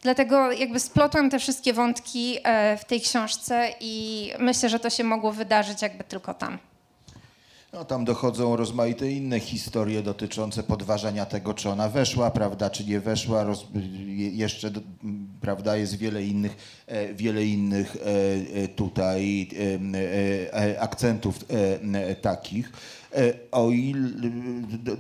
Dlatego 0.03 0.53
jakby 0.53 0.81
splotłam 0.81 1.31
te 1.31 1.38
wszystkie 1.38 1.72
wątki 1.72 2.38
e, 2.44 2.77
w 2.77 2.85
tej 2.85 3.01
książce 3.01 3.68
i 3.81 4.33
myślę, 4.38 4.68
że 4.68 4.81
to 4.81 4.90
się 4.90 5.05
mogło 5.05 5.33
wydarzyć 5.33 5.83
jakby 5.83 6.05
tylko 6.05 6.35
tam. 6.35 6.59
No, 7.72 7.85
tam 7.85 8.04
dochodzą 8.04 8.57
rozmaite 8.57 9.11
inne 9.11 9.40
historie 9.40 10.02
dotyczące 10.02 10.62
podważania 10.62 11.26
tego, 11.26 11.54
czy 11.54 11.70
ona 11.70 11.88
weszła, 11.88 12.31
prawda, 12.31 12.70
czy 12.70 12.85
nie 12.85 13.00
weszła. 13.00 13.44
Roz, 13.44 13.66
je- 14.07 14.31
jeszcze, 14.31 14.70
prawda, 15.40 15.76
jest 15.76 15.96
wiele 15.96 16.22
innych, 16.24 16.57
e, 16.87 17.14
wiele 17.14 17.44
innych 17.44 17.96
e, 17.96 18.62
e, 18.64 18.68
tutaj 18.68 19.48
akcentów 20.81 21.38
takich. 22.23 22.73
O 23.52 23.71
ile 23.71 24.08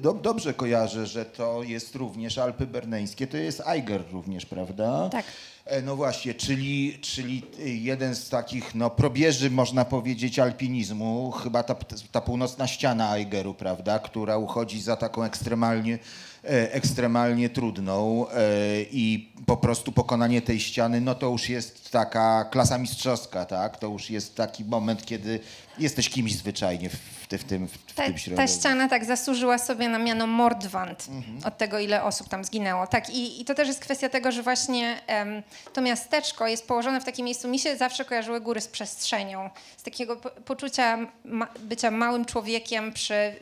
do, 0.02 0.12
dobrze 0.14 0.54
kojarzę, 0.54 1.06
że 1.06 1.24
to 1.24 1.62
jest 1.62 1.94
również 1.94 2.38
Alpy 2.38 2.66
Berneńskie, 2.66 3.26
to 3.26 3.36
jest 3.36 3.62
Eiger 3.66 4.02
również, 4.12 4.46
prawda? 4.46 5.08
Tak. 5.08 5.24
E, 5.68 5.82
No 5.82 5.96
właśnie, 5.96 6.34
czyli, 6.34 6.98
czyli 7.00 7.42
jeden 7.64 8.14
z 8.14 8.28
takich 8.28 8.74
no, 8.74 8.90
probierzy, 8.90 9.50
można 9.50 9.84
powiedzieć, 9.84 10.38
alpinizmu, 10.38 11.30
chyba 11.30 11.62
ta, 11.62 11.74
ta 12.12 12.20
północna 12.20 12.66
ściana 12.66 13.16
Eigeru, 13.16 13.54
prawda, 13.54 13.98
która 13.98 14.36
uchodzi 14.36 14.80
za 14.82 14.96
taką 14.96 15.24
ekstremalnie, 15.24 15.98
e, 16.44 16.72
ekstremalnie 16.72 17.50
trudną 17.50 18.26
e, 18.28 18.34
i 18.90 19.32
po 19.46 19.56
prostu 19.56 19.92
pokonanie 19.92 20.42
tej 20.42 20.60
ściany, 20.60 21.00
no 21.00 21.14
to 21.14 21.26
już 21.26 21.48
jest 21.48 21.90
taka 21.90 22.44
klasa 22.44 22.78
mistrzowska, 22.78 23.44
tak? 23.44 23.76
To 23.76 23.86
już 23.86 24.10
jest 24.10 24.34
taki 24.34 24.64
moment, 24.64 25.06
kiedy 25.06 25.40
jesteś 25.78 26.08
kimś 26.10 26.34
zwyczajnie 26.34 26.90
w, 26.90 27.17
w, 27.38 27.44
tym, 27.44 27.68
w, 27.68 27.94
Ta, 27.94 28.02
tym 28.04 28.12
ta 28.12 28.18
środowisku. 28.18 28.58
ściana 28.60 28.88
tak 28.88 29.04
zasłużyła 29.04 29.58
sobie 29.58 29.88
na 29.88 29.98
miano 29.98 30.26
Mordwand 30.26 31.06
Mhm. 31.08 31.40
od 31.44 31.58
tego, 31.58 31.78
ile 31.78 32.02
osób 32.02 32.28
tam 32.28 32.44
zginęło. 32.44 32.86
Tak, 32.86 33.10
i, 33.10 33.40
i 33.40 33.44
to 33.44 33.54
też 33.54 33.68
jest 33.68 33.80
kwestia 33.80 34.08
tego, 34.08 34.32
że 34.32 34.42
właśnie 34.42 35.00
em, 35.06 35.42
to 35.72 35.80
miasteczko 35.80 36.46
jest 36.46 36.68
położone 36.68 37.00
w 37.00 37.04
takim 37.04 37.24
miejscu. 37.24 37.48
Mi 37.48 37.58
się 37.58 37.76
zawsze 37.76 38.04
kojarzyły 38.04 38.40
góry 38.40 38.60
z 38.60 38.68
przestrzenią, 38.68 39.50
z 39.76 39.82
takiego 39.82 40.16
po, 40.16 40.30
poczucia 40.30 40.98
ma, 41.24 41.46
bycia 41.60 41.90
małym 41.90 42.24
człowiekiem 42.24 42.92
przy 42.92 43.34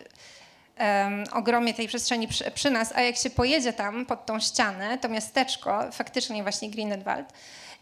ogromie 1.32 1.74
tej 1.74 1.88
przestrzeni 1.88 2.28
przy, 2.28 2.50
przy 2.50 2.70
nas, 2.70 2.92
a 2.96 3.00
jak 3.00 3.16
się 3.16 3.30
pojedzie 3.30 3.72
tam 3.72 4.06
pod 4.06 4.26
tą 4.26 4.40
ścianę, 4.40 4.98
to 4.98 5.08
miasteczko, 5.08 5.84
faktycznie 5.92 6.42
właśnie 6.42 6.70
Grindelwald, 6.70 7.32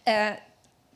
e, 0.07 0.37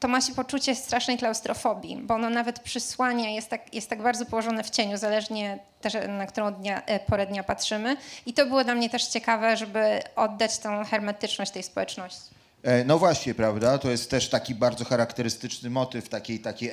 to 0.01 0.09
ma 0.09 0.20
się 0.20 0.34
poczucie 0.34 0.74
strasznej 0.74 1.18
klaustrofobii, 1.18 1.96
bo 1.96 2.14
ono 2.14 2.30
nawet 2.30 2.61
przysłania, 2.61 3.30
jest 3.30 3.49
tak, 3.49 3.74
jest 3.74 3.90
tak 3.90 4.03
bardzo 4.03 4.26
położone 4.26 4.64
w 4.64 4.70
cieniu, 4.70 4.96
zależnie 4.96 5.59
też 5.80 5.92
na 6.09 6.26
którą 6.26 6.51
dnia, 6.55 6.82
e, 6.86 7.01
porę 7.01 7.26
dnia 7.26 7.42
patrzymy. 7.44 7.96
I 8.26 8.32
to 8.32 8.46
było 8.46 8.64
dla 8.64 8.74
mnie 8.74 8.90
też 8.90 9.07
ciekawe, 9.07 9.57
żeby 9.57 10.01
oddać 10.16 10.59
tą 10.59 10.84
hermetyczność 10.84 11.51
tej 11.53 11.62
społeczności. 11.62 12.30
E, 12.62 12.84
No 12.84 12.99
właśnie, 12.99 13.34
prawda? 13.34 13.78
To 13.78 13.90
jest 13.90 14.11
też 14.11 14.28
taki 14.28 14.55
bardzo 14.55 14.84
charakterystyczny 14.84 15.70
motyw 15.70 16.09
takiej, 16.09 16.40
takiej 16.40 16.70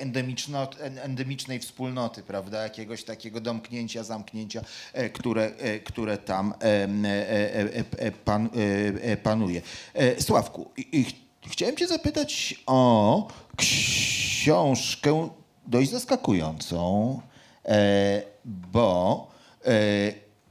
endemicznej 1.02 1.60
wspólnoty, 1.60 2.22
prawda? 2.22 2.62
Jakiegoś 2.62 3.04
takiego 3.04 3.40
domknięcia, 3.40 4.04
zamknięcia, 4.04 4.60
e, 4.92 5.10
które, 5.10 5.42
e, 5.58 5.78
które 5.80 6.18
tam 6.18 6.54
e, 6.62 6.64
e, 6.64 7.30
e, 7.30 7.64
e, 7.64 7.82
e, 8.06 8.12
e, 9.12 9.16
panuje. 9.16 9.62
E, 9.94 10.22
Sławku, 10.22 10.70
i- 10.76 11.00
i 11.00 11.04
ch- 11.04 11.25
chciałem 11.50 11.76
cię 11.76 11.86
zapytać 11.86 12.54
o 12.66 13.28
książkę 13.56 15.28
dość 15.66 15.90
zaskakującą, 15.90 17.20
e, 17.64 18.22
bo 18.44 19.26
e, 19.64 19.70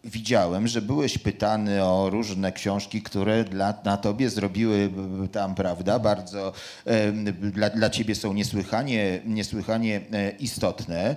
widziałem, 0.04 0.68
że 0.68 0.82
byłeś 0.82 1.18
pytany 1.18 1.84
o 1.84 2.10
różne 2.10 2.52
książki, 2.52 3.02
które 3.02 3.44
dla, 3.44 3.74
na 3.84 3.98
tobie 3.98 4.30
zrobiły 4.30 4.90
tam, 5.32 5.56
prawda, 5.56 6.00
bardzo 6.00 6.54
dla, 7.34 7.70
dla 7.70 7.90
ciebie 7.90 8.16
są 8.16 8.34
niesłychanie, 8.34 9.22
niesłychanie 9.26 10.02
e, 10.14 10.30
istotne. 10.32 11.16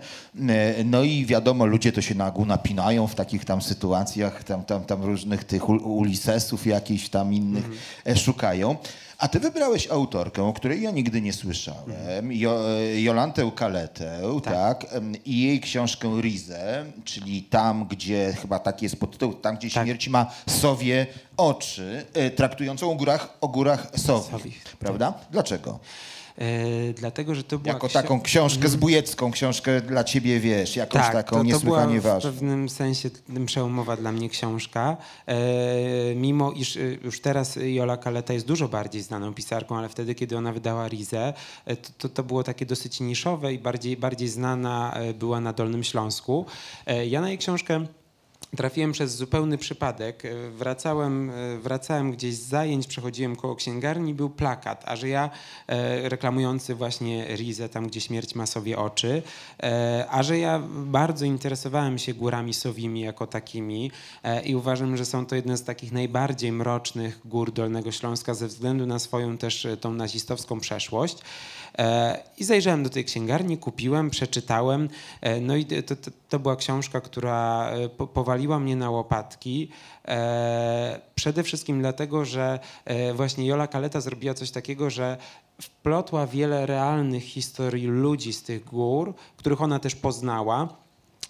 No 0.84 1.02
i 1.02 1.26
wiadomo, 1.26 1.66
ludzie 1.66 1.92
to 1.92 2.02
się 2.02 2.14
na 2.14 2.26
ogół 2.26 2.46
napinają 2.46 3.06
w 3.06 3.14
takich 3.14 3.44
tam 3.44 3.62
sytuacjach, 3.62 4.44
tam, 4.44 4.64
tam, 4.64 4.84
tam 4.84 5.02
różnych 5.02 5.44
tych 5.44 5.62
ul- 5.68 5.82
Ulisesów 5.82 6.66
jakichś 6.66 7.08
tam 7.08 7.34
innych 7.34 7.64
e, 8.06 8.16
szukają. 8.16 8.76
A 9.18 9.28
ty 9.28 9.40
wybrałeś 9.40 9.88
autorkę, 9.90 10.42
o 10.44 10.52
której 10.52 10.82
ja 10.82 10.90
nigdy 10.90 11.20
nie 11.20 11.32
słyszałem, 11.32 12.32
jo, 12.32 12.60
e, 12.78 13.00
Jolantę 13.00 13.50
Kaletę, 13.56 14.20
tak. 14.44 14.86
em, 14.90 15.12
i 15.24 15.42
jej 15.42 15.60
książkę 15.60 16.20
Rizę, 16.20 16.84
czyli 17.04 17.42
tam, 17.42 17.86
gdzie, 17.86 18.34
chyba 18.40 18.58
taki 18.58 18.84
jest 18.84 19.00
podtytuł, 19.00 19.34
tam, 19.34 19.56
gdzie 19.56 19.70
Tak. 19.70 19.84
śmierć 19.84 20.08
ma 20.08 20.30
sowie 20.48 21.06
oczy, 21.36 22.06
e, 22.14 22.30
traktującą 22.30 22.90
o 22.90 22.94
górach, 22.94 23.28
o 23.40 23.48
górach 23.48 23.90
sowi, 23.96 24.30
Sowi, 24.30 24.52
prawda? 24.78 25.14
Dlaczego? 25.30 25.78
E, 26.39 26.93
dlatego, 26.93 27.34
że 27.34 27.45
to 27.45 27.59
była 27.59 27.74
Jako 27.74 27.89
taką 27.89 28.20
książkę 28.20 28.68
zbójecką, 28.68 29.30
książkę 29.30 29.80
dla 29.80 30.05
ciebie, 30.05 30.41
wiesz, 30.41 30.76
jakąś 30.76 31.03
tak, 31.03 31.12
taką 31.12 31.30
to, 31.30 31.36
to 31.36 31.43
niesłychanie 31.43 32.01
była 32.01 32.14
ważną. 32.14 32.30
w 32.30 32.34
pewnym 32.34 32.68
sensie 32.68 33.11
przełomowa 33.47 33.97
dla 33.97 34.12
mnie 34.12 34.28
książka. 34.28 34.97
E, 35.26 35.36
mimo 36.14 36.53
iż 36.53 36.76
e, 36.76 36.80
już 36.80 37.20
teraz 37.20 37.59
Jola 37.62 37.97
Kaleta 37.97 38.32
jest 38.32 38.47
dużo 38.47 38.68
bardziej 38.68 39.03
znaną 39.03 39.34
pisarką, 39.34 39.78
ale 39.78 39.89
wtedy, 39.89 40.14
kiedy 40.14 40.36
ona 40.36 40.53
wydała 40.53 40.89
Rizę, 40.89 41.32
to, 41.66 41.74
to, 41.99 42.09
to 42.09 42.22
było 42.22 42.43
takie 42.43 42.66
dosyć 42.66 43.01
niszowe 43.01 43.55
i 43.55 43.59
bardziej, 43.59 43.97
bardziej 43.97 44.28
znana 44.28 44.95
była 45.18 45.41
na 45.41 45.53
Dolnym 45.53 45.84
Śląsku. 45.84 46.47
Ja 47.07 47.20
na 47.20 47.28
jej 47.28 47.39
książkę 47.39 47.86
Trafiłem 48.57 48.92
przez 48.92 49.16
zupełny 49.16 49.59
przypadek. 49.59 50.24
E, 50.24 50.51
Wracałem, 50.51 51.30
e, 51.30 51.59
wracałem 51.59 52.12
gdzieś 52.12 52.34
z 52.34 52.49
zajęć, 52.49 52.86
przechodziłem 52.86 53.36
koło 53.36 53.57
księgarni, 53.57 54.14
był 54.14 54.30
plakat, 54.30 54.82
a 54.86 54.96
że 54.96 55.09
ja 55.09 55.30
e, 55.66 56.09
reklamujący 56.09 56.74
właśnie 56.74 57.36
Rizę, 57.36 57.68
tam 57.68 57.86
gdzie 57.86 58.01
śmierć 58.01 58.34
ma 58.34 58.46
sobie 58.46 58.78
oczy, 58.78 59.22
a 60.11 60.22
że 60.22 60.38
ja 60.38 60.62
bardzo 60.68 61.24
interesowałem 61.24 61.99
się 61.99 62.14
górami 62.14 62.55
sowimi 62.55 63.01
jako 63.01 63.26
takimi 63.26 63.90
i 64.44 64.57
uważam, 64.57 64.96
że 64.96 65.05
są 65.05 65.26
to 65.26 65.36
jedne 65.36 65.57
z 65.57 65.64
takich 65.64 65.92
najbardziej 65.92 66.53
mrocznych 66.53 67.20
gór 67.24 67.53
Dolnego 67.53 67.92
Śląska 67.92 68.34
ze 68.34 68.46
względu 68.46 68.86
na 68.86 68.99
swoją 68.99 69.38
też 69.38 69.66
tą 69.80 69.92
nazistowską 69.92 70.61
przeszłość. 70.61 71.18
E, 71.78 72.18
I 72.38 72.44
zajrzałem 72.44 72.82
do 72.82 72.90
tej 72.90 73.04
księgarni, 73.04 73.58
kupiłem, 73.58 74.10
przeczytałem. 74.10 74.88
E, 75.20 75.40
No 75.40 75.56
i 75.56 75.64
to, 75.64 75.96
to, 75.96 76.10
to 76.28 76.38
była 76.38 76.56
książka, 76.56 77.00
która 77.00 77.70
e, 77.70 77.88
po- 77.88 78.06
powaliła 78.06 78.58
mnie 78.60 78.76
na 78.76 78.90
łopatki. 78.90 79.70
Przede 81.14 81.42
wszystkim 81.42 81.80
dlatego, 81.80 82.24
że 82.24 82.58
właśnie 83.14 83.46
Jola 83.46 83.66
Kaleta 83.66 84.00
zrobiła 84.00 84.34
coś 84.34 84.50
takiego, 84.50 84.90
że 84.90 85.16
wplotła 85.62 86.26
wiele 86.26 86.66
realnych 86.66 87.24
historii 87.24 87.86
ludzi 87.86 88.32
z 88.32 88.42
tych 88.42 88.64
gór, 88.64 89.14
których 89.36 89.62
ona 89.62 89.78
też 89.78 89.94
poznała 89.94 90.68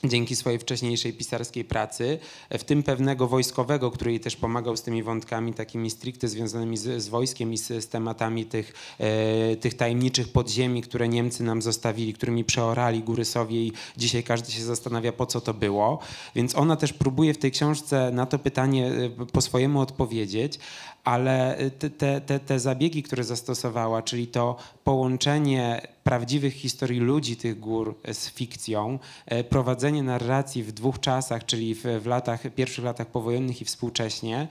dzięki 0.04 0.36
swojej 0.36 0.58
wcześniejszej 0.58 1.12
pisarskiej 1.12 1.64
pracy, 1.64 2.18
w 2.50 2.64
tym 2.64 2.82
pewnego 2.82 3.28
wojskowego, 3.28 3.90
który 3.90 4.10
jej 4.10 4.20
też 4.20 4.36
pomagał 4.36 4.76
z 4.76 4.82
tymi 4.82 5.02
wątkami 5.02 5.54
takimi 5.54 5.90
stricte 5.90 6.28
związanymi 6.28 6.76
z, 6.76 7.02
z 7.02 7.08
wojskiem 7.08 7.52
i 7.52 7.58
z, 7.58 7.66
z 7.66 7.88
tematami 7.88 8.44
tych, 8.44 8.74
e, 8.98 9.56
tych 9.56 9.74
tajemniczych 9.74 10.32
podziemi, 10.32 10.82
które 10.82 11.08
Niemcy 11.08 11.42
nam 11.42 11.62
zostawili, 11.62 12.14
którymi 12.14 12.44
przeorali 12.44 13.02
góry 13.02 13.24
Sowie 13.24 13.66
i 13.66 13.72
dzisiaj 13.96 14.22
każdy 14.22 14.52
się 14.52 14.64
zastanawia, 14.64 15.12
po 15.12 15.26
co 15.26 15.40
to 15.40 15.54
było. 15.54 15.98
Więc 16.34 16.56
ona 16.56 16.76
też 16.76 16.92
próbuje 16.92 17.34
w 17.34 17.38
tej 17.38 17.50
książce 17.50 18.10
na 18.12 18.26
to 18.26 18.38
pytanie 18.38 18.86
e, 19.20 19.26
po 19.26 19.40
swojemu 19.40 19.80
odpowiedzieć, 19.80 20.58
ale 21.04 21.58
te, 21.98 22.20
te, 22.20 22.40
te 22.40 22.60
zabiegi, 22.60 23.02
które 23.02 23.24
zastosowała, 23.24 24.02
czyli 24.02 24.26
to 24.26 24.56
połączenie 24.84 25.88
prawdziwych 26.08 26.54
historii 26.54 27.00
ludzi 27.00 27.36
tych 27.36 27.60
gór 27.60 27.94
z 28.12 28.30
fikcją, 28.30 28.98
e, 29.26 29.44
prowadzenie 29.44 30.02
narracji 30.02 30.62
w 30.62 30.72
dwóch 30.72 31.00
czasach, 31.00 31.46
czyli 31.46 31.74
w, 31.74 31.82
w 31.82 32.06
latach, 32.06 32.40
pierwszych 32.54 32.84
latach 32.84 33.06
powojennych 33.06 33.60
i 33.60 33.64
współcześnie. 33.64 34.48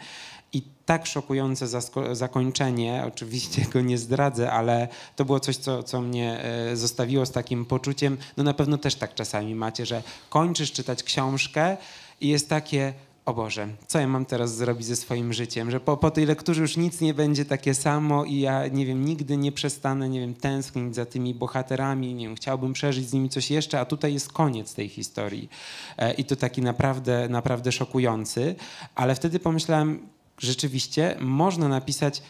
I 0.53 0.61
tak 0.85 1.05
szokujące 1.05 1.67
zakończenie, 2.11 3.03
oczywiście 3.07 3.61
go 3.73 3.81
nie 3.81 3.97
zdradzę, 3.97 4.51
ale 4.51 4.87
to 5.15 5.25
było 5.25 5.39
coś, 5.39 5.57
co, 5.57 5.83
co 5.83 6.01
mnie 6.01 6.43
e, 6.43 6.75
zostawiło 6.75 7.25
z 7.25 7.31
takim 7.31 7.65
poczuciem, 7.65 8.17
no 8.37 8.43
na 8.43 8.53
pewno 8.53 8.77
też 8.77 8.95
tak 8.95 9.15
czasami 9.15 9.55
macie, 9.55 9.85
że 9.85 10.03
kończysz 10.29 10.71
czytać 10.71 11.03
książkę 11.03 11.77
i 12.21 12.27
jest 12.27 12.49
takie, 12.49 12.93
o 13.27 13.33
Boże, 13.33 13.67
co 13.87 13.99
ja 13.99 14.07
mam 14.07 14.25
teraz 14.25 14.55
zrobić 14.55 14.87
ze 14.87 14.95
swoim 14.95 15.33
życiem, 15.33 15.71
że 15.71 15.79
po, 15.79 15.97
po 15.97 16.11
tej 16.11 16.25
lekturze 16.25 16.61
już 16.61 16.77
nic 16.77 17.01
nie 17.01 17.13
będzie 17.13 17.45
takie 17.45 17.73
samo 17.73 18.25
i 18.25 18.39
ja, 18.39 18.67
nie 18.67 18.85
wiem, 18.85 19.05
nigdy 19.05 19.37
nie 19.37 19.51
przestanę, 19.51 20.09
nie 20.09 20.19
wiem, 20.19 20.33
tęsknić 20.33 20.95
za 20.95 21.05
tymi 21.05 21.33
bohaterami, 21.33 22.13
nie 22.13 22.27
wiem, 22.27 22.35
chciałbym 22.35 22.73
przeżyć 22.73 23.09
z 23.09 23.13
nimi 23.13 23.29
coś 23.29 23.51
jeszcze, 23.51 23.79
a 23.79 23.85
tutaj 23.85 24.13
jest 24.13 24.33
koniec 24.33 24.73
tej 24.73 24.89
historii. 24.89 25.49
E, 25.97 26.13
I 26.13 26.25
to 26.25 26.35
taki 26.35 26.61
naprawdę, 26.61 27.29
naprawdę 27.29 27.71
szokujący, 27.71 28.55
ale 28.95 29.15
wtedy 29.15 29.39
pomyślałem, 29.39 30.07
rzeczywiście 30.39 31.15
można 31.19 31.67
napisać 31.67 32.21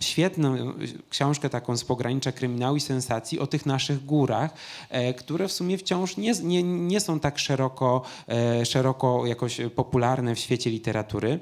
świetną 0.00 0.56
książkę 1.10 1.50
taką 1.50 1.76
z 1.76 1.84
pogranicza 1.84 2.32
kryminału 2.32 2.76
i 2.76 2.80
sensacji 2.80 3.40
o 3.40 3.46
tych 3.46 3.66
naszych 3.66 4.04
górach, 4.04 4.54
e, 4.90 5.14
które 5.14 5.48
w 5.48 5.52
sumie 5.52 5.78
wciąż 5.78 6.16
nie, 6.16 6.32
nie, 6.32 6.62
nie 6.62 7.00
są 7.00 7.20
tak 7.20 7.38
szeroko, 7.38 8.02
e, 8.28 8.66
szeroko 8.66 9.26
jakoś 9.26 9.60
popularne 9.74 10.34
w 10.34 10.38
świecie 10.38 10.70
literatury. 10.70 11.40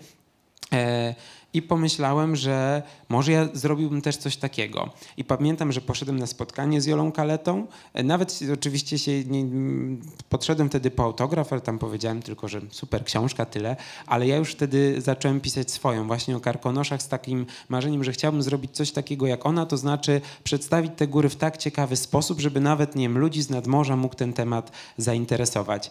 E, 1.54 1.58
I 1.58 1.62
pomyślałem, 1.62 2.36
że 2.36 2.82
może 3.08 3.32
ja 3.32 3.48
zrobiłbym 3.52 4.02
też 4.02 4.16
coś 4.16 4.36
takiego. 4.36 4.90
I 5.16 5.24
pamiętam, 5.24 5.72
że 5.72 5.80
poszedłem 5.80 6.18
na 6.18 6.26
spotkanie 6.26 6.80
z 6.80 6.86
Jolą 6.86 7.12
Kaletą. 7.12 7.66
E, 7.94 8.02
Nawet 8.02 8.40
oczywiście 8.54 8.98
się 8.98 9.24
nie, 9.24 9.46
podszedłem 10.28 10.68
wtedy 10.68 10.90
po 10.90 11.04
autograf, 11.04 11.52
ale 11.52 11.60
tam 11.60 11.78
powiedziałem 11.78 12.22
tylko, 12.22 12.48
że 12.48 12.60
super 12.70 13.04
książka, 13.04 13.44
tyle. 13.46 13.76
Ale 14.06 14.26
ja 14.26 14.36
już 14.36 14.52
wtedy 14.52 15.00
zacząłem 15.00 15.40
pisać 15.40 15.70
swoją, 15.70 16.06
właśnie 16.06 16.36
o 16.36 16.40
karkonoszach 16.40 17.02
z 17.02 17.08
takim 17.08 17.46
marzeniem, 17.68 18.04
że 18.04 18.12
chciałbym 18.12 18.42
zrobić 18.42 18.70
coś 18.70 18.92
takiego 18.92 19.26
jak 19.26 19.46
ona, 19.46 19.66
to 19.66 19.76
znaczy 19.76 20.20
przedstawić 20.44 20.92
te 20.96 21.06
góry 21.06 21.28
w 21.28 21.36
tak 21.36 21.56
ciekawy 21.56 21.96
sposób, 21.96 22.40
żeby 22.40 22.60
nawet, 22.60 22.96
nie 22.96 23.04
wiem, 23.04 23.18
ludzi 23.18 23.42
z 23.42 23.50
nadmorza 23.50 23.96
mógł 23.96 24.14
ten 24.14 24.32
temat 24.32 24.72
zainteresować. 24.96 25.90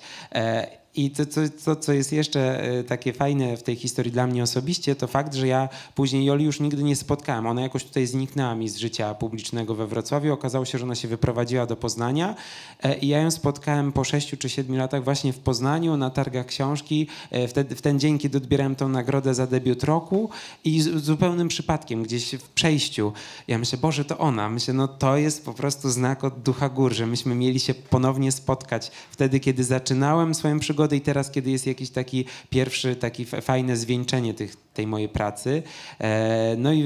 I 0.95 1.11
to, 1.11 1.25
to, 1.25 1.41
to, 1.65 1.75
co 1.75 1.93
jest 1.93 2.13
jeszcze 2.13 2.63
e, 2.63 2.83
takie 2.83 3.13
fajne 3.13 3.57
w 3.57 3.63
tej 3.63 3.75
historii 3.75 4.11
dla 4.11 4.27
mnie 4.27 4.43
osobiście, 4.43 4.95
to 4.95 5.07
fakt, 5.07 5.33
że 5.33 5.47
ja 5.47 5.69
później 5.95 6.25
Joli 6.25 6.45
już 6.45 6.59
nigdy 6.59 6.83
nie 6.83 6.95
spotkałem. 6.95 7.47
Ona 7.47 7.61
jakoś 7.61 7.83
tutaj 7.83 8.07
zniknęła 8.07 8.55
mi 8.55 8.69
z 8.69 8.77
życia 8.77 9.15
publicznego 9.15 9.75
we 9.75 9.87
Wrocławiu. 9.87 10.33
Okazało 10.33 10.65
się, 10.65 10.77
że 10.77 10.83
ona 10.83 10.95
się 10.95 11.07
wyprowadziła 11.07 11.65
do 11.65 11.75
Poznania 11.75 12.35
e, 12.83 12.97
i 12.97 13.07
ja 13.07 13.19
ją 13.19 13.31
spotkałem 13.31 13.91
po 13.91 14.03
sześciu 14.03 14.37
czy 14.37 14.49
siedmiu 14.49 14.77
latach 14.77 15.03
właśnie 15.03 15.33
w 15.33 15.39
Poznaniu 15.39 15.97
na 15.97 16.09
targach 16.09 16.45
książki. 16.45 17.07
E, 17.31 17.47
Wtedy, 17.47 17.75
w 17.75 17.81
ten 17.81 17.99
dzień, 17.99 18.19
kiedy 18.19 18.37
odbierałem 18.37 18.75
tą 18.75 18.89
nagrodę 18.89 19.33
za 19.33 19.47
debiut 19.47 19.83
roku 19.83 20.29
i 20.65 20.81
z, 20.81 21.03
zupełnym 21.03 21.47
przypadkiem 21.47 22.03
gdzieś 22.03 22.35
w 22.35 22.49
przejściu. 22.49 23.13
Ja 23.47 23.57
myślę, 23.57 23.77
Boże, 23.77 24.05
to 24.05 24.17
ona. 24.17 24.49
Myślę, 24.49 24.73
no 24.73 24.87
to 24.87 25.17
jest 25.17 25.45
po 25.45 25.53
prostu 25.53 25.89
znak 25.89 26.23
od 26.23 26.39
ducha 26.39 26.69
gór, 26.69 26.93
że 26.93 27.07
myśmy 27.07 27.35
mieli 27.35 27.59
się 27.59 27.73
ponownie 27.73 28.31
spotkać 28.31 28.91
wtedy, 29.11 29.39
kiedy 29.39 29.63
zaczynałem 29.63 30.35
swoją 30.35 30.59
przygodę 30.59 30.82
i 30.91 31.01
teraz, 31.01 31.31
kiedy 31.31 31.51
jest 31.51 31.67
jakiś 31.67 31.89
taki 31.89 32.25
pierwszy, 32.49 32.95
taki 32.95 33.25
fa- 33.25 33.41
fajne 33.41 33.77
zwieńczenie 33.77 34.33
tych, 34.33 34.55
tej 34.73 34.87
mojej 34.87 35.09
pracy. 35.09 35.63
E, 35.99 36.55
no 36.57 36.73
i 36.73 36.83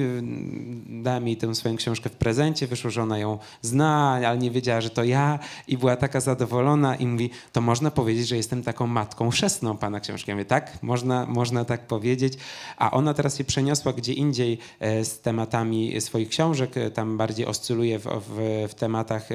dałem 0.90 1.28
jej 1.28 1.38
tę 1.38 1.56
swoją 1.56 1.76
książkę 1.76 2.10
w 2.10 2.16
prezencie, 2.16 2.68
wyszło, 2.68 2.90
że 2.90 3.04
ona 3.04 3.20
ją 3.20 3.38
zna, 3.62 4.20
ale 4.28 4.38
nie 4.38 4.52
wiedziała, 4.52 4.82
że 4.82 4.90
to 4.90 5.04
ja 5.04 5.40
i 5.68 5.78
była 5.78 5.96
taka 5.96 6.20
zadowolona 6.20 6.96
i 6.96 7.08
mówi, 7.08 7.30
to 7.54 7.62
można 7.62 7.92
powiedzieć, 7.92 8.28
że 8.28 8.38
jestem 8.38 8.64
taką 8.64 8.88
matką 8.88 9.30
chrzestną 9.30 9.78
pana 9.78 10.00
książki. 10.00 10.32
Ja 10.32 10.36
mówię, 10.36 10.46
tak, 10.46 10.84
można, 10.84 11.26
można 11.26 11.66
tak 11.66 11.88
powiedzieć. 11.88 12.34
A 12.78 12.92
ona 12.92 13.14
teraz 13.14 13.38
się 13.38 13.44
przeniosła 13.44 13.94
gdzie 13.94 14.14
indziej 14.14 14.58
e, 14.80 15.06
z 15.06 15.20
tematami 15.20 16.02
swoich 16.02 16.30
książek, 16.30 16.78
e, 16.78 16.92
tam 16.92 17.18
bardziej 17.18 17.46
oscyluje 17.46 18.00
w, 18.00 18.04
w, 18.04 18.66
w 18.70 18.74
tematach 18.74 19.30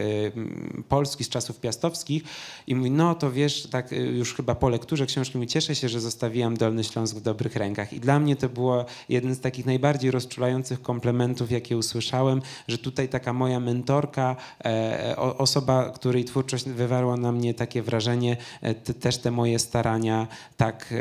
Polski 0.88 1.24
z 1.24 1.28
czasów 1.28 1.60
piastowskich 1.60 2.22
i 2.66 2.74
mówi, 2.74 2.90
no 2.90 3.14
to 3.14 3.32
wiesz, 3.32 3.66
tak 3.70 3.92
już 3.92 4.34
chyba 4.34 4.51
po 4.54 4.68
lekturze 4.68 5.06
książki 5.06 5.38
mi 5.38 5.46
cieszę 5.46 5.74
się, 5.74 5.88
że 5.88 6.00
zostawiłam 6.00 6.56
Dolny 6.56 6.84
Śląsk 6.84 7.16
w 7.16 7.20
dobrych 7.20 7.56
rękach. 7.56 7.92
I 7.92 8.00
dla 8.00 8.18
mnie 8.18 8.36
to 8.36 8.48
było 8.48 8.84
jeden 9.08 9.34
z 9.34 9.40
takich 9.40 9.66
najbardziej 9.66 10.10
rozczulających 10.10 10.82
komplementów, 10.82 11.50
jakie 11.50 11.76
usłyszałem, 11.76 12.42
że 12.68 12.78
tutaj 12.78 13.08
taka 13.08 13.32
moja 13.32 13.60
mentorka, 13.60 14.36
e, 14.64 15.16
osoba, 15.16 15.90
której 15.90 16.24
twórczość 16.24 16.64
wywarła 16.64 17.16
na 17.16 17.32
mnie 17.32 17.54
takie 17.54 17.82
wrażenie, 17.82 18.36
e, 18.62 18.74
te, 18.74 18.94
też 18.94 19.18
te 19.18 19.30
moje 19.30 19.58
starania 19.58 20.28
tak, 20.56 20.94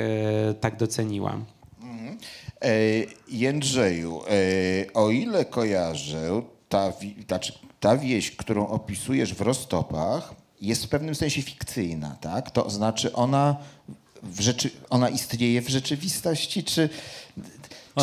e, 0.49 0.53
tak 0.53 0.77
doceniłam. 0.77 1.45
E, 2.61 2.71
Jędrzeju, 3.27 4.21
o 4.93 5.09
ile 5.09 5.45
kojarzę, 5.45 6.41
ta, 6.69 6.93
znaczy, 7.27 7.53
ta 7.79 7.97
wieś, 7.97 8.31
którą 8.31 8.67
opisujesz 8.67 9.33
w 9.33 9.41
Rostopach, 9.41 10.40
jest 10.61 10.85
w 10.85 10.89
pewnym 10.89 11.15
sensie 11.15 11.41
fikcyjna, 11.41 12.15
tak? 12.21 12.51
To 12.51 12.69
znaczy 12.69 13.13
ona, 13.13 13.55
w 14.23 14.41
rzeczy, 14.41 14.69
ona 14.89 15.09
istnieje 15.09 15.61
w 15.61 15.69
rzeczywistości, 15.69 16.63
czy, 16.63 16.89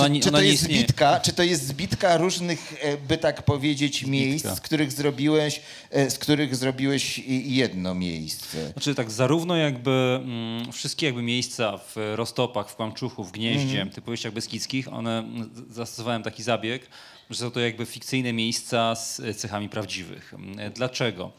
czy, 0.04 0.10
nie- 0.10 0.20
czy 0.20 0.28
ona 0.28 0.38
to 0.38 0.44
jest 0.44 0.62
istnieje. 0.62 0.80
zbitka, 0.80 1.20
czy 1.20 1.32
to 1.32 1.42
jest 1.42 1.66
zbitka 1.66 2.16
różnych, 2.16 2.74
e, 2.82 2.96
by 2.96 3.18
tak 3.18 3.42
powiedzieć, 3.42 4.04
miejsc, 4.04 4.46
z 4.46 4.60
których 4.60 4.92
zrobiłeś, 4.92 5.60
e, 5.90 6.10
z 6.10 6.18
których 6.18 6.56
zrobiłeś 6.56 7.18
jedno 7.44 7.94
miejsce? 7.94 8.72
Znaczy 8.72 8.94
tak, 8.94 9.10
zarówno 9.10 9.56
jakby 9.56 10.20
mm, 10.22 10.72
wszystkie 10.72 11.06
jakby 11.06 11.22
miejsca 11.22 11.78
w 11.78 11.94
Rostopach, 12.14 12.70
w 12.70 12.76
Kłamczuchu, 12.76 13.24
w 13.24 13.32
Gnieździe, 13.32 13.70
Mhm. 13.70 13.90
tych 13.90 14.04
powieściach 14.04 14.32
beskidzkich, 14.32 14.92
one 14.92 15.18
mm, 15.18 15.50
zastosowałem 15.70 16.22
taki 16.22 16.42
zabieg, 16.42 16.86
że 17.30 17.38
są 17.38 17.50
to 17.50 17.60
jakby 17.60 17.86
fikcyjne 17.86 18.32
miejsca 18.32 18.94
z 18.94 19.20
cechami 19.36 19.68
prawdziwych. 19.68 20.34
Mm, 20.34 20.72
Dlaczego? 20.72 21.30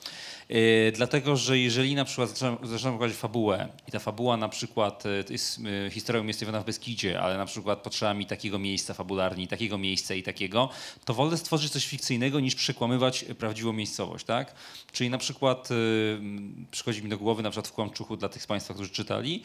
E, 0.50 0.92
Dlatego, 0.92 1.36
że 1.38 1.60
jeżeli 1.60 1.96
na 1.96 2.06
przykład 2.06 2.30
zaczynam, 2.30 2.58
zaczynam 2.64 2.94
prowadzić 2.94 3.18
fabułę 3.18 3.68
i 3.88 3.92
ta 3.92 4.00
fabuła 4.00 4.38
na 4.38 4.50
przykład 4.50 5.04
to 5.04 5.34
jest 5.34 5.60
e, 5.88 5.90
historia 5.90 6.22
umiejscowiona 6.22 6.62
w 6.62 6.66
Beskidzie, 6.66 7.22
ale 7.22 7.38
na 7.38 7.46
przykład 7.46 7.80
potrzeba 7.80 8.14
mi 8.14 8.26
takiego 8.26 8.60
miejsca 8.60 8.94
fabularnie, 8.94 9.44
i 9.44 9.48
takiego 9.48 9.78
miejsca 9.78 10.14
i 10.14 10.24
takiego, 10.24 10.70
to 11.06 11.14
wolę 11.14 11.38
stworzyć 11.38 11.72
coś 11.72 11.88
fikcyjnego 11.88 12.40
niż 12.40 12.56
przekłamywać 12.56 13.26
prawdziwą 13.40 13.74
miejscowość, 13.74 14.26
tak? 14.26 14.54
Czyli 14.92 15.10
na 15.10 15.18
przykład 15.18 15.70
przychodzi 16.72 17.04
mi 17.04 17.10
do 17.10 17.18
głowy 17.18 17.44
na 17.44 17.50
przykład 17.50 17.68
w 17.68 17.72
Kłamczuchu 17.74 18.18
dla 18.18 18.30
tych 18.30 18.44
z 18.44 18.48
Państwa, 18.48 18.74
którzy 18.74 18.90
czytali, 18.90 19.44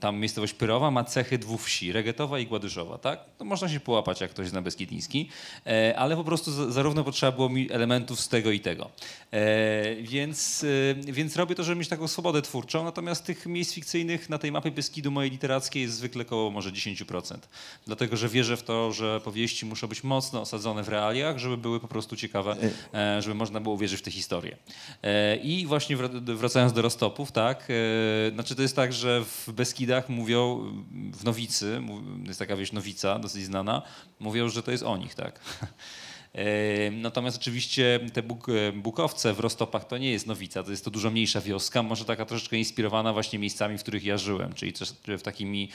tam 0.00 0.18
miejscowość 0.18 0.52
Pyrowa 0.52 0.90
ma 0.90 1.04
cechy 1.04 1.38
dwóch 1.38 1.62
wsi, 1.62 1.92
Regetowa 1.92 2.38
i 2.38 2.46
Gładyżowa, 2.46 2.98
tak? 2.98 3.20
To 3.38 3.44
można 3.44 3.68
się 3.68 3.80
połapać, 3.80 4.20
jak 4.20 4.30
ktoś 4.30 4.48
zna 4.48 4.62
Beskidziński, 4.62 5.28
e, 5.66 5.94
ale 5.98 6.16
po 6.16 6.24
prostu 6.24 6.52
za- 6.52 6.70
zarówno 6.70 7.04
potrzeba 7.04 7.32
było 7.32 7.48
mi 7.48 7.72
elementów 7.72 8.20
z 8.20 8.28
tego 8.28 8.50
i 8.50 8.60
tego. 8.60 8.90
E, 9.32 10.05
więc, 10.06 10.64
e, 11.08 11.12
więc 11.12 11.36
robię 11.36 11.54
to, 11.54 11.64
żeby 11.64 11.78
mieć 11.78 11.88
taką 11.88 12.08
swobodę 12.08 12.42
twórczą, 12.42 12.84
natomiast 12.84 13.24
tych 13.24 13.46
miejsc 13.46 13.74
fikcyjnych 13.74 14.30
na 14.30 14.38
tej 14.38 14.52
mapie 14.52 14.70
Beskidu 14.70 15.10
mojej 15.10 15.30
literackiej 15.30 15.82
jest 15.82 15.94
zwykle 15.94 16.22
około 16.22 16.50
może 16.50 16.72
10%. 16.72 17.48
Dlatego, 17.86 18.16
że 18.16 18.28
wierzę 18.28 18.56
w 18.56 18.62
to, 18.62 18.92
że 18.92 19.20
powieści 19.20 19.66
muszą 19.66 19.86
być 19.86 20.04
mocno 20.04 20.40
osadzone 20.40 20.82
w 20.82 20.88
realiach, 20.88 21.38
żeby 21.38 21.56
były 21.56 21.80
po 21.80 21.88
prostu 21.88 22.16
ciekawe, 22.16 22.56
e, 22.94 23.22
żeby 23.22 23.34
można 23.34 23.60
było 23.60 23.74
uwierzyć 23.74 24.00
w 24.00 24.02
tę 24.02 24.10
historię. 24.10 24.56
E, 25.02 25.36
I 25.36 25.66
właśnie 25.66 25.96
wr- 25.96 26.36
wracając 26.36 26.72
do 26.72 26.82
Rostopów, 26.82 27.32
tak, 27.32 27.68
e, 27.70 28.30
znaczy 28.34 28.54
to 28.54 28.62
jest 28.62 28.76
tak, 28.76 28.92
że 28.92 29.24
w 29.24 29.52
Beskidach 29.52 30.08
mówią, 30.08 30.72
w 31.12 31.24
Nowicy, 31.24 31.80
jest 32.26 32.38
taka 32.38 32.56
wieś 32.56 32.72
Nowica, 32.72 33.18
dosyć 33.18 33.44
znana, 33.44 33.82
mówią, 34.20 34.48
że 34.48 34.62
to 34.62 34.70
jest 34.70 34.84
o 34.84 34.96
nich, 34.96 35.14
tak. 35.14 35.40
E, 36.36 36.90
Natomiast 36.90 37.36
oczywiście 37.36 38.00
te 38.12 38.20
e, 38.20 38.72
Bukowce 38.72 39.34
w 39.34 39.40
Rostopach 39.40 39.86
to 39.86 39.98
nie 39.98 40.10
jest 40.10 40.26
Nowica, 40.26 40.62
to 40.62 40.70
jest 40.70 40.84
to 40.84 40.90
dużo 40.90 41.10
mniejsza 41.10 41.40
wioska, 41.40 41.82
może 41.82 42.04
taka 42.04 42.26
troszeczkę 42.26 42.56
inspirowana 42.56 43.12
właśnie 43.12 43.38
miejscami, 43.38 43.78
w 43.78 43.82
których 43.82 44.04
ja 44.04 44.18
żyłem, 44.18 44.52
czyli 44.54 44.72
też 44.72 44.94
w 45.18 45.22
takimi, 45.22 45.68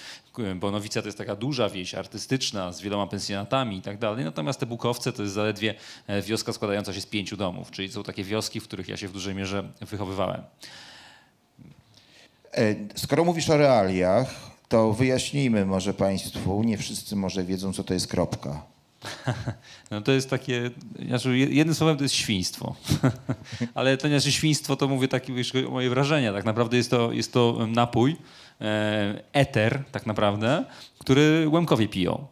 bo 0.55 0.71
Nowica 0.71 1.01
to 1.01 1.07
jest 1.07 1.17
taka 1.17 1.35
duża 1.35 1.69
wieś 1.69 1.95
artystyczna 1.95 2.71
z 2.73 2.81
wieloma 2.81 3.07
pensjonatami 3.07 3.77
i 3.77 3.81
tak 3.81 3.97
dalej, 3.97 4.25
natomiast 4.25 4.59
te 4.59 4.65
Bukowce 4.65 5.13
to 5.13 5.21
jest 5.21 5.33
zaledwie 5.33 5.75
e, 6.07 6.21
wioska 6.21 6.53
składająca 6.53 6.93
się 6.93 7.01
z 7.01 7.05
pięciu 7.05 7.37
domów, 7.37 7.71
czyli 7.71 7.91
są 7.91 8.03
takie 8.03 8.23
wioski, 8.23 8.59
w 8.59 8.63
których 8.63 8.87
ja 8.87 8.97
się 8.97 9.07
w 9.07 9.11
dużej 9.13 9.35
mierze 9.35 9.63
wychowywałem. 9.81 10.41
E, 12.53 12.75
Skoro 12.95 13.23
mówisz 13.23 13.49
o 13.49 13.57
realiach, 13.57 14.51
to 14.69 14.93
wyjaśnijmy 14.93 15.65
może 15.65 15.93
Państwu, 15.93 16.63
nie 16.63 16.77
wszyscy 16.77 17.15
może 17.15 17.43
wiedzą, 17.43 17.73
co 17.73 17.83
to 17.83 17.93
jest 17.93 18.07
kropka. 18.07 18.71
No 19.91 20.01
to 20.01 20.11
jest 20.11 20.29
takie, 20.29 20.71
znaczy 21.07 21.37
jednym 21.37 21.75
słowem 21.75 21.97
to 21.97 22.03
jest 22.03 22.15
świństwo. 22.15 22.75
Ale 23.75 23.97
to 23.97 24.07
nie 24.07 24.19
znaczy 24.19 24.31
świństwo, 24.31 24.75
to 24.75 24.87
mówię 24.87 25.07
takie 25.07 25.33
moje 25.69 25.89
wrażenia. 25.89 26.33
Tak 26.33 26.45
naprawdę 26.45 26.77
jest 26.77 26.91
to, 26.91 27.11
jest 27.11 27.33
to 27.33 27.67
napój, 27.67 28.15
e, 28.61 29.23
eter 29.33 29.83
tak 29.91 30.05
naprawdę, 30.05 30.65
który 30.99 31.49
Łemkowie 31.49 31.87
piją. 31.87 32.27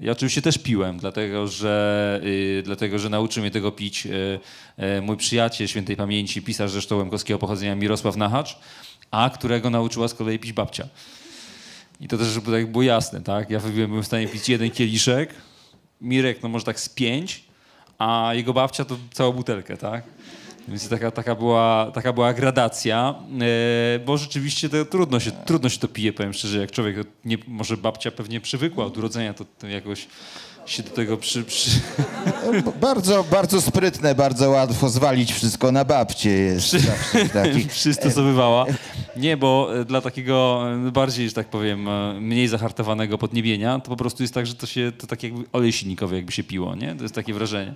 Ja 0.00 0.12
oczywiście 0.12 0.42
też 0.42 0.58
piłem, 0.58 0.98
dlatego 0.98 1.48
że, 1.48 2.20
y, 2.24 2.62
dlatego, 2.64 2.98
że 2.98 3.08
nauczył 3.08 3.42
mnie 3.42 3.50
tego 3.50 3.72
pić 3.72 4.06
y, 4.06 4.40
y, 4.98 5.02
mój 5.02 5.16
przyjaciel 5.16 5.68
świętej 5.68 5.96
pamięci, 5.96 6.42
pisarz 6.42 6.70
zresztą 6.70 6.96
łemkowskiego 6.96 7.38
pochodzenia 7.38 7.74
Mirosław 7.74 8.16
Nachacz, 8.16 8.58
a 9.10 9.30
którego 9.34 9.70
nauczyła 9.70 10.08
z 10.08 10.14
kolei 10.14 10.38
pić 10.38 10.52
babcia. 10.52 10.88
I 12.00 12.08
to 12.08 12.18
też, 12.18 12.26
żeby 12.26 12.52
tak 12.52 12.72
było 12.72 12.82
jasne, 12.82 13.20
tak? 13.20 13.50
Ja 13.50 13.60
byłem 13.60 14.02
w 14.02 14.06
stanie 14.06 14.28
pić 14.28 14.48
jeden 14.48 14.70
kieliszek, 14.70 15.34
Mirek 16.00 16.42
no 16.42 16.48
może 16.48 16.64
tak 16.64 16.80
z 16.80 16.88
pięć, 16.88 17.44
a 17.98 18.30
jego 18.34 18.52
babcia 18.52 18.84
to 18.84 18.96
całą 19.12 19.32
butelkę, 19.32 19.76
tak? 19.76 20.02
Więc 20.68 20.88
taka, 20.88 21.10
taka, 21.10 21.34
była, 21.34 21.90
taka 21.94 22.12
była 22.12 22.34
gradacja, 22.34 23.14
e, 23.94 23.98
bo 23.98 24.18
rzeczywiście 24.18 24.68
to 24.68 24.84
trudno 24.84 25.20
się, 25.20 25.30
trudno 25.30 25.68
się 25.68 25.78
to 25.78 25.88
pije, 25.88 26.12
powiem 26.12 26.32
szczerze, 26.32 26.58
jak 26.58 26.70
człowiek, 26.70 26.96
nie, 27.24 27.38
może 27.48 27.76
babcia 27.76 28.10
pewnie 28.10 28.40
przywykła 28.40 28.84
od 28.84 28.98
urodzenia, 28.98 29.34
to, 29.34 29.44
to 29.58 29.66
jakoś 29.66 30.06
się 30.66 30.82
do 30.82 30.90
tego 30.90 31.16
przy... 31.16 31.44
przy 31.44 31.70
Bardzo, 32.80 33.24
bardzo 33.24 33.60
sprytne, 33.60 34.14
bardzo 34.14 34.50
łatwo 34.50 34.88
zwalić 34.88 35.32
wszystko 35.32 35.72
na 35.72 35.84
babcie 35.84 36.30
jest. 36.30 36.70
zawsze 36.70 37.28
taki. 37.28 37.66
przystosowywała. 37.78 38.66
Nie, 39.16 39.36
bo 39.36 39.80
e, 39.80 39.84
dla 39.84 40.00
takiego 40.00 40.64
e, 40.88 40.90
bardziej, 40.90 41.28
że 41.28 41.34
tak 41.34 41.48
powiem, 41.48 41.88
e, 41.88 42.20
mniej 42.20 42.48
zahartowanego 42.48 43.18
podniebienia, 43.18 43.80
to 43.80 43.90
po 43.90 43.96
prostu 43.96 44.22
jest 44.22 44.34
tak, 44.34 44.46
że 44.46 44.54
to 44.54 44.66
się, 44.66 44.92
to 44.98 45.06
tak 45.06 45.22
jakby 45.22 45.44
olej 45.52 45.72
silnikowy 45.72 46.16
jakby 46.16 46.32
się 46.32 46.44
piło, 46.44 46.74
nie? 46.74 46.94
To 46.94 47.02
jest 47.02 47.14
takie 47.14 47.34
wrażenie. 47.34 47.74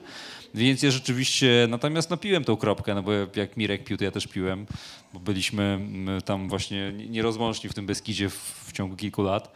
Więc 0.55 0.83
ja 0.83 0.91
rzeczywiście, 0.91 1.67
natomiast 1.69 2.11
no 2.11 2.17
piłem 2.17 2.45
tą 2.45 2.57
kropkę, 2.57 2.95
no 2.95 3.03
bo 3.03 3.13
jak 3.37 3.57
Mirek 3.57 3.85
pił, 3.85 3.97
to 3.97 4.05
ja 4.05 4.11
też 4.11 4.27
piłem, 4.27 4.67
bo 5.15 5.21
byliśmy 5.21 5.81
tam 6.25 6.49
właśnie 6.49 6.93
nierozłączni 6.93 7.71
w 7.71 7.75
tym 7.75 7.87
Beskidzie 7.87 8.29
w, 8.31 8.65
w 8.69 8.73
ciągu 8.73 8.97
kilku 8.97 9.23
lat. 9.23 9.53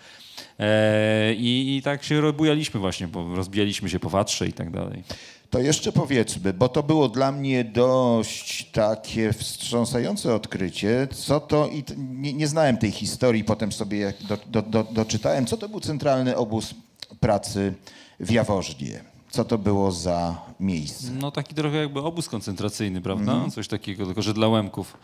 E, 0.59 1.35
i, 1.35 1.77
I 1.77 1.83
tak 1.83 2.05
się 2.05 2.33
bujaliśmy 2.33 2.81
właśnie, 2.81 3.09
bo 3.09 3.35
rozbijaliśmy 3.35 3.91
się 3.91 4.01
po 4.01 4.11
watrze 4.11 4.47
i 4.47 4.53
tak 4.53 4.71
dalej. 4.71 5.03
To 5.55 5.61
jeszcze 5.61 5.93
powiedzmy, 5.93 6.53
bo 6.53 6.69
to 6.69 6.83
było 6.83 7.09
dla 7.09 7.33
mnie 7.33 7.65
dość 7.65 8.71
takie 8.71 9.33
wstrząsające 9.33 10.35
odkrycie, 10.35 11.09
co 11.11 11.41
to, 11.41 11.69
i 11.69 11.85
nie, 11.97 12.33
nie 12.33 12.49
znałem 12.49 12.79
tej 12.79 12.91
historii, 12.91 13.45
potem 13.45 13.73
sobie 13.73 14.15
do, 14.29 14.39
do, 14.47 14.63
do, 14.63 14.85
doczytałem, 14.85 15.47
co 15.47 15.57
to 15.57 15.69
był 15.69 15.81
centralny 15.81 16.37
obóz 16.37 16.75
pracy 17.21 17.75
w 18.21 18.31
Jaworznie. 18.31 19.05
Co 19.31 19.45
to 19.45 19.59
było 19.59 19.93
za 19.93 20.43
miejsce? 20.61 21.11
No 21.11 21.31
taki 21.31 21.55
trochę 21.55 21.77
jakby 21.77 22.01
obóz 22.01 22.29
koncentracyjny, 22.29 23.01
prawda? 23.01 23.51
Coś 23.51 23.69
takiego, 23.69 24.07
tylko 24.07 24.23
że 24.23 24.35
dla 24.35 24.49
Łemków. 24.49 24.97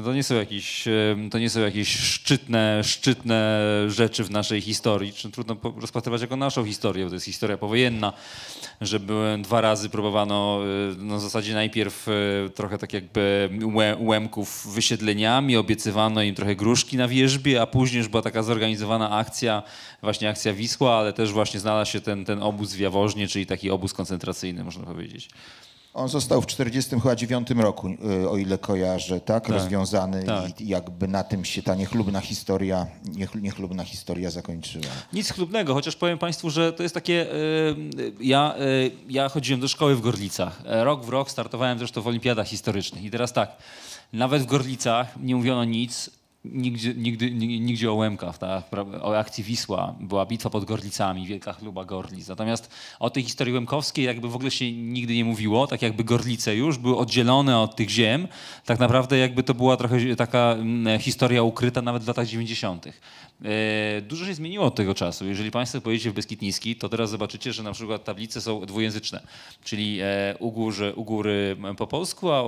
To 0.00 0.14
nie 0.14 0.22
są 0.22 0.34
jakieś, 0.34 0.84
to 1.30 1.38
nie 1.38 1.50
są 1.50 1.60
jakieś 1.60 1.96
szczytne, 1.98 2.80
szczytne 2.84 3.60
rzeczy 3.88 4.24
w 4.24 4.30
naszej 4.30 4.60
historii. 4.60 5.12
Trudno 5.32 5.56
rozpatrywać 5.80 6.20
jako 6.20 6.36
naszą 6.36 6.64
historię, 6.64 7.04
bo 7.04 7.10
to 7.10 7.16
jest 7.16 7.26
historia 7.26 7.56
powojenna, 7.56 8.12
że 8.80 9.00
byłem 9.00 9.42
dwa 9.42 9.60
razy 9.60 9.88
próbowano 9.88 10.60
e, 10.92 11.04
na 11.04 11.18
zasadzie 11.18 11.54
najpierw 11.54 12.08
e, 12.08 12.50
trochę 12.50 12.78
tak 12.78 12.92
jakby 12.92 13.48
łe- 13.52 13.96
łemków 14.00 14.74
wysiedleniami, 14.74 15.56
obiecywano 15.56 16.22
im 16.22 16.34
trochę 16.34 16.56
gruszki 16.56 16.96
na 16.96 17.08
wierzbie, 17.08 17.62
a 17.62 17.66
później 17.66 17.98
już 17.98 18.08
była 18.08 18.22
taka 18.22 18.42
zorganizowana 18.42 19.10
akcja, 19.10 19.62
właśnie 20.02 20.28
akcja 20.28 20.52
Wisła, 20.52 20.98
ale 20.98 21.12
też 21.12 21.32
właśnie 21.32 21.60
znalazł 21.60 21.90
się 21.90 22.00
ten, 22.00 22.24
ten 22.24 22.42
obóz 22.42 22.74
w 22.74 22.80
Jaworznie, 22.80 23.28
czyli 23.28 23.46
taki 23.46 23.70
obóz 23.70 23.92
koncentracyjny, 23.92 24.64
można 24.64 24.84
powiedzieć. 24.84 25.28
On 25.94 26.08
został 26.08 26.42
w 26.42 26.46
49 26.46 27.50
roku, 27.50 27.88
y, 28.22 28.28
o 28.28 28.36
ile 28.36 28.58
kojarzę, 28.58 29.20
tak? 29.20 29.48
Rozwiązany 29.48 30.24
tak. 30.24 30.60
i 30.60 30.68
jakby 30.68 31.08
na 31.08 31.24
tym 31.24 31.44
się 31.44 31.62
ta 31.62 31.74
niechlubna 31.74 32.20
historia, 32.20 32.86
niech, 33.04 33.34
niechlubna 33.34 33.84
historia 33.84 34.30
zakończyła. 34.30 34.84
Nic 35.12 35.32
chlubnego, 35.32 35.74
chociaż 35.74 35.96
powiem 35.96 36.18
Państwu, 36.18 36.50
że 36.50 36.72
to 36.72 36.82
jest 36.82 36.94
takie. 36.94 37.34
y, 37.34 37.76
ja, 38.20 38.54
y, 38.60 38.90
ja 39.08 39.28
chodziłem 39.28 39.60
do 39.60 39.68
szkoły 39.68 39.96
w 39.96 40.00
Gorlicach. 40.00 40.62
E, 40.66 40.84
Rok 40.84 41.04
w 41.04 41.08
rok 41.08 41.30
startowałem 41.30 41.78
zresztą 41.78 42.00
w 42.00 42.06
olimpiadach 42.06 42.46
historycznych. 42.46 43.04
I 43.04 43.10
teraz 43.10 43.32
tak, 43.32 43.56
nawet 44.12 44.42
w 44.42 44.46
Gorlicach 44.46 45.16
nie 45.20 45.36
mówiono 45.36 45.64
nic. 45.64 46.10
Nigdzie, 46.44 46.94
nigdy, 46.94 47.30
ni- 47.30 47.60
nigdzie 47.60 47.90
o 47.90 47.94
Łemkach, 47.94 48.38
tak? 48.38 48.64
O 49.02 49.18
akcji 49.18 49.44
Wisła. 49.44 49.94
Była 50.00 50.26
bitwa 50.26 50.50
pod 50.50 50.64
Gorlicami, 50.64 51.26
wielka 51.26 51.52
chluba 51.52 51.84
Gorlic. 51.84 52.28
Natomiast 52.28 52.70
o 53.00 53.10
tej 53.10 53.22
historii 53.22 53.54
łemkowskiej 53.54 54.04
jakby 54.04 54.28
w 54.28 54.34
ogóle 54.36 54.50
się 54.50 54.72
nigdy 54.72 55.14
nie 55.14 55.24
mówiło, 55.24 55.66
tak 55.66 55.82
jakby 55.82 56.04
Gorlice 56.04 56.56
już 56.56 56.78
były 56.78 56.96
oddzielone 56.96 57.58
od 57.58 57.76
tych 57.76 57.90
ziem. 57.90 58.28
Tak 58.64 58.78
naprawdę 58.78 59.18
jakby 59.18 59.42
to 59.42 59.54
była 59.54 59.76
trochę 59.76 60.16
taka 60.16 60.52
mm, 60.52 61.00
historia 61.00 61.42
ukryta 61.42 61.82
nawet 61.82 62.04
w 62.04 62.08
latach 62.08 62.26
90. 62.26 62.86
E, 62.86 62.92
Dużo 64.02 64.26
się 64.26 64.34
zmieniło 64.34 64.64
od 64.66 64.74
tego 64.74 64.94
czasu. 64.94 65.26
Jeżeli 65.26 65.50
Państwo 65.50 65.80
pojedziecie 65.80 66.10
w 66.10 66.14
Beskid 66.14 66.42
Niski, 66.42 66.76
to 66.76 66.88
teraz 66.88 67.10
zobaczycie, 67.10 67.52
że 67.52 67.62
na 67.62 67.72
przykład 67.72 68.04
tablice 68.04 68.40
są 68.40 68.66
dwujęzyczne, 68.66 69.20
czyli 69.64 69.98
e, 70.02 70.34
u, 70.38 70.50
górze, 70.52 70.94
u 70.94 71.04
góry 71.04 71.56
po 71.78 71.86
polsku, 71.86 72.32
a 72.32 72.42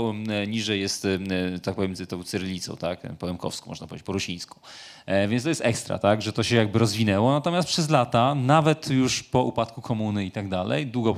niżej 0.46 0.80
jest, 0.80 1.04
m, 1.04 1.26
tak 1.62 1.74
powiem, 1.74 1.94
tą 2.08 2.22
cyrylicą, 2.22 2.76
tak, 2.76 3.16
po 3.18 3.26
łemkowsku, 3.26 3.68
można 3.70 3.83
powiedzieć, 3.86 4.06
po 4.06 4.12
rusińsku. 4.12 4.60
E, 5.06 5.28
Więc 5.28 5.42
to 5.42 5.48
jest 5.48 5.60
ekstra, 5.64 5.98
tak, 5.98 6.22
że 6.22 6.32
to 6.32 6.42
się 6.42 6.56
jakby 6.56 6.78
rozwinęło. 6.78 7.32
Natomiast 7.32 7.68
przez 7.68 7.90
lata, 7.90 8.34
nawet 8.34 8.90
już 8.90 9.22
po 9.22 9.42
upadku 9.42 9.82
komuny 9.82 10.24
i 10.24 10.30
tak 10.30 10.48
dalej, 10.48 10.86
długo 10.86 11.14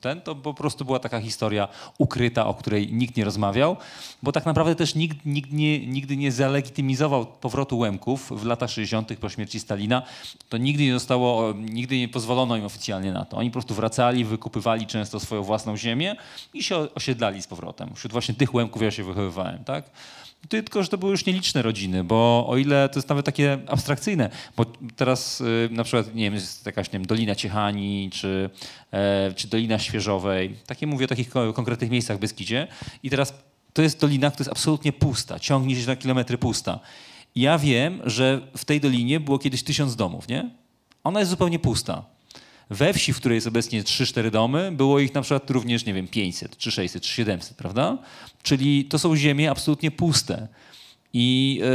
ten, 0.00 0.20
to 0.20 0.34
po 0.34 0.54
prostu 0.54 0.84
była 0.84 0.98
taka 0.98 1.20
historia 1.20 1.68
ukryta, 1.98 2.46
o 2.46 2.54
której 2.54 2.92
nikt 2.92 3.16
nie 3.16 3.24
rozmawiał, 3.24 3.76
bo 4.22 4.32
tak 4.32 4.46
naprawdę 4.46 4.74
też 4.74 4.94
nikt, 4.94 5.26
nikt 5.26 5.52
nie, 5.52 5.86
nigdy 5.86 6.16
nie 6.16 6.32
zalegitymizował 6.32 7.26
powrotu 7.26 7.78
Łemków 7.78 8.30
w 8.30 8.44
latach 8.44 8.70
60. 8.70 9.16
po 9.16 9.28
śmierci 9.28 9.60
Stalina. 9.60 10.02
To 10.48 10.56
nigdy 10.56 10.84
nie 10.84 10.92
zostało, 10.92 11.52
nigdy 11.52 11.98
nie 11.98 12.08
pozwolono 12.08 12.56
im 12.56 12.64
oficjalnie 12.64 13.12
na 13.12 13.24
to. 13.24 13.36
Oni 13.36 13.50
po 13.50 13.52
prostu 13.52 13.74
wracali, 13.74 14.24
wykupywali 14.24 14.86
często 14.86 15.20
swoją 15.20 15.42
własną 15.42 15.76
ziemię 15.76 16.16
i 16.54 16.62
się 16.62 16.94
osiedlali 16.94 17.42
z 17.42 17.46
powrotem. 17.46 17.94
Wśród 17.94 18.12
właśnie 18.12 18.34
tych 18.34 18.54
Łemków 18.54 18.82
ja 18.82 18.90
się 18.90 19.04
wychowywałem, 19.04 19.64
tak? 19.64 19.84
Tylko, 20.48 20.82
że 20.82 20.88
to 20.88 20.98
były 20.98 21.12
już 21.12 21.26
nieliczne 21.26 21.62
rodziny, 21.62 22.04
bo 22.04 22.46
o 22.48 22.56
ile 22.56 22.88
to 22.88 22.98
jest 22.98 23.08
nawet 23.08 23.26
takie 23.26 23.58
abstrakcyjne, 23.66 24.30
bo 24.56 24.64
teraz 24.96 25.40
y, 25.40 25.68
na 25.72 25.84
przykład, 25.84 26.14
nie 26.14 26.24
wiem, 26.24 26.34
jest 26.34 26.66
jakaś 26.66 26.86
nie 26.86 26.92
wiem, 26.98 27.06
Dolina 27.06 27.34
Ciechani, 27.34 28.10
czy, 28.12 28.50
e, 28.92 29.32
czy 29.36 29.48
Dolina 29.48 29.78
Świeżowej, 29.78 30.56
takie 30.66 30.86
mówię 30.86 31.04
o 31.04 31.08
takich 31.08 31.30
ko- 31.30 31.52
konkretnych 31.52 31.90
miejscach 31.90 32.16
w 32.16 32.20
Beskidzie 32.20 32.68
i 33.02 33.10
teraz 33.10 33.34
to 33.72 33.82
jest 33.82 34.00
dolina, 34.00 34.30
która 34.30 34.42
jest 34.42 34.50
absolutnie 34.58 34.92
pusta, 34.92 35.38
ciągnie 35.38 35.76
się 35.76 35.86
na 35.86 35.96
kilometry 35.96 36.38
pusta. 36.38 36.80
I 37.34 37.40
ja 37.40 37.58
wiem, 37.58 38.00
że 38.04 38.40
w 38.56 38.64
tej 38.64 38.80
dolinie 38.80 39.20
było 39.20 39.38
kiedyś 39.38 39.62
tysiąc 39.62 39.96
domów, 39.96 40.28
nie? 40.28 40.50
Ona 41.04 41.20
jest 41.20 41.30
zupełnie 41.30 41.58
pusta. 41.58 42.04
We 42.70 42.92
wsi, 42.92 43.12
w 43.12 43.16
której 43.16 43.36
jest 43.36 43.46
obecnie 43.46 43.82
3-4 43.82 44.30
domy, 44.30 44.72
było 44.72 44.98
ich 45.00 45.14
na 45.14 45.22
przykład 45.22 45.50
również, 45.50 45.84
nie 45.86 45.94
wiem, 45.94 46.08
500, 46.08 46.56
czy 46.56 46.70
600, 46.70 47.02
czy 47.02 47.08
700, 47.12 47.56
prawda? 47.56 47.98
Czyli 48.44 48.84
to 48.84 48.98
są 48.98 49.16
ziemie 49.16 49.50
absolutnie 49.50 49.90
puste. 49.90 50.48
I 51.12 51.60
e, 51.62 51.66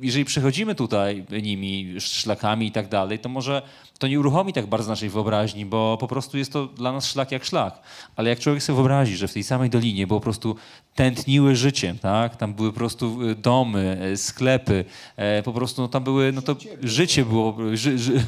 jeżeli 0.00 0.24
przechodzimy 0.24 0.74
tutaj 0.74 1.24
nimi, 1.42 1.94
szlakami 1.98 2.66
i 2.66 2.72
tak 2.72 2.88
dalej, 2.88 3.18
to 3.18 3.28
może 3.28 3.62
to 4.04 4.08
nie 4.08 4.20
uruchomi 4.20 4.52
tak 4.52 4.66
bardzo 4.66 4.90
naszej 4.90 5.08
wyobraźni, 5.08 5.66
bo 5.66 5.96
po 6.00 6.08
prostu 6.08 6.38
jest 6.38 6.52
to 6.52 6.66
dla 6.66 6.92
nas 6.92 7.06
szlak 7.06 7.32
jak 7.32 7.44
szlak. 7.44 7.82
Ale 8.16 8.30
jak 8.30 8.38
człowiek 8.38 8.62
sobie 8.62 8.76
wyobrazi, 8.76 9.16
że 9.16 9.28
w 9.28 9.32
tej 9.32 9.42
samej 9.42 9.70
dolinie 9.70 10.06
było 10.06 10.20
po 10.20 10.24
prostu 10.24 10.56
tętniły 10.94 11.56
życiem, 11.56 11.98
tak? 11.98 12.36
Tam 12.36 12.54
były 12.54 12.72
po 12.72 12.78
prostu 12.78 13.18
e, 13.30 13.34
domy, 13.34 13.98
e, 14.12 14.16
sklepy, 14.16 14.84
e, 15.16 15.42
po 15.42 15.52
prostu 15.52 15.82
no, 15.82 15.88
tam 15.88 16.04
były, 16.04 16.32
no 16.32 16.42
to 16.42 16.56
życie 16.82 17.24
było, 17.24 17.56
ży, 17.74 17.98
ży, 17.98 18.12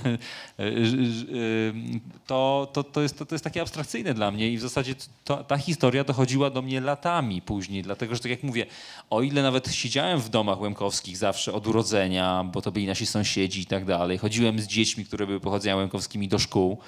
to, 2.27 2.69
to, 2.73 2.85
to, 2.85 3.03
jest, 3.03 3.19
to, 3.19 3.27
to 3.27 3.35
jest 3.35 3.45
takie 3.45 3.63
abstrakcyjne 3.63 4.15
dla 4.15 4.31
mnie 4.31 4.51
i 4.51 4.59
w 4.59 4.61
zasadzie 4.61 4.95
to, 5.25 5.45
ta 5.45 5.57
historia 5.57 6.05
dochodziła 6.05 6.51
do 6.51 6.63
mnie 6.63 6.81
latami 6.81 7.43
później, 7.43 7.83
dlatego 7.83 8.15
że 8.15 8.21
tak 8.21 8.31
jak 8.31 8.43
mówię, 8.43 8.67
o 9.11 9.23
ile 9.23 9.43
nawet 9.43 9.75
siedziałem 9.75 10.21
w 10.21 10.29
domach 10.29 10.61
łemkowskich 10.61 11.17
zawsze 11.17 11.53
od 11.53 11.67
urodzenia, 11.67 12.45
bo 12.53 12.63
to 12.63 12.73
byli 12.73 12.87
nasi 12.87 13.07
sąsiedzi 13.07 13.61
i 13.61 13.67
tak 13.67 13.85
dalej, 13.85 14.19
chodziłem 14.19 14.61
z 14.61 14.67
dziećmi, 14.67 15.05
które 15.05 15.27
były 15.27 15.41
pochodzenia 15.41 15.66
łemkowskimi 15.75 16.29
do 16.29 16.39
szkół, 16.39 16.79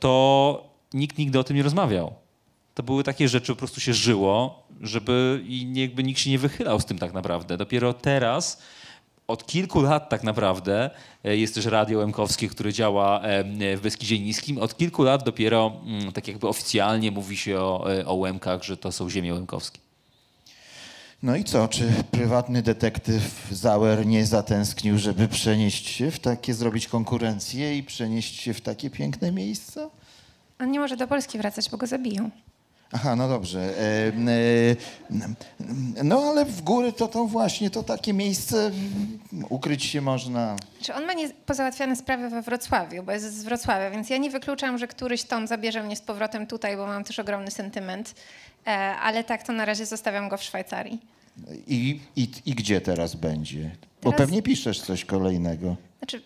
to 0.00 0.64
nikt 0.94 1.18
nigdy 1.18 1.38
o 1.38 1.44
tym 1.44 1.56
nie 1.56 1.62
rozmawiał. 1.62 2.14
To 2.74 2.82
były 2.82 3.04
takie 3.04 3.28
rzeczy, 3.28 3.52
po 3.52 3.58
prostu 3.58 3.80
się 3.80 3.94
żyło, 3.94 4.62
żeby 4.80 5.42
i 5.46 5.72
jakby 5.74 6.02
nikt 6.02 6.20
się 6.20 6.30
nie 6.30 6.38
wychylał 6.38 6.80
z 6.80 6.84
tym 6.84 6.98
tak 6.98 7.12
naprawdę. 7.12 7.56
Dopiero 7.56 7.92
teraz, 7.92 8.62
od 9.28 9.46
kilku 9.46 9.80
lat 9.82 10.08
tak 10.08 10.22
naprawdę, 10.22 10.90
e, 11.24 11.36
jest 11.36 11.54
też 11.54 11.66
Radio 11.66 11.98
Łemkowskie, 11.98 12.48
które 12.48 12.72
działa 12.72 13.20
w 13.76 13.80
Beskidzie 13.82 14.18
Niskim. 14.18 14.58
Od 14.58 14.76
kilku 14.76 15.02
lat 15.02 15.24
dopiero 15.24 15.72
mm, 15.86 16.12
tak 16.12 16.28
jakby 16.28 16.48
oficjalnie 16.48 17.10
mówi 17.10 17.36
się 17.36 17.58
o, 17.58 17.94
e, 17.94 18.06
o 18.06 18.14
Łemkach, 18.14 18.62
że 18.62 18.76
to 18.76 18.92
są 18.92 19.10
ziemie 19.10 19.34
łemkowskie. 19.34 19.85
No 21.22 21.36
i 21.36 21.44
co, 21.44 21.68
czy 21.68 21.88
prywatny 22.10 22.62
detektyw 22.62 23.48
Zauer 23.50 24.06
nie 24.06 24.26
zatęsknił, 24.26 24.98
żeby 24.98 25.28
przenieść 25.28 25.88
się 25.88 26.10
w 26.10 26.18
takie, 26.18 26.54
zrobić 26.54 26.88
konkurencję 26.88 27.78
i 27.78 27.82
przenieść 27.82 28.40
się 28.40 28.54
w 28.54 28.60
takie 28.60 28.90
piękne 28.90 29.32
miejsca? 29.32 29.90
On 30.60 30.70
nie 30.70 30.80
może 30.80 30.96
do 30.96 31.08
Polski 31.08 31.38
wracać, 31.38 31.70
bo 31.70 31.76
go 31.76 31.86
zabiją. 31.86 32.30
Aha, 32.92 33.16
no 33.16 33.28
dobrze. 33.28 33.74
No 36.04 36.22
ale 36.22 36.44
w 36.44 36.62
góry 36.62 36.92
to 36.92 37.08
to 37.08 37.24
właśnie, 37.24 37.70
to 37.70 37.82
takie 37.82 38.12
miejsce, 38.12 38.70
ukryć 39.48 39.84
się 39.84 40.00
można. 40.00 40.56
Czy 40.80 40.94
on 40.94 41.06
ma 41.06 41.12
nie, 41.12 41.28
pozałatwiane 41.28 41.96
sprawy 41.96 42.30
we 42.30 42.42
Wrocławiu, 42.42 43.02
bo 43.02 43.12
jest 43.12 43.38
z 43.38 43.44
Wrocławia, 43.44 43.90
więc 43.90 44.10
ja 44.10 44.16
nie 44.18 44.30
wykluczam, 44.30 44.78
że 44.78 44.88
któryś 44.88 45.24
ton 45.24 45.46
zabierze 45.46 45.82
mnie 45.82 45.96
z 45.96 46.00
powrotem 46.00 46.46
tutaj, 46.46 46.76
bo 46.76 46.86
mam 46.86 47.04
też 47.04 47.18
ogromny 47.18 47.50
sentyment. 47.50 48.14
E, 48.66 48.70
ale 48.96 49.24
tak, 49.24 49.42
to 49.42 49.52
na 49.52 49.64
razie 49.64 49.86
zostawiam 49.86 50.28
go 50.28 50.36
w 50.36 50.42
Szwajcarii. 50.42 51.00
I, 51.66 52.00
i, 52.16 52.28
I 52.46 52.54
gdzie 52.54 52.80
teraz 52.80 53.14
będzie? 53.14 53.70
Bo 54.02 54.10
Teraz- 54.12 54.16
pewnie 54.26 54.42
piszesz 54.42 54.80
coś 54.80 55.04
kolejnego. 55.04 55.76
Znaczy, 55.98 56.22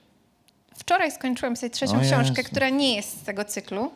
wczoraj 0.76 1.12
skończyłam 1.12 1.56
sobie 1.56 1.70
trzecią 1.70 1.96
O 1.98 2.00
książkę, 2.00 2.34
Jezu. 2.40 2.50
która 2.50 2.68
nie 2.68 2.96
jest 2.96 3.20
z 3.20 3.22
tego 3.22 3.44
cyklu. 3.44 3.90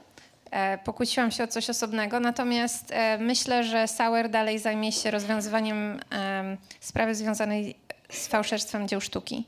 E, 0.51 0.79
pokłóciłam 0.79 1.31
się 1.31 1.45
o 1.45 1.47
coś 1.47 1.71
osobnego, 1.71 2.21
natomiast 2.21 2.91
e, 2.91 3.19
myślę, 3.19 3.65
że 3.65 3.89
Sauer 3.89 4.31
dalej 4.31 4.59
zajmie 4.59 4.93
się 4.93 5.11
rozwiązywaniem 5.11 6.01
em, 6.11 6.57
sprawy 6.81 7.15
związanej 7.15 7.77
z 8.11 8.27
fałszerstwem 8.27 8.89
dzieł 8.89 9.01
sztuki. 9.01 9.45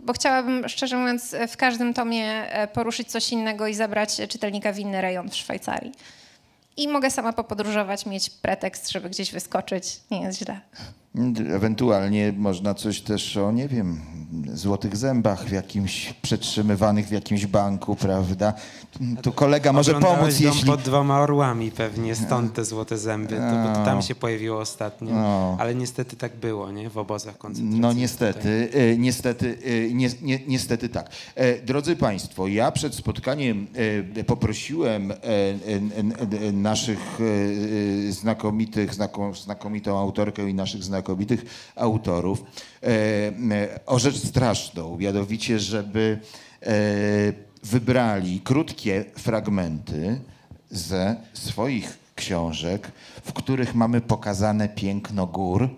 Bo 0.00 0.12
chciałabym, 0.12 0.68
szczerze 0.68 0.96
mówiąc, 0.96 1.36
w 1.48 1.56
każdym 1.56 1.94
tomie 1.94 2.26
e, 2.52 2.66
poruszyć 2.68 3.10
coś 3.10 3.32
innego 3.32 3.66
i 3.66 3.74
zabrać 3.74 4.16
czytelnika 4.28 4.72
w 4.72 4.78
inny 4.78 5.00
rejon 5.00 5.30
w 5.30 5.36
Szwajcarii. 5.36 5.92
I 6.76 6.88
mogę 6.88 7.10
sama 7.10 7.32
popodróżować, 7.32 8.06
mieć 8.06 8.30
pretekst, 8.30 8.90
żeby 8.90 9.10
gdzieś 9.10 9.32
wyskoczyć. 9.32 10.00
Nie 10.10 10.22
jest 10.22 10.38
źle. 10.38 10.60
Ewentualnie 11.54 12.32
można 12.36 12.74
coś 12.74 13.00
też 13.00 13.36
o, 13.36 13.52
nie 13.52 13.68
wiem, 13.68 14.00
złotych 14.54 14.96
zębach 14.96 15.44
w 15.44 15.52
jakimś, 15.52 16.14
przetrzymywanych 16.22 17.08
w 17.08 17.10
jakimś 17.10 17.46
banku, 17.46 17.96
prawda? 17.96 18.52
Tu 19.22 19.32
kolega 19.32 19.72
może 19.72 19.96
Oglądałeś 19.96 20.18
pomóc, 20.20 20.42
dom 20.42 20.52
jeśli... 20.52 20.70
pod 20.70 20.82
dwoma 20.82 21.20
orłami 21.20 21.70
pewnie, 21.70 22.14
stąd 22.14 22.54
te 22.54 22.64
złote 22.64 22.98
zęby, 22.98 23.36
to, 23.36 23.68
bo 23.78 23.84
tam 23.84 24.02
się 24.02 24.14
pojawiło 24.14 24.60
ostatnio. 24.60 25.14
No. 25.14 25.56
Ale 25.60 25.74
niestety 25.74 26.16
tak 26.16 26.36
było, 26.36 26.72
nie? 26.72 26.90
W 26.90 26.98
obozach 26.98 27.38
koncentracyjnych. 27.38 27.82
No 27.82 27.92
niestety, 27.92 28.68
e, 28.74 28.96
niestety, 28.96 29.58
nie, 29.94 30.08
nie, 30.22 30.40
niestety 30.46 30.88
tak. 30.88 31.10
E, 31.34 31.62
Drodzy 31.62 31.96
Państwo, 31.96 32.48
ja 32.48 32.72
przed 32.72 32.94
spotkaniem 32.94 33.66
e, 34.16 34.24
poprosiłem 34.24 35.12
e, 35.12 35.16
naszych 36.52 37.18
znakomitych, 38.10 38.94
znako, 38.94 39.34
znakomitą 39.34 39.98
autorkę 39.98 40.50
i 40.50 40.54
naszych 40.54 40.84
znakomitych 40.84 40.99
autorów. 41.76 42.42
E, 42.82 42.86
e, 42.86 43.80
o 43.86 43.98
rzecz 43.98 44.16
straszną, 44.16 44.96
mianowicie, 44.96 45.58
żeby 45.58 46.18
e, 46.62 46.68
wybrali 47.62 48.40
krótkie 48.40 49.04
fragmenty 49.16 50.20
ze 50.70 51.16
swoich 51.32 51.98
książek, 52.14 52.92
w 53.24 53.32
których 53.32 53.74
mamy 53.74 54.00
pokazane 54.00 54.68
piękno 54.68 55.26
gór, 55.26 55.68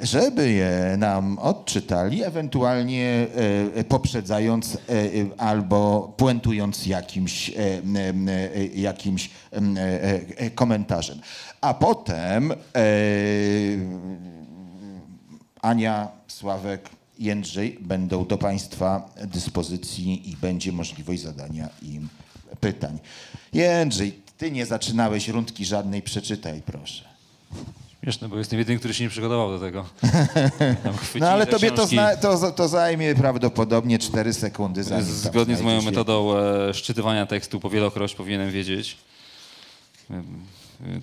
żeby 0.00 0.50
je 0.50 0.96
nam 0.98 1.38
odczytali, 1.38 2.24
ewentualnie 2.24 3.26
e, 3.74 3.84
poprzedzając 3.84 4.74
e, 4.74 4.78
e, 4.92 5.08
albo 5.38 6.12
puentując 6.16 6.86
jakimś, 6.86 7.50
e, 7.50 7.54
e, 7.56 8.66
jakimś 8.66 9.30
e, 9.52 9.60
e, 10.36 10.50
komentarzem. 10.50 11.20
A 11.60 11.74
potem 11.74 12.52
e, 12.52 12.56
Ania, 15.62 16.08
Sławek, 16.28 16.90
Jędrzej 17.18 17.78
będą 17.80 18.26
do 18.26 18.38
Państwa 18.38 19.10
dyspozycji 19.26 20.30
i 20.30 20.36
będzie 20.36 20.72
możliwość 20.72 21.22
zadania 21.22 21.68
im 21.82 22.08
pytań. 22.60 22.98
Jędrzej, 23.52 24.28
Ty 24.38 24.50
nie 24.50 24.66
zaczynałeś 24.66 25.28
rundki 25.28 25.64
żadnej, 25.64 26.02
przeczytaj 26.02 26.62
proszę. 26.62 27.04
Śmieszne, 28.02 28.28
bo 28.28 28.38
jestem 28.38 28.58
jedyny, 28.58 28.78
który 28.78 28.94
się 28.94 29.04
nie 29.04 29.10
przygotował 29.10 29.50
do 29.50 29.58
tego. 29.66 29.84
No 31.20 31.28
ale 31.28 31.46
tobie 31.46 31.70
to, 31.70 31.86
zna, 31.86 32.16
to, 32.16 32.52
to 32.52 32.68
zajmie 32.68 33.14
prawdopodobnie 33.14 33.98
4 33.98 34.34
sekundy. 34.34 34.84
Zgodnie 35.02 35.56
z 35.56 35.60
moją 35.62 35.82
metodą 35.82 36.36
e, 36.38 36.74
szczytywania 36.74 37.26
tekstu 37.26 37.60
po 37.60 37.70
wielokroć 37.70 38.14
powinienem 38.14 38.50
wiedzieć. 38.50 38.96
E, 40.10 40.22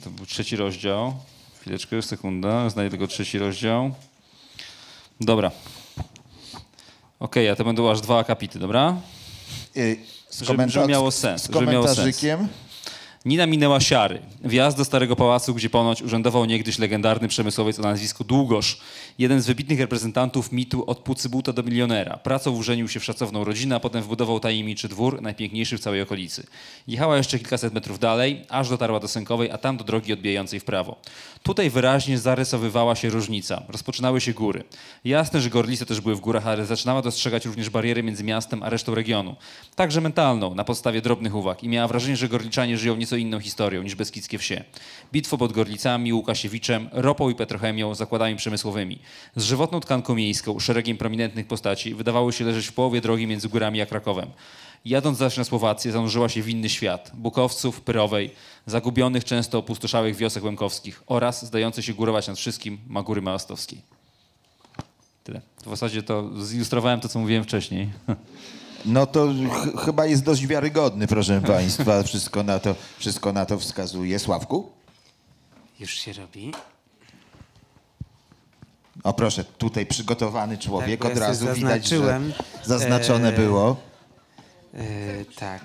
To 0.03 0.09
był 0.09 0.25
trzeci 0.25 0.55
rozdział. 0.55 1.13
Chwileczkę, 1.61 2.01
sekunda. 2.01 2.69
Znajdę 2.69 2.89
tylko 2.89 3.07
trzeci 3.07 3.39
rozdział. 3.39 3.91
Dobra. 5.21 5.51
Okej, 7.19 7.49
a 7.49 7.55
to 7.55 7.63
będą 7.63 7.91
aż 7.91 8.01
dwa 8.01 8.19
akapity, 8.19 8.59
dobra? 8.59 8.95
Y, 9.77 9.97
Z 10.29 10.41
Żeby- 10.41 10.69
żeby 10.69 10.87
miało 10.87 11.11
sens, 11.11 11.43
Z 11.43 11.53
żeby 11.53 11.65
miało 11.71 11.87
sens. 11.95 12.21
Nina 13.25 13.45
minęła 13.45 13.79
siary. 13.79 14.19
Wjazd 14.43 14.77
do 14.77 14.85
Starego 14.85 15.15
Pałacu, 15.15 15.53
gdzie 15.53 15.69
ponoć 15.69 16.01
urzędował 16.01 16.45
niegdyś 16.45 16.79
legendarny 16.79 17.27
przemysłowiec 17.27 17.79
o 17.79 17.81
nazwisku 17.81 18.23
Długosz. 18.23 18.79
Jeden 19.19 19.41
z 19.41 19.47
wybitnych 19.47 19.79
reprezentantów 19.79 20.51
mitu 20.51 20.89
od 20.89 20.99
pucybuta 20.99 21.53
do 21.53 21.63
milionera. 21.63 22.17
Pracą 22.17 22.63
żenił 22.63 22.87
się 22.87 22.99
w 22.99 23.03
szacowną 23.03 23.43
rodzinę, 23.43 23.75
a 23.75 23.79
potem 23.79 24.03
wbudował 24.03 24.39
tajemniczy 24.39 24.87
dwór, 24.87 25.21
najpiękniejszy 25.21 25.77
w 25.77 25.79
całej 25.79 26.01
okolicy. 26.01 26.47
Jechała 26.87 27.17
jeszcze 27.17 27.39
kilkaset 27.39 27.73
metrów 27.73 27.99
dalej, 27.99 28.45
aż 28.49 28.69
dotarła 28.69 28.99
do 28.99 29.07
Sękowej, 29.07 29.51
a 29.51 29.57
tam 29.57 29.77
do 29.77 29.83
drogi 29.83 30.13
odbijającej 30.13 30.59
w 30.59 30.65
prawo. 30.65 30.95
Tutaj 31.43 31.69
wyraźnie 31.69 32.17
zarysowywała 32.17 32.95
się 32.95 33.09
różnica. 33.09 33.63
Rozpoczynały 33.67 34.21
się 34.21 34.33
góry. 34.33 34.63
Jasne, 35.05 35.41
że 35.41 35.49
gorlice 35.49 35.85
też 35.85 36.01
były 36.01 36.15
w 36.15 36.19
górach, 36.19 36.47
ale 36.47 36.65
zaczynała 36.65 37.01
dostrzegać 37.01 37.45
również 37.45 37.69
bariery 37.69 38.03
między 38.03 38.23
miastem 38.23 38.63
a 38.63 38.69
resztą 38.69 38.95
regionu. 38.95 39.35
Także 39.75 40.01
mentalną, 40.01 40.55
na 40.55 40.63
podstawie 40.63 41.01
drobnych 41.01 41.35
uwag. 41.35 41.63
I 41.63 41.69
miała 41.69 41.87
wrażenie, 41.87 42.17
że 42.17 42.29
gorliczanie 42.29 42.77
żyją 42.77 42.95
nieco 42.95 43.14
inną 43.15 43.39
historią 43.39 43.83
niż 43.83 43.95
beskidzkie 43.95 44.37
wsie. 44.37 44.63
Bitwo 45.13 45.37
pod 45.37 45.53
Gorlicami, 45.53 46.13
Łukasiewiczem, 46.13 46.89
ropą 46.91 47.29
i 47.29 47.35
petrochemią, 47.35 47.95
zakładami 47.95 48.35
przemysłowymi. 48.35 48.99
Z 49.35 49.43
żywotną 49.43 49.79
tkanką 49.79 50.15
miejską, 50.15 50.59
szeregiem 50.59 50.97
prominentnych 50.97 51.47
postaci 51.47 51.95
wydawały 51.95 52.33
się 52.33 52.45
leżeć 52.45 52.67
w 52.67 52.73
połowie 52.73 53.01
drogi 53.01 53.27
między 53.27 53.49
górami 53.49 53.81
a 53.81 53.85
Krakowem. 53.85 54.31
Jadąc 54.85 55.17
zaś 55.17 55.37
na 55.37 55.43
Słowację, 55.43 55.91
zanurzyła 55.91 56.29
się 56.29 56.41
w 56.41 56.49
inny 56.49 56.69
świat. 56.69 57.11
Bukowców, 57.13 57.81
Pyrowej, 57.81 58.31
zagubionych, 58.65 59.23
często 59.23 59.57
opustoszałych 59.57 60.15
wiosek 60.15 60.43
łemkowskich 60.43 61.03
oraz, 61.07 61.45
zdający 61.45 61.83
się 61.83 61.93
górować 61.93 62.27
nad 62.27 62.37
wszystkim, 62.37 62.77
Magury 62.87 63.21
Małastowskiej. 63.21 63.81
Tyle. 65.23 65.41
W 65.65 65.69
zasadzie 65.69 66.03
to 66.03 66.43
zilustrowałem 66.43 66.99
to, 66.99 67.09
co 67.09 67.19
mówiłem 67.19 67.43
wcześniej. 67.43 67.89
No 68.85 69.05
to 69.05 69.27
ch- 69.27 69.85
chyba 69.85 70.05
jest 70.05 70.23
dość 70.23 70.47
wiarygodny, 70.47 71.07
proszę 71.07 71.41
Państwa. 71.41 72.03
Wszystko 72.03 72.43
na 72.43 72.59
to, 72.59 72.75
wszystko 72.97 73.33
na 73.33 73.45
to 73.45 73.59
wskazuje. 73.59 74.19
Sławku? 74.19 74.71
Już 75.79 75.91
się 75.93 76.13
robi. 76.13 76.53
O 79.03 79.13
proszę, 79.13 79.43
tutaj 79.43 79.85
przygotowany 79.85 80.57
człowiek, 80.57 81.01
Tak, 81.01 81.11
od 81.11 81.17
ja 81.17 81.27
razu 81.27 81.53
widać, 81.53 81.87
że 81.87 82.19
zaznaczone 82.63 83.29
Eee, 83.29 83.35
było. 83.35 83.77
E, 84.73 85.25
tak. 85.25 85.61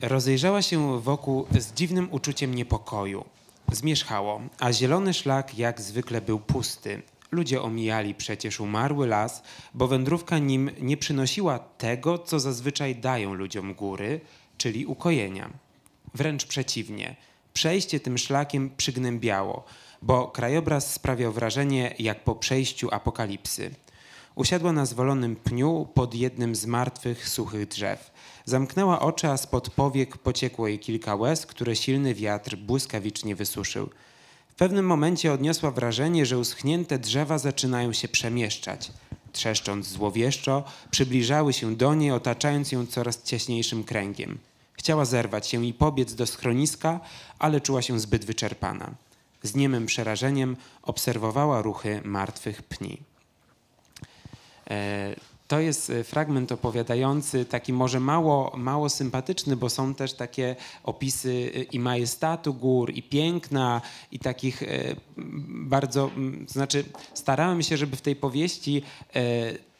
Rozejrzała 0.00 0.62
się 0.62 1.00
wokół 1.00 1.46
z 1.58 1.72
dziwnym 1.72 2.08
uczuciem 2.10 2.54
niepokoju. 2.54 3.24
Zmierzchało, 3.72 4.40
a 4.60 4.72
zielony 4.72 5.14
szlak 5.14 5.58
jak 5.58 5.80
zwykle 5.80 6.20
był 6.20 6.38
pusty. 6.40 7.02
Ludzie 7.30 7.62
omijali 7.62 8.14
przecież 8.14 8.60
umarły 8.60 9.06
las, 9.06 9.42
bo 9.74 9.88
wędrówka 9.88 10.38
nim 10.38 10.70
nie 10.80 10.96
przynosiła 10.96 11.58
tego, 11.58 12.18
co 12.18 12.40
zazwyczaj 12.40 12.96
dają 12.96 13.34
ludziom 13.34 13.74
góry, 13.74 14.20
czyli 14.58 14.86
ukojenia. 14.86 15.50
Wręcz 16.14 16.46
przeciwnie. 16.46 17.16
Przejście 17.52 18.00
tym 18.00 18.18
szlakiem 18.18 18.70
przygnębiało, 18.76 19.64
bo 20.02 20.28
krajobraz 20.28 20.92
sprawiał 20.92 21.32
wrażenie 21.32 21.94
jak 21.98 22.24
po 22.24 22.34
przejściu 22.34 22.88
apokalipsy. 22.90 23.70
Usiadła 24.34 24.72
na 24.72 24.86
zwolonym 24.86 25.36
pniu 25.36 25.88
pod 25.94 26.14
jednym 26.14 26.56
z 26.56 26.66
martwych, 26.66 27.28
suchych 27.28 27.68
drzew. 27.68 28.10
Zamknęła 28.44 29.00
oczy, 29.00 29.28
a 29.28 29.36
spod 29.36 29.70
powiek 29.70 30.18
pociekło 30.18 30.68
jej 30.68 30.78
kilka 30.78 31.14
łez, 31.14 31.46
które 31.46 31.76
silny 31.76 32.14
wiatr 32.14 32.56
błyskawicznie 32.56 33.36
wysuszył. 33.36 33.90
W 34.56 34.58
pewnym 34.58 34.86
momencie 34.86 35.32
odniosła 35.32 35.70
wrażenie, 35.70 36.26
że 36.26 36.38
uschnięte 36.38 36.98
drzewa 36.98 37.38
zaczynają 37.38 37.92
się 37.92 38.08
przemieszczać. 38.08 38.90
Trzeszcząc 39.32 39.86
złowieszczo, 39.86 40.64
przybliżały 40.90 41.52
się 41.52 41.76
do 41.76 41.94
niej, 41.94 42.10
otaczając 42.10 42.72
ją 42.72 42.86
coraz 42.86 43.22
ciaśniejszym 43.22 43.84
kręgiem. 43.84 44.38
Chciała 44.72 45.04
zerwać 45.04 45.46
się 45.46 45.64
i 45.64 45.72
pobiec 45.72 46.14
do 46.14 46.26
schroniska, 46.26 47.00
ale 47.38 47.60
czuła 47.60 47.82
się 47.82 48.00
zbyt 48.00 48.24
wyczerpana. 48.24 48.94
Z 49.42 49.54
niemym 49.54 49.86
przerażeniem 49.86 50.56
obserwowała 50.82 51.62
ruchy 51.62 52.00
martwych 52.04 52.62
pni. 52.62 52.98
E, 54.70 55.16
To 55.48 55.60
jest 55.60 55.90
e, 55.90 56.04
fragment 56.04 56.52
opowiadający, 56.52 57.44
taki 57.44 57.72
może 57.72 58.00
mało, 58.00 58.52
mało 58.56 58.88
sympatyczny, 58.88 59.56
bo 59.56 59.70
są 59.70 59.94
też 59.94 60.12
takie 60.12 60.56
opisy 60.84 61.52
e, 61.54 61.62
i 61.62 61.78
majestatu 61.78 62.54
gór, 62.54 62.90
i 62.90 63.02
piękna, 63.02 63.80
i 64.12 64.18
takich 64.18 64.62
e, 64.62 64.66
bardzo, 65.48 66.10
znaczy 66.46 66.84
starałem 67.14 67.62
się, 67.62 67.76
żeby 67.76 67.96
w 67.96 68.00
tej 68.00 68.16
powieści 68.16 68.82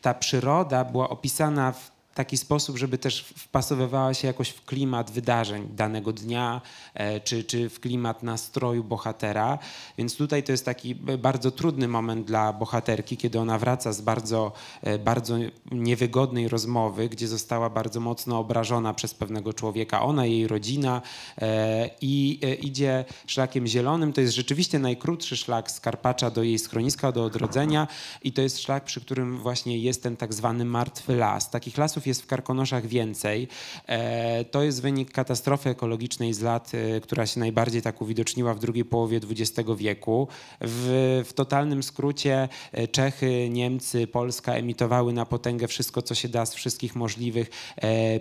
ta 0.02 0.14
przyroda 0.14 0.84
była 0.84 1.08
opisana 1.08 1.72
w 1.72 1.95
taki 2.16 2.36
sposób, 2.36 2.78
żeby 2.78 2.98
też 2.98 3.20
wpasowywała 3.22 4.14
się 4.14 4.26
jakoś 4.28 4.48
w 4.48 4.64
klimat 4.64 5.10
wydarzeń 5.10 5.68
danego 5.70 6.12
dnia, 6.12 6.60
e, 6.94 7.20
czy, 7.20 7.44
czy 7.44 7.68
w 7.68 7.80
klimat 7.80 8.22
nastroju 8.22 8.84
bohatera. 8.84 9.58
Więc 9.98 10.16
tutaj 10.16 10.42
to 10.42 10.52
jest 10.52 10.64
taki 10.64 10.94
bardzo 10.94 11.50
trudny 11.50 11.88
moment 11.88 12.26
dla 12.26 12.52
bohaterki, 12.52 13.16
kiedy 13.16 13.40
ona 13.40 13.58
wraca 13.58 13.92
z 13.92 14.00
bardzo, 14.00 14.52
e, 14.82 14.98
bardzo 14.98 15.36
niewygodnej 15.70 16.48
rozmowy, 16.48 17.08
gdzie 17.08 17.28
została 17.28 17.70
bardzo 17.70 18.00
mocno 18.00 18.38
obrażona 18.38 18.94
przez 18.94 19.14
pewnego 19.14 19.52
człowieka, 19.52 20.02
ona, 20.02 20.26
jej 20.26 20.48
rodzina 20.48 21.02
e, 21.38 21.90
i 22.00 22.40
idzie 22.60 23.04
szlakiem 23.26 23.66
zielonym. 23.66 24.12
To 24.12 24.20
jest 24.20 24.34
rzeczywiście 24.34 24.78
najkrótszy 24.78 25.36
szlak 25.36 25.70
z 25.70 25.80
Karpacza 25.80 26.30
do 26.30 26.42
jej 26.42 26.58
schroniska, 26.58 27.12
do 27.12 27.24
odrodzenia 27.24 27.88
i 28.22 28.32
to 28.32 28.42
jest 28.42 28.62
szlak, 28.62 28.84
przy 28.84 29.00
którym 29.00 29.38
właśnie 29.38 29.78
jest 29.78 30.02
ten 30.02 30.16
tak 30.16 30.34
zwany 30.34 30.64
martwy 30.64 31.16
las. 31.16 31.50
Takich 31.50 31.78
lasów 31.78 32.05
jest 32.06 32.22
w 32.22 32.26
Karkonoszach 32.26 32.86
więcej. 32.86 33.48
E, 33.86 34.44
To 34.44 34.62
jest 34.62 34.82
wynik 34.82 35.10
katastrofy 35.10 35.70
ekologicznej 35.70 36.34
z 36.34 36.40
lat, 36.40 36.72
e, 36.74 37.00
która 37.00 37.26
się 37.26 37.40
najbardziej 37.40 37.82
tak 37.82 38.02
uwidoczniła 38.02 38.54
w 38.54 38.58
drugiej 38.58 38.84
połowie 38.84 39.20
XX 39.30 39.70
wieku. 39.76 40.28
W, 40.60 41.22
w 41.28 41.32
totalnym 41.32 41.82
skrócie 41.82 42.48
e, 42.72 42.88
Czechy, 42.88 43.48
Niemcy, 43.50 44.06
Polska 44.06 44.54
emitowały 44.54 45.12
na 45.12 45.26
potęgę 45.26 45.68
wszystko, 45.68 46.02
co 46.02 46.14
się 46.14 46.28
da 46.28 46.46
z 46.46 46.54
wszystkich 46.54 46.96
możliwych 46.96 47.50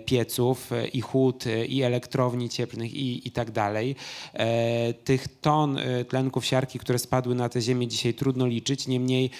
pieców 0.06 0.70
i 0.92 1.00
hut, 1.00 1.44
i 1.68 1.82
elektrowni 1.82 2.48
cieplnych 2.48 2.94
i, 2.94 3.28
i 3.28 3.30
tak 3.30 3.50
dalej. 3.50 3.96
Tych 5.04 5.28
ton 5.40 5.78
tlenków 6.08 6.46
siarki, 6.46 6.78
które 6.78 6.98
spadły 6.98 7.34
na 7.34 7.48
tę 7.48 7.60
ziemię 7.60 7.88
dzisiaj 7.88 8.14
trudno 8.14 8.46
liczyć, 8.46 8.86
niemniej 8.86 9.30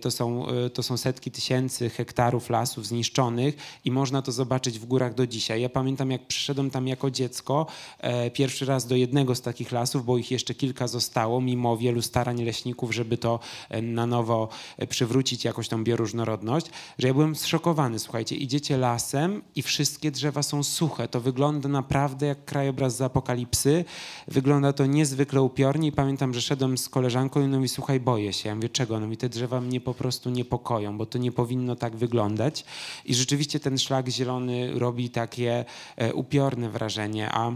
to 0.00 0.10
są, 0.10 0.46
to 0.74 0.82
są 0.82 0.96
setki 0.96 1.30
tysięcy 1.30 1.90
hektarów 1.90 2.50
lasów 2.50 2.86
zniszczonych 2.86 3.56
i 3.84 3.90
można 3.90 4.22
to 4.22 4.32
zobaczyć 4.32 4.78
w 4.78 4.86
górach 4.86 5.14
do 5.14 5.26
dzisiaj. 5.26 5.62
Ja 5.62 5.68
pamiętam, 5.68 6.10
jak 6.10 6.26
przyszedłem 6.26 6.70
tam 6.70 6.88
jako 6.88 7.10
dziecko 7.10 7.66
e, 7.98 8.30
pierwszy 8.30 8.66
raz 8.66 8.86
do 8.86 8.96
jednego 8.96 9.34
z 9.34 9.40
takich 9.40 9.72
lasów, 9.72 10.04
bo 10.04 10.18
ich 10.18 10.30
jeszcze 10.30 10.54
kilka 10.54 10.88
zostało, 10.88 11.40
mimo 11.40 11.76
wielu 11.76 12.02
starań 12.02 12.44
leśników, 12.44 12.94
żeby 12.94 13.18
to 13.18 13.40
e, 13.68 13.82
na 13.82 14.06
nowo 14.06 14.48
e, 14.78 14.86
przywrócić 14.86 15.44
jakoś 15.44 15.68
tą 15.68 15.84
bioróżnorodność, 15.84 16.66
że 16.98 17.08
ja 17.08 17.14
byłem 17.14 17.36
zszokowany. 17.36 17.98
Słuchajcie, 17.98 18.36
idziecie 18.36 18.76
lasem 18.76 19.42
i 19.56 19.62
wszystkie 19.62 20.10
drzewa 20.10 20.42
są 20.42 20.62
suche. 20.62 21.08
To 21.08 21.20
wygląda 21.20 21.68
naprawdę 21.68 22.26
jak 22.26 22.44
krajobraz 22.44 22.96
z 22.96 23.00
apokalipsy. 23.00 23.84
Wygląda 24.28 24.72
to 24.72 24.86
niezwykle 24.86 25.42
upiornie 25.42 25.88
i 25.88 25.92
pamiętam, 25.92 26.34
że 26.34 26.40
szedłem 26.40 26.78
z 26.78 26.88
koleżanką 26.88 27.40
i 27.40 27.44
ona 27.44 27.56
mówi, 27.56 27.68
słuchaj, 27.68 28.00
boję 28.00 28.32
się. 28.32 28.48
Ja 28.48 28.54
mówię, 28.54 28.68
czego? 28.68 29.00
No 29.00 29.06
mi 29.06 29.16
te 29.16 29.28
drzewa 29.28 29.60
mnie 29.60 29.80
po 29.80 29.94
prostu 29.94 30.30
niepokoją, 30.30 30.98
bo 30.98 31.06
to 31.06 31.18
nie 31.18 31.32
powinno 31.32 31.76
tak 31.76 31.96
wyglądać. 31.96 32.64
I 33.04 33.14
rzeczywiście 33.14 33.60
ten 33.60 33.71
szlak 33.78 34.08
zielony 34.08 34.78
robi 34.78 35.10
takie 35.10 35.64
e, 35.96 36.14
upiorne 36.14 36.70
wrażenie, 36.70 37.28
a 37.32 37.52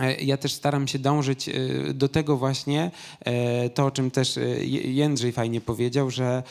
E, 0.00 0.14
Ja 0.14 0.36
też 0.36 0.52
staram 0.52 0.88
się 0.88 0.98
dążyć 0.98 1.48
e, 1.48 1.52
do 1.94 2.08
tego 2.08 2.36
właśnie, 2.36 2.90
to 3.74 3.86
o 3.86 3.90
czym 3.90 4.10
też 4.10 4.38
Jędrzej 4.84 5.32
fajnie 5.32 5.60
powiedział, 5.60 6.10
że 6.10 6.42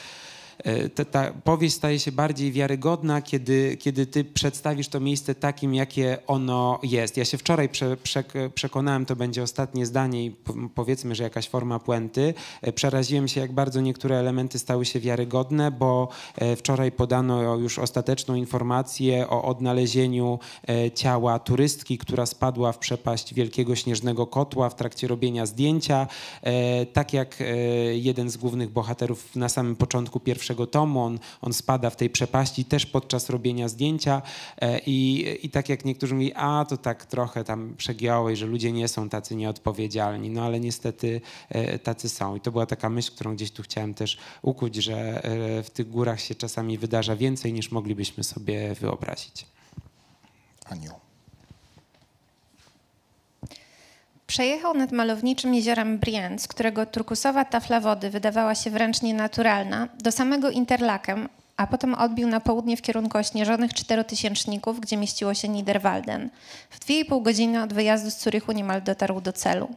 ta, 0.96 1.06
ta 1.06 1.32
powieść 1.44 1.76
staje 1.76 2.00
się 2.00 2.12
bardziej 2.12 2.52
wiarygodna, 2.52 3.22
kiedy, 3.22 3.78
kiedy 3.78 4.06
ty 4.06 4.24
przedstawisz 4.24 4.88
to 4.88 5.00
miejsce 5.00 5.36
takim, 5.36 5.74
jakie 5.76 6.18
ono 6.28 6.80
jest. 6.84 7.18
Ja 7.18 7.26
się 7.26 7.38
wczoraj 7.38 7.70
prze, 7.70 7.96
przek- 7.98 8.50
przekonałem, 8.50 9.06
to 9.06 9.16
będzie 9.16 9.44
ostatnie 9.44 9.86
zdanie 9.86 10.26
i 10.26 10.32
po- 10.32 10.54
powiedzmy, 10.76 11.16
że 11.16 11.24
jakaś 11.24 11.50
forma 11.50 11.80
puenty. 11.80 12.34
E, 12.62 12.74
Przeraziłem 12.74 13.28
się, 13.28 13.42
jak 13.42 13.52
bardzo 13.54 13.82
niektóre 13.82 14.18
elementy 14.18 14.60
stały 14.60 14.86
się 14.86 15.00
wiarygodne, 15.00 15.72
bo 15.72 16.08
e, 16.36 16.56
wczoraj 16.56 16.92
podano 16.92 17.56
już 17.56 17.80
ostateczną 17.80 18.36
informację 18.36 19.30
o 19.30 19.44
odnalezieniu 19.44 20.40
e, 20.70 20.92
ciała 20.92 21.40
turystki, 21.40 21.98
która 21.98 22.26
spadła 22.26 22.72
w 22.72 22.78
przepaść 22.78 23.34
wielkiego 23.34 23.76
śnieżnego 23.76 24.28
kotła 24.28 24.70
w 24.70 24.76
trakcie 24.76 25.08
robienia 25.08 25.46
zdjęcia. 25.46 26.08
E, 26.44 26.86
Tak 26.86 27.14
jak 27.14 27.42
e, 27.42 27.46
jeden 27.98 28.30
z 28.30 28.38
głównych 28.38 28.70
bohaterów 28.70 29.36
na 29.36 29.50
samym 29.50 29.76
początku 29.76 30.20
pierwszego 30.20 30.45
tomu, 30.68 31.02
on, 31.02 31.20
on 31.42 31.54
spada 31.54 31.90
w 31.90 31.96
tej 31.96 32.10
przepaści 32.10 32.66
też 32.66 32.86
podczas 32.86 33.30
robienia 33.30 33.68
zdjęcia 33.68 34.22
E, 34.62 34.80
i, 34.86 35.26
i 35.46 35.50
tak 35.50 35.70
jak 35.70 35.86
niektórzy 35.86 36.14
mówili, 36.14 36.34
a 36.36 36.66
to 36.70 36.78
tak 36.78 37.06
trochę 37.06 37.44
tam 37.44 37.76
przegiąłeś, 37.78 38.40
że 38.40 38.46
ludzie 38.46 38.72
nie 38.72 38.88
są 38.88 39.10
tacy 39.10 39.36
nieodpowiedzialni, 39.36 40.30
no 40.30 40.44
ale 40.44 40.60
niestety 40.60 41.22
e, 41.50 41.80
tacy 41.80 42.10
są. 42.10 42.36
I 42.36 42.42
to 42.42 42.52
była 42.52 42.66
taka 42.66 42.90
myśl, 42.90 43.12
którą 43.12 43.36
gdzieś 43.36 43.52
tu 43.52 43.64
chciałem 43.64 43.94
też 43.94 44.18
ukuć, 44.42 44.76
że 44.76 45.24
e, 45.24 45.64
w 45.64 45.70
tych 45.70 45.90
górach 45.90 46.22
się 46.22 46.36
czasami 46.36 46.78
wydarza 46.78 47.16
więcej 47.16 47.54
niż 47.54 47.72
moglibyśmy 47.72 48.24
sobie 48.24 48.76
wyobrazić. 48.76 49.46
Aniu. 50.66 51.05
Przejechał 54.36 54.74
nad 54.74 54.92
malowniczym 54.92 55.54
jeziorem 55.54 55.98
Brienne, 55.98 56.40
z 56.40 56.48
którego 56.48 56.86
turkusowa 56.86 57.46
tafla 57.46 57.80
wody 57.80 58.10
wydawała 58.10 58.56
się 58.56 58.70
wręcz 58.70 59.02
nienaturalna, 59.02 59.88
do 60.00 60.12
samego 60.12 60.50
Interlaken, 60.50 61.30
a 61.58 61.68
potem 61.68 61.96
odbił 61.96 62.28
na 62.28 62.40
południe 62.40 62.78
w 62.78 62.82
kierunku 62.82 63.18
ośnieżonych 63.18 63.74
czterotysięczników, 63.74 64.80
gdzie 64.80 64.98
mieściło 64.98 65.34
się 65.34 65.50
Niederwalden. 65.50 66.30
W 66.70 66.80
dwie 66.80 67.00
i 67.00 67.06
pół 67.06 67.22
godziny 67.22 67.64
od 67.64 67.74
wyjazdu 67.74 68.12
z 68.12 68.22
Zurychu 68.24 68.52
niemal 68.52 68.82
dotarł 68.82 69.22
do 69.22 69.34
celu. 69.34 69.70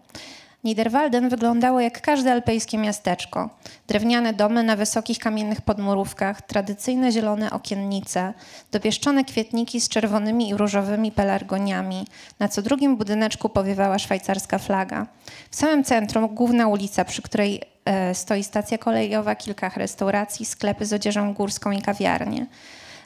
Niederwalden 0.65 1.29
wyglądało 1.29 1.81
jak 1.81 2.01
każde 2.01 2.33
alpejskie 2.33 2.79
miasteczko. 2.79 3.51
Drewniane 3.87 4.33
domy 4.33 4.63
na 4.63 4.77
wysokich 4.77 5.19
kamiennych 5.19 5.61
podmurówkach, 5.61 6.43
tradycyjne 6.43 7.13
zielone 7.13 7.51
okiennice, 7.51 8.35
dopieszczone 8.73 9.25
kwietniki 9.25 9.81
z 9.81 9.89
czerwonymi 9.89 10.49
i 10.49 10.55
różowymi 10.55 11.13
pelargoniami. 11.13 12.07
Na 12.39 12.49
co 12.49 12.63
drugim 12.63 12.97
budyneczku 12.97 13.49
powiewała 13.49 13.99
szwajcarska 13.99 14.59
flaga. 14.59 15.07
W 15.51 15.57
samym 15.57 15.85
centrum 15.85 16.35
główna 16.35 16.69
ulica, 16.69 17.05
przy 17.05 17.23
której 17.23 17.63
e, 17.85 18.15
stoi 18.15 18.45
stacja 18.45 18.79
kolejowa, 18.79 19.35
kilka 19.35 19.69
restauracji, 19.69 20.47
sklepy 20.47 20.87
z 20.87 20.93
odzieżą 20.93 21.35
górską 21.35 21.71
i 21.71 21.83
kawiarnie. 21.83 22.47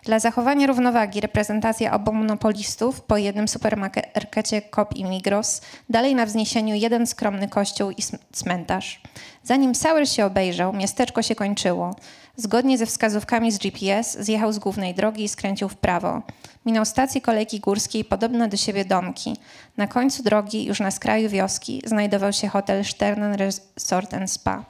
Dla 0.04 0.18
zachowania 0.18 0.66
równowagi 0.66 1.20
reprezentacja 1.20 1.94
obu 1.94 2.12
monopolistów 2.12 3.00
po 3.00 3.16
jednym 3.16 3.48
supermarkecie 3.48 4.62
Coop 4.62 4.96
i 4.96 5.04
Migros, 5.04 5.60
dalej 5.88 6.14
na 6.14 6.26
wzniesieniu 6.26 6.74
jeden 6.74 7.06
skromny 7.06 7.48
kościół 7.48 7.90
i 7.90 8.02
cmentarz. 8.32 9.00
Zanim 9.42 9.74
Sauer 9.74 10.08
się 10.08 10.26
obejrzał, 10.26 10.72
miasteczko 10.72 11.22
się 11.22 11.34
kończyło. 11.34 11.96
Zgodnie 12.36 12.78
ze 12.78 12.86
wskazówkami 12.86 13.52
z 13.52 13.58
GPS 13.58 14.18
zjechał 14.20 14.52
z 14.52 14.58
głównej 14.58 14.94
drogi 14.94 15.24
i 15.24 15.28
skręcił 15.28 15.68
w 15.68 15.76
prawo. 15.76 16.22
Minął 16.66 16.84
stację 16.84 17.20
kolejki 17.20 17.60
górskiej 17.60 18.04
podobne 18.04 18.48
do 18.48 18.56
siebie 18.56 18.84
domki. 18.84 19.36
Na 19.76 19.86
końcu 19.86 20.22
drogi, 20.22 20.64
już 20.64 20.80
na 20.80 20.90
skraju 20.90 21.28
wioski, 21.28 21.82
znajdował 21.84 22.32
się 22.32 22.48
hotel 22.48 22.84
Sternen 22.84 23.34
Resort 23.34 24.14
Spa. 24.26 24.64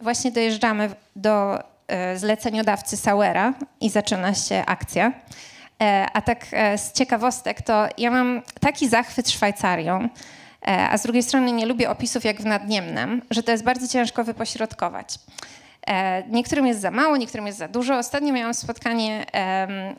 Właśnie 0.00 0.32
dojeżdżamy 0.32 0.90
do 1.16 1.58
zleceniodawcy 2.14 2.96
Sauera 2.96 3.54
i 3.80 3.90
zaczyna 3.90 4.34
się 4.34 4.62
akcja. 4.66 5.12
E, 5.82 6.06
A 6.12 6.20
tak 6.20 6.46
e, 6.52 6.78
z 6.78 6.92
ciekawostek, 6.92 7.62
to 7.62 7.88
ja 7.98 8.10
mam 8.10 8.42
taki 8.60 8.88
zachwyt 8.88 9.30
Szwajcarią, 9.30 10.08
e, 10.68 10.88
a 10.90 10.98
z 10.98 11.02
drugiej 11.02 11.22
strony 11.22 11.52
nie 11.52 11.66
lubię 11.66 11.90
opisów 11.90 12.24
jak 12.24 12.42
w 12.42 12.44
Nadniemnem, 12.44 13.22
że 13.30 13.42
to 13.42 13.52
jest 13.52 13.64
bardzo 13.64 13.88
ciężko 13.88 14.24
wypośrodkować. 14.24 15.18
E, 15.90 16.22
Niektórym 16.28 16.66
jest 16.66 16.80
za 16.80 16.90
mało, 16.90 17.16
niektórym 17.16 17.46
jest 17.46 17.58
za 17.58 17.68
dużo. 17.68 17.98
Ostatnio 17.98 18.32
miałam 18.32 18.54
spotkanie 18.54 19.26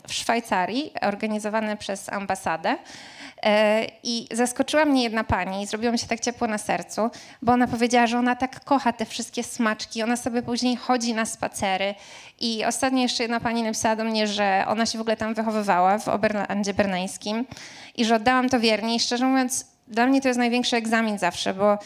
w 0.07 0.13
Szwajcarii 0.13 0.93
organizowane 1.01 1.77
przez 1.77 2.09
ambasadę. 2.09 2.75
E, 3.43 3.85
I 4.03 4.27
zaskoczyła 4.31 4.85
mnie 4.85 5.03
jedna 5.03 5.23
pani 5.23 5.61
i 5.61 5.65
zrobiło 5.65 5.91
mi 5.91 5.99
się 5.99 6.07
tak 6.07 6.19
ciepło 6.19 6.47
na 6.47 6.57
sercu, 6.57 7.09
bo 7.41 7.53
ona 7.53 7.67
powiedziała, 7.67 8.07
że 8.07 8.17
ona 8.19 8.35
tak 8.35 8.63
kocha 8.63 8.93
te 8.93 9.05
wszystkie 9.05 9.43
smaczki. 9.43 10.03
Ona 10.03 10.17
sobie 10.17 10.41
później 10.41 10.75
chodzi 10.75 11.13
na 11.13 11.25
spacery. 11.25 11.95
I 12.39 12.65
ostatnio 12.65 13.01
jeszcze 13.01 13.23
jedna 13.23 13.39
pani 13.39 13.63
napisała 13.63 13.95
do 13.95 14.03
mnie, 14.03 14.27
że 14.27 14.63
ona 14.67 14.85
się 14.85 14.97
w 14.97 15.01
ogóle 15.01 15.17
tam 15.17 15.33
wychowywała 15.33 15.97
w 15.97 16.07
Oberlandzie 16.07 16.73
Berneńskim 16.73 17.45
i 17.97 18.05
że 18.05 18.15
oddałam 18.15 18.49
to 18.49 18.59
wiernie. 18.59 18.95
I 18.95 18.99
szczerze 18.99 19.25
mówiąc, 19.25 19.65
dla 19.87 20.05
mnie 20.05 20.21
to 20.21 20.27
jest 20.27 20.37
największy 20.37 20.75
egzamin 20.75 21.17
zawsze, 21.17 21.53
bo 21.53 21.77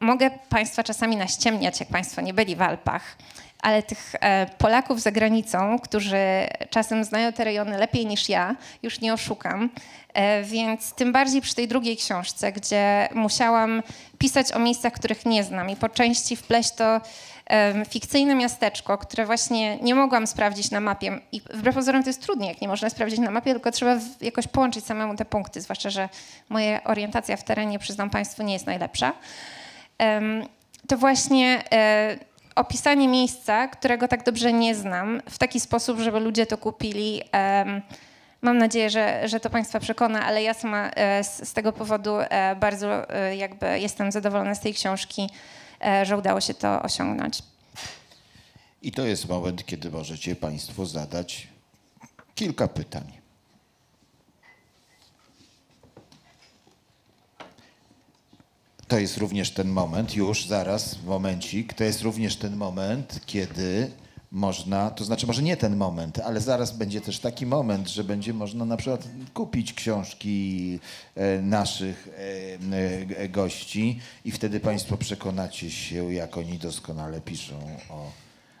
mogę 0.00 0.30
Państwa 0.48 0.82
czasami 0.82 1.16
naściemniać, 1.16 1.80
jak 1.80 1.88
Państwo 1.88 2.20
nie 2.20 2.34
byli 2.34 2.56
w 2.56 2.62
Alpach 2.62 3.16
ale 3.62 3.82
tych 3.82 4.14
e, 4.20 4.46
Polaków 4.58 5.00
za 5.00 5.10
granicą, 5.10 5.78
którzy 5.78 6.18
czasem 6.70 7.04
znają 7.04 7.32
te 7.32 7.44
rejony 7.44 7.78
lepiej 7.78 8.06
niż 8.06 8.28
ja, 8.28 8.56
już 8.82 9.00
nie 9.00 9.14
oszukam. 9.14 9.70
E, 10.14 10.42
Więc 10.42 10.92
tym 10.92 11.12
bardziej 11.12 11.40
przy 11.40 11.54
tej 11.54 11.68
drugiej 11.68 11.96
książce, 11.96 12.52
gdzie 12.52 13.08
musiałam 13.14 13.82
pisać 14.18 14.52
o 14.52 14.58
miejscach, 14.58 14.92
których 14.92 15.26
nie 15.26 15.44
znam 15.44 15.70
i 15.70 15.76
po 15.76 15.88
części 15.88 16.36
wpleść 16.36 16.72
to 16.72 17.00
fikcyjne 17.88 18.34
miasteczko, 18.34 18.98
które 18.98 19.26
właśnie 19.26 19.76
nie 19.76 19.94
mogłam 19.94 20.26
sprawdzić 20.26 20.70
na 20.70 20.80
mapie. 20.80 21.20
I 21.32 21.40
wbrew 21.40 21.74
pozorom 21.74 22.02
to 22.02 22.08
jest 22.08 22.22
trudniej, 22.22 22.48
jak 22.48 22.60
nie 22.60 22.68
można 22.68 22.90
sprawdzić 22.90 23.18
na 23.18 23.30
mapie, 23.30 23.52
tylko 23.52 23.70
trzeba 23.70 23.98
jakoś 24.20 24.48
połączyć 24.48 24.84
samemu 24.84 25.16
te 25.16 25.24
punkty, 25.24 25.60
zwłaszcza, 25.60 25.90
że 25.90 26.08
moja 26.48 26.84
orientacja 26.84 27.36
w 27.36 27.44
terenie, 27.44 27.78
przyznam 27.78 28.10
Państwu, 28.10 28.42
nie 28.42 28.52
jest 28.52 28.66
najlepsza. 28.66 29.12
To 30.88 30.96
właśnie 30.96 31.62
e, 31.72 32.18
opisanie 32.54 33.08
miejsca, 33.08 33.68
którego 33.68 34.08
tak 34.08 34.24
dobrze 34.24 34.52
nie 34.52 34.74
znam, 34.74 35.22
w 35.30 35.38
taki 35.38 35.60
sposób, 35.60 35.98
żeby 35.98 36.20
ludzie 36.20 36.46
to 36.46 36.58
kupili. 36.58 37.22
Mam 38.42 38.58
nadzieję, 38.58 38.90
że, 38.90 39.28
że 39.28 39.40
to 39.40 39.50
Państwa 39.50 39.80
przekona, 39.80 40.24
ale 40.24 40.42
ja 40.42 40.54
sama 40.54 40.90
e, 40.90 41.24
z, 41.24 41.48
z 41.48 41.52
tego 41.52 41.72
powodu 41.72 42.16
e, 42.20 42.56
bardzo 42.56 43.06
jakby 43.36 43.80
jestem 43.80 44.12
zadowolona 44.12 44.54
z 44.54 44.60
tej 44.60 44.74
książki, 44.74 45.30
że 46.02 46.16
udało 46.16 46.40
się 46.40 46.54
to 46.54 46.82
osiągnąć. 46.82 47.42
I 48.82 48.92
to 48.92 49.06
jest 49.06 49.28
moment, 49.28 49.66
kiedy 49.66 49.90
możecie 49.90 50.36
Państwo 50.36 50.86
zadać 50.86 51.48
kilka 52.34 52.68
pytań. 52.68 53.12
To 58.88 58.98
jest 58.98 59.16
również 59.16 59.50
ten 59.50 59.68
moment, 59.68 60.14
już 60.14 60.46
zaraz, 60.46 61.02
momencik, 61.02 61.74
to 61.74 61.84
jest 61.84 62.02
również 62.02 62.36
ten 62.36 62.56
moment, 62.56 63.20
kiedy 63.26 63.90
można, 64.32 64.90
to 64.90 65.04
znaczy 65.04 65.26
może 65.26 65.42
nie 65.42 65.56
ten 65.56 65.76
moment, 65.76 66.18
ale 66.18 66.40
zaraz 66.40 66.76
będzie 66.76 67.00
też 67.00 67.18
taki 67.18 67.46
moment, 67.46 67.88
że 67.88 68.04
będzie 68.04 68.34
można 68.34 68.64
na 68.64 68.76
przykład 68.76 69.08
kupić 69.34 69.74
książki 69.74 70.78
e, 71.14 71.42
naszych 71.42 72.08
e, 73.12 73.16
e, 73.18 73.28
gości 73.28 74.00
i 74.24 74.30
wtedy 74.30 74.60
Państwo 74.60 74.96
przekonacie 74.96 75.70
się, 75.70 76.12
jak 76.12 76.36
oni 76.36 76.58
doskonale 76.58 77.20
piszą 77.20 77.54
o, 77.90 78.10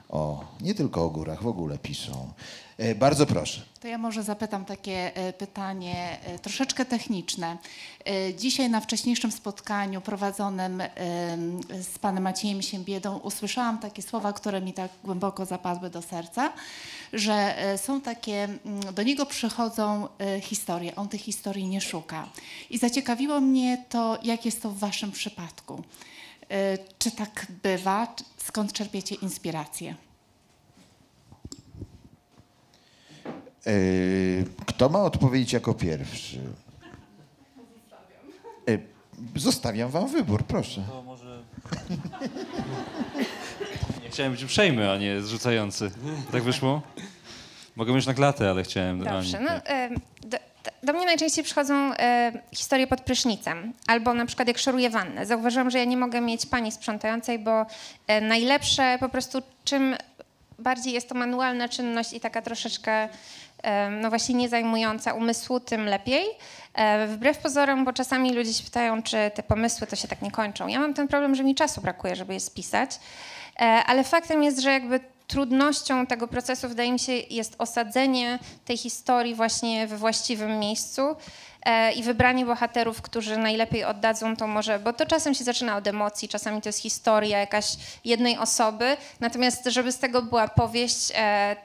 o 0.08 0.44
nie 0.60 0.74
tylko 0.74 1.04
o 1.04 1.10
górach, 1.10 1.42
w 1.42 1.46
ogóle 1.46 1.78
piszą. 1.78 2.32
E, 2.80 2.94
Bardzo 2.94 3.26
proszę. 3.26 3.60
To 3.80 3.88
ja 3.88 3.98
może 3.98 4.22
zapytam 4.22 4.64
takie 4.64 5.16
e, 5.16 5.32
pytanie 5.32 6.18
e, 6.24 6.38
troszeczkę 6.38 6.84
techniczne. 6.84 7.58
Dzisiaj 8.38 8.70
na 8.70 8.80
wcześniejszym 8.80 9.32
spotkaniu 9.32 10.00
prowadzonym 10.00 10.82
z 11.82 11.98
panem 11.98 12.22
Maciejem 12.22 12.62
Siembiedą 12.62 13.18
usłyszałam 13.18 13.78
takie 13.78 14.02
słowa, 14.02 14.32
które 14.32 14.60
mi 14.60 14.72
tak 14.72 14.90
głęboko 15.04 15.46
zapadły 15.46 15.90
do 15.90 16.02
serca, 16.02 16.52
że 17.12 17.54
są 17.76 18.00
takie, 18.00 18.48
do 18.92 19.02
niego 19.02 19.26
przychodzą 19.26 20.08
historie, 20.40 20.96
on 20.96 21.08
tych 21.08 21.20
historii 21.20 21.66
nie 21.66 21.80
szuka. 21.80 22.28
I 22.70 22.78
zaciekawiło 22.78 23.40
mnie 23.40 23.84
to, 23.88 24.18
jak 24.22 24.44
jest 24.44 24.62
to 24.62 24.70
w 24.70 24.78
waszym 24.78 25.12
przypadku. 25.12 25.82
Czy 26.98 27.10
tak 27.10 27.46
bywa? 27.62 28.14
Skąd 28.36 28.72
czerpiecie 28.72 29.14
inspirację? 29.14 29.94
Kto 34.66 34.88
ma 34.88 35.02
odpowiedzieć 35.02 35.52
jako 35.52 35.74
pierwszy? 35.74 36.38
E, 38.68 38.78
Zostawiam 39.36 39.90
wam 39.90 40.08
wybór, 40.08 40.44
proszę. 40.44 40.82
To 40.88 41.02
może... 41.02 41.42
Nie 44.02 44.10
chciałem 44.10 44.32
być 44.32 44.42
uprzejmy, 44.42 44.90
a 44.90 44.96
nie 44.98 45.20
zrzucający. 45.20 45.90
Tak 46.32 46.42
wyszło? 46.42 46.82
Mogę 47.76 47.92
już 47.92 48.06
na 48.06 48.14
klatę, 48.14 48.50
ale 48.50 48.62
chciałem... 48.62 48.98
Dobrze, 48.98 49.38
Ani, 49.38 49.46
no, 49.46 49.50
tak. 50.30 50.40
do 50.82 50.92
mnie 50.92 51.06
najczęściej 51.06 51.44
przychodzą 51.44 51.74
e, 51.94 52.32
historie 52.52 52.86
pod 52.86 53.00
prysznicem, 53.00 53.72
albo 53.86 54.14
na 54.14 54.26
przykład 54.26 54.48
jak 54.48 54.58
szoruję 54.58 54.90
wannę. 54.90 55.26
Zauważyłam, 55.26 55.70
że 55.70 55.78
ja 55.78 55.84
nie 55.84 55.96
mogę 55.96 56.20
mieć 56.20 56.46
pani 56.46 56.72
sprzątającej, 56.72 57.38
bo 57.38 57.66
e, 58.06 58.20
najlepsze 58.20 58.96
po 59.00 59.08
prostu 59.08 59.42
czym 59.64 59.96
bardziej 60.58 60.92
jest 60.92 61.08
to 61.08 61.14
manualna 61.14 61.68
czynność 61.68 62.12
i 62.12 62.20
taka 62.20 62.42
troszeczkę 62.42 62.92
e, 63.02 63.08
no 63.90 64.08
właśnie 64.08 64.34
nie 64.34 64.48
zajmująca 64.48 65.12
umysłu, 65.12 65.60
tym 65.60 65.84
lepiej. 65.86 66.24
E, 66.74 67.06
wbrew 67.06 67.38
pozorom, 67.38 67.84
bo 67.84 67.92
czasami 67.92 68.32
ludzie 68.32 68.54
się 68.54 68.64
pytają, 68.64 69.02
czy 69.02 69.30
te 69.34 69.42
pomysły 69.42 69.86
to 69.86 69.96
się 69.96 70.08
tak 70.08 70.22
nie 70.22 70.30
kończą. 70.30 70.66
Ja 70.66 70.80
mam 70.80 70.94
ten 70.94 71.08
problem, 71.08 71.34
że 71.34 71.44
mi 71.44 71.54
czasu 71.54 71.80
brakuje, 71.80 72.16
żeby 72.16 72.34
je 72.34 72.40
spisać, 72.40 72.90
e, 73.56 73.62
ale 73.62 74.04
faktem 74.04 74.42
jest, 74.42 74.60
że 74.60 74.70
jakby 74.70 75.00
trudnością 75.26 76.06
tego 76.06 76.28
procesu, 76.28 76.68
wydaje 76.68 76.92
mi 76.92 76.98
się, 76.98 77.12
jest 77.12 77.54
osadzenie 77.58 78.38
tej 78.64 78.76
historii 78.76 79.34
właśnie 79.34 79.86
we 79.86 79.96
właściwym 79.96 80.58
miejscu 80.58 81.16
e, 81.62 81.92
i 81.92 82.02
wybranie 82.02 82.46
bohaterów, 82.46 83.02
którzy 83.02 83.36
najlepiej 83.36 83.84
oddadzą 83.84 84.36
to 84.36 84.46
może, 84.46 84.78
bo 84.78 84.92
to 84.92 85.06
czasem 85.06 85.34
się 85.34 85.44
zaczyna 85.44 85.76
od 85.76 85.86
emocji, 85.86 86.28
czasami 86.28 86.62
to 86.62 86.68
jest 86.68 86.78
historia 86.78 87.38
jakaś 87.38 87.66
jednej 88.04 88.38
osoby, 88.38 88.96
natomiast 89.20 89.64
żeby 89.66 89.92
z 89.92 89.98
tego 89.98 90.22
była 90.22 90.48
powieść, 90.48 91.12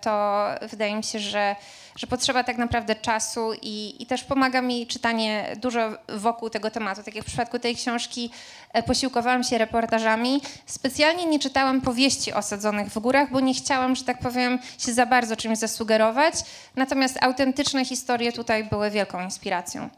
to 0.01 0.45
wydaje 0.61 0.95
mi 0.95 1.03
się, 1.03 1.19
że, 1.19 1.55
że 1.95 2.07
potrzeba 2.07 2.43
tak 2.43 2.57
naprawdę 2.57 2.95
czasu 2.95 3.51
i, 3.61 3.95
i 4.03 4.05
też 4.05 4.23
pomaga 4.23 4.61
mi 4.61 4.87
czytanie 4.87 5.55
dużo 5.57 5.79
wokół 6.17 6.49
tego 6.49 6.71
tematu. 6.71 7.03
Tak 7.03 7.15
jak 7.15 7.23
w 7.23 7.27
przypadku 7.27 7.59
tej 7.59 7.75
książki 7.75 8.29
e, 8.73 8.83
posiłkowałam 8.83 9.43
się 9.43 9.57
reportażami. 9.57 10.41
Specjalnie 10.65 11.25
nie 11.25 11.39
czytałam 11.39 11.81
powieści 11.81 12.33
osadzonych 12.33 12.87
w 12.87 12.99
górach, 12.99 13.31
bo 13.31 13.39
nie 13.39 13.53
chciałam, 13.53 13.95
że 13.95 14.03
tak 14.03 14.19
powiem, 14.19 14.59
się 14.77 14.93
za 14.93 15.05
bardzo 15.05 15.35
czymś 15.35 15.57
zasugerować. 15.57 16.35
Natomiast 16.75 17.23
autentyczne 17.23 17.85
historie 17.85 18.31
tutaj 18.31 18.63
były 18.63 18.91
wielką 18.91 19.23
inspiracją. 19.23 19.89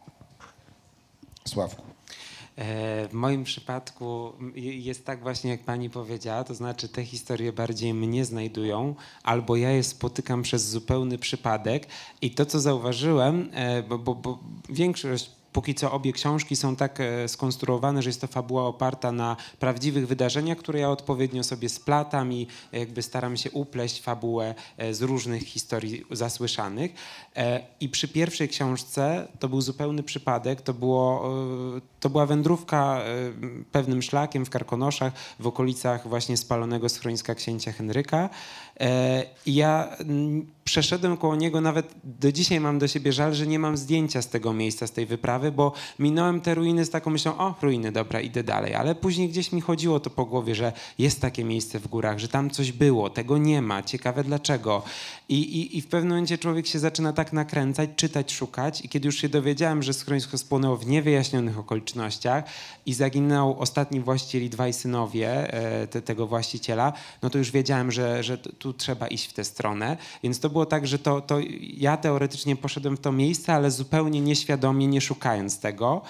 Sławku. 1.45 1.86
E, 2.57 3.07
W 3.07 3.13
moim 3.13 3.43
przypadku 3.43 4.33
je- 4.55 4.77
jest 4.79 5.05
tak 5.05 5.21
właśnie, 5.21 5.51
jak 5.51 5.63
pani 5.63 5.89
powiedziała, 5.89 6.43
to 6.43 6.55
znaczy 6.55 6.89
te 6.89 7.05
historie 7.05 7.53
bardziej 7.53 7.93
mnie 7.93 8.25
znajdują, 8.25 8.95
albo 9.23 9.55
ja 9.55 9.71
je 9.71 9.83
spotykam 9.83 10.41
przez 10.41 10.69
zupełny 10.69 11.17
przypadek. 11.17 11.87
I 12.21 12.31
to, 12.31 12.45
co 12.45 12.59
zauważyłem, 12.59 13.49
e, 13.53 13.83
bo, 13.83 13.97
bo, 13.97 14.15
bo 14.15 14.39
większość 14.69 15.31
póki 15.57 15.75
co 15.75 15.91
obie 15.91 16.13
książki 16.13 16.55
są 16.55 16.75
tak 16.75 16.99
e, 16.99 17.27
skonstruowane, 17.27 18.01
że 18.01 18.09
jest 18.09 18.21
to 18.21 18.27
fabuła 18.27 18.63
oparta 18.63 19.11
na 19.11 19.35
prawdziwych 19.59 20.07
wydarzeniach, 20.07 20.57
które 20.57 20.79
ja 20.79 20.89
odpowiednio 20.89 21.43
sobie 21.43 21.69
splatam 21.69 22.33
i 22.33 22.47
jakby 22.71 23.01
staram 23.01 23.37
się 23.37 23.51
upleść 23.51 24.01
fabułę 24.01 24.55
e, 24.77 24.93
z 24.93 25.01
różnych 25.01 25.43
historii 25.43 26.03
zasłyszanych. 26.11 26.91
E, 27.35 27.63
I 27.79 27.89
przy 27.89 28.07
pierwszej 28.07 28.49
książce 28.49 29.27
to 29.39 29.49
był 29.49 29.61
zupełny 29.61 30.03
przypadek, 30.03 30.61
to, 30.61 30.73
było, 30.73 31.33
to 31.99 32.09
była 32.09 32.25
wędrówka 32.25 33.01
pewnym 33.71 34.01
szlakiem 34.01 34.45
w 34.45 34.49
Karkonoszach, 34.49 35.13
w 35.39 35.47
okolicach 35.47 36.07
właśnie 36.07 36.37
spalonego 36.37 36.89
schroniska 36.89 37.35
księcia 37.35 37.71
Henryka. 37.71 38.29
E, 38.79 39.23
ja 39.45 39.97
przeszedłem 40.67 41.17
koło 41.17 41.35
niego, 41.35 41.61
nawet 41.61 41.93
do 42.03 42.31
dzisiaj 42.31 42.59
mam 42.59 42.79
do 42.79 42.87
siebie 42.87 43.13
żal, 43.13 43.33
że 43.33 43.47
nie 43.47 43.59
mam 43.59 43.77
zdjęcia 43.77 44.21
z 44.21 44.29
tego 44.29 44.53
miejsca, 44.53 44.87
z 44.87 44.91
tej 44.91 45.05
wyprawy, 45.05 45.51
bo 45.51 45.73
minąłem 45.99 46.41
te 46.41 46.55
ruiny 46.55 46.85
z 46.85 46.89
taką 46.89 47.09
myślą, 47.09 47.37
o 47.37 47.55
ruiny, 47.61 47.91
dobra, 47.91 48.21
idę 48.21 48.43
dalej. 48.43 48.75
Ale 48.75 48.95
później 48.95 49.29
gdzieś 49.29 49.51
mi 49.51 49.61
chodziło 49.61 49.99
to 49.99 50.09
po 50.09 50.25
głowie, 50.25 50.55
że 50.55 50.73
jest 50.99 51.21
takie 51.21 51.43
miejsce 51.43 51.79
w 51.79 51.87
górach, 51.87 52.19
że 52.19 52.27
tam 52.27 52.49
coś 52.49 52.71
było, 52.71 53.09
tego 53.09 53.37
nie 53.37 53.61
ma, 53.61 53.83
ciekawe 53.83 54.23
dlaczego. 54.23 54.83
I, 55.29 55.39
i, 55.39 55.77
i 55.77 55.81
w 55.81 55.87
pewnym 55.87 56.09
momencie 56.09 56.37
człowiek 56.37 56.67
się 56.67 56.79
zaczyna 56.79 57.13
tak 57.13 57.33
nakręcać, 57.33 57.89
czytać, 57.95 58.33
szukać 58.33 58.85
i 58.85 58.89
kiedy 58.89 59.05
już 59.05 59.17
się 59.17 59.29
dowiedziałem, 59.29 59.83
że 59.83 59.93
schronisko 59.93 60.37
spłonęło 60.37 60.77
w 60.77 60.87
niewyjaśnionych 60.87 61.59
okolicznościach 61.59 62.43
i 62.85 62.93
zaginął 62.93 63.59
ostatni 63.59 63.99
właściciel 64.01 64.43
i 64.43 64.49
dwaj 64.49 64.73
synowie 64.73 65.53
e, 65.53 65.87
te, 65.87 66.01
tego 66.01 66.27
właściciela, 66.27 66.93
no 67.21 67.29
to 67.29 67.37
już 67.37 67.51
wiedziałem, 67.51 67.91
że, 67.91 68.23
że 68.23 68.37
t- 68.37 68.49
tu 68.67 68.73
trzeba 68.73 69.07
iść 69.07 69.25
w 69.29 69.33
tę 69.33 69.43
stronę. 69.43 69.97
Więc 70.23 70.39
to 70.39 70.49
było 70.49 70.65
tak, 70.65 70.87
że 70.87 70.99
to, 70.99 71.21
to 71.21 71.37
ja 71.77 71.97
teoretycznie 71.97 72.55
poszedłem 72.55 72.97
w 72.97 72.99
to 72.99 73.11
miejsce, 73.11 73.53
ale 73.53 73.71
zupełnie 73.71 74.21
nieświadomie, 74.21 74.87
nie 74.87 75.01
szukając 75.01 75.59
tego. 75.59 76.01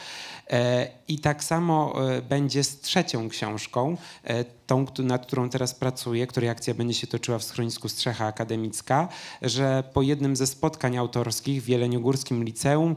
E, 0.50 0.88
I 1.08 1.20
tak 1.20 1.44
samo 1.44 1.94
e, 2.12 2.22
będzie 2.22 2.64
z 2.64 2.80
trzecią 2.80 3.30
książką, 3.30 3.98
e, 4.24 4.44
tą, 4.44 4.86
nad 5.00 5.26
którą 5.26 5.50
teraz 5.50 5.76
pracuję, 5.76 6.28
której 6.28 6.50
akcja 6.50 6.74
będzie 6.74 6.94
się 6.94 7.08
toczyła 7.08 7.40
w 7.40 7.44
schronisku 7.44 7.90
Strzecha 7.90 8.26
Akademicka, 8.26 9.08
że 9.42 9.84
po 9.94 10.02
jednym 10.02 10.36
ze 10.36 10.48
spotkań 10.48 10.98
autorskich 10.98 11.64
w 11.64 11.70
Jeleniogórskim 11.70 12.44
Liceum 12.44 12.96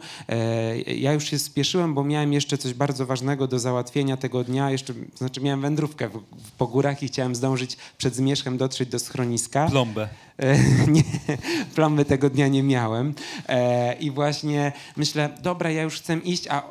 ja 0.87 1.13
już 1.13 1.25
się 1.25 1.39
spieszyłem, 1.39 1.95
bo 1.95 2.05
miałem 2.05 2.33
jeszcze 2.33 2.59
coś 2.59 2.75
bardzo 2.75 3.07
ważnego 3.07 3.47
do 3.47 3.59
załatwienia 3.59 4.17
tego 4.17 4.45
dnia, 4.45 4.71
jeszcze, 4.71 4.95
znaczy 5.15 5.41
miałem 5.41 5.61
wędrówkę 5.61 6.09
w, 6.09 6.23
po 6.59 6.67
górach 6.67 7.03
i 7.03 7.09
chciałem 7.09 7.35
zdążyć 7.35 7.77
przed 7.99 8.15
zmierzchem 8.15 8.59
dotrzeć 8.59 8.89
do 8.89 8.99
schroniska. 8.99 9.67
Plombę. 9.67 10.09
Nie, 10.89 11.05
plomby 11.75 12.05
tego 12.05 12.31
dnia 12.31 12.49
nie 12.49 12.63
miałem. 12.63 13.15
I 14.01 14.11
właśnie 14.11 14.73
myślę, 14.97 15.29
dobra, 15.43 15.71
ja 15.71 15.83
już 15.83 15.97
chcę 15.97 16.17
iść, 16.17 16.49
a 16.49 16.63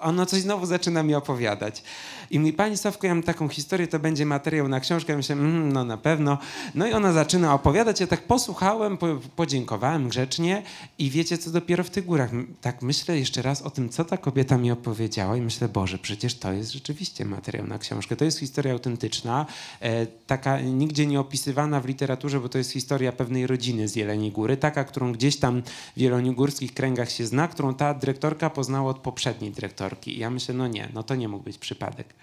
ono 0.00 0.19
coś 0.26 0.40
znowu 0.40 0.66
zaczyna 0.66 1.02
mi 1.02 1.14
opowiadać. 1.14 1.82
I 2.30 2.38
mówi, 2.38 2.52
pani 2.52 2.76
Sławko, 2.76 3.06
ja 3.06 3.14
mam 3.14 3.22
taką 3.22 3.48
historię, 3.48 3.86
to 3.86 3.98
będzie 3.98 4.26
materiał 4.26 4.68
na 4.68 4.80
książkę. 4.80 5.12
Ja 5.12 5.16
myślę, 5.16 5.32
mm, 5.32 5.72
no 5.72 5.84
na 5.84 5.96
pewno. 5.96 6.38
No 6.74 6.86
i 6.86 6.92
ona 6.92 7.12
zaczyna 7.12 7.54
opowiadać, 7.54 8.00
ja 8.00 8.06
tak 8.06 8.22
posłuchałem, 8.22 8.96
po, 8.96 9.06
podziękowałem 9.36 10.08
grzecznie 10.08 10.62
i 10.98 11.10
wiecie, 11.10 11.38
co 11.38 11.50
dopiero 11.50 11.84
w 11.84 11.90
tych 11.90 12.06
górach. 12.06 12.30
Tak 12.60 12.82
myślę 12.82 13.18
jeszcze 13.18 13.42
raz 13.42 13.62
o 13.62 13.70
tym, 13.70 13.88
co 13.88 14.04
ta 14.04 14.16
kobieta 14.16 14.58
mi 14.58 14.70
opowiedziała 14.70 15.36
i 15.36 15.40
myślę, 15.40 15.68
Boże, 15.68 15.98
przecież 15.98 16.34
to 16.34 16.52
jest 16.52 16.72
rzeczywiście 16.72 17.24
materiał 17.24 17.66
na 17.66 17.78
książkę. 17.78 18.16
To 18.16 18.24
jest 18.24 18.38
historia 18.38 18.72
autentyczna, 18.72 19.46
e, 19.80 20.06
taka 20.06 20.60
nigdzie 20.60 21.06
nie 21.06 21.20
opisywana 21.20 21.80
w 21.80 21.86
literaturze, 21.86 22.40
bo 22.40 22.48
to 22.48 22.58
jest 22.58 22.72
historia 22.72 23.12
pewnej 23.12 23.46
rodziny 23.46 23.88
z 23.88 23.96
Jeleniej 23.96 24.32
Góry, 24.32 24.56
taka, 24.56 24.84
którą 24.84 25.12
gdzieś 25.12 25.36
tam 25.36 25.62
w 25.96 26.00
jeleniogórskich 26.00 26.74
kręgach 26.74 27.10
się 27.10 27.26
zna, 27.26 27.48
którą 27.48 27.74
ta 27.74 27.94
dyrektorka 27.94 28.50
poznała 28.50 28.90
od 28.90 28.98
poprzedniej 28.98 29.50
dyrektorki. 29.50 30.09
I 30.16 30.18
ja 30.18 30.30
myślę, 30.30 30.54
no 30.54 30.66
nie, 30.66 30.88
no 30.94 31.02
to 31.02 31.14
nie 31.14 31.28
mógł 31.28 31.44
być 31.44 31.58
przypadek. 31.58 32.14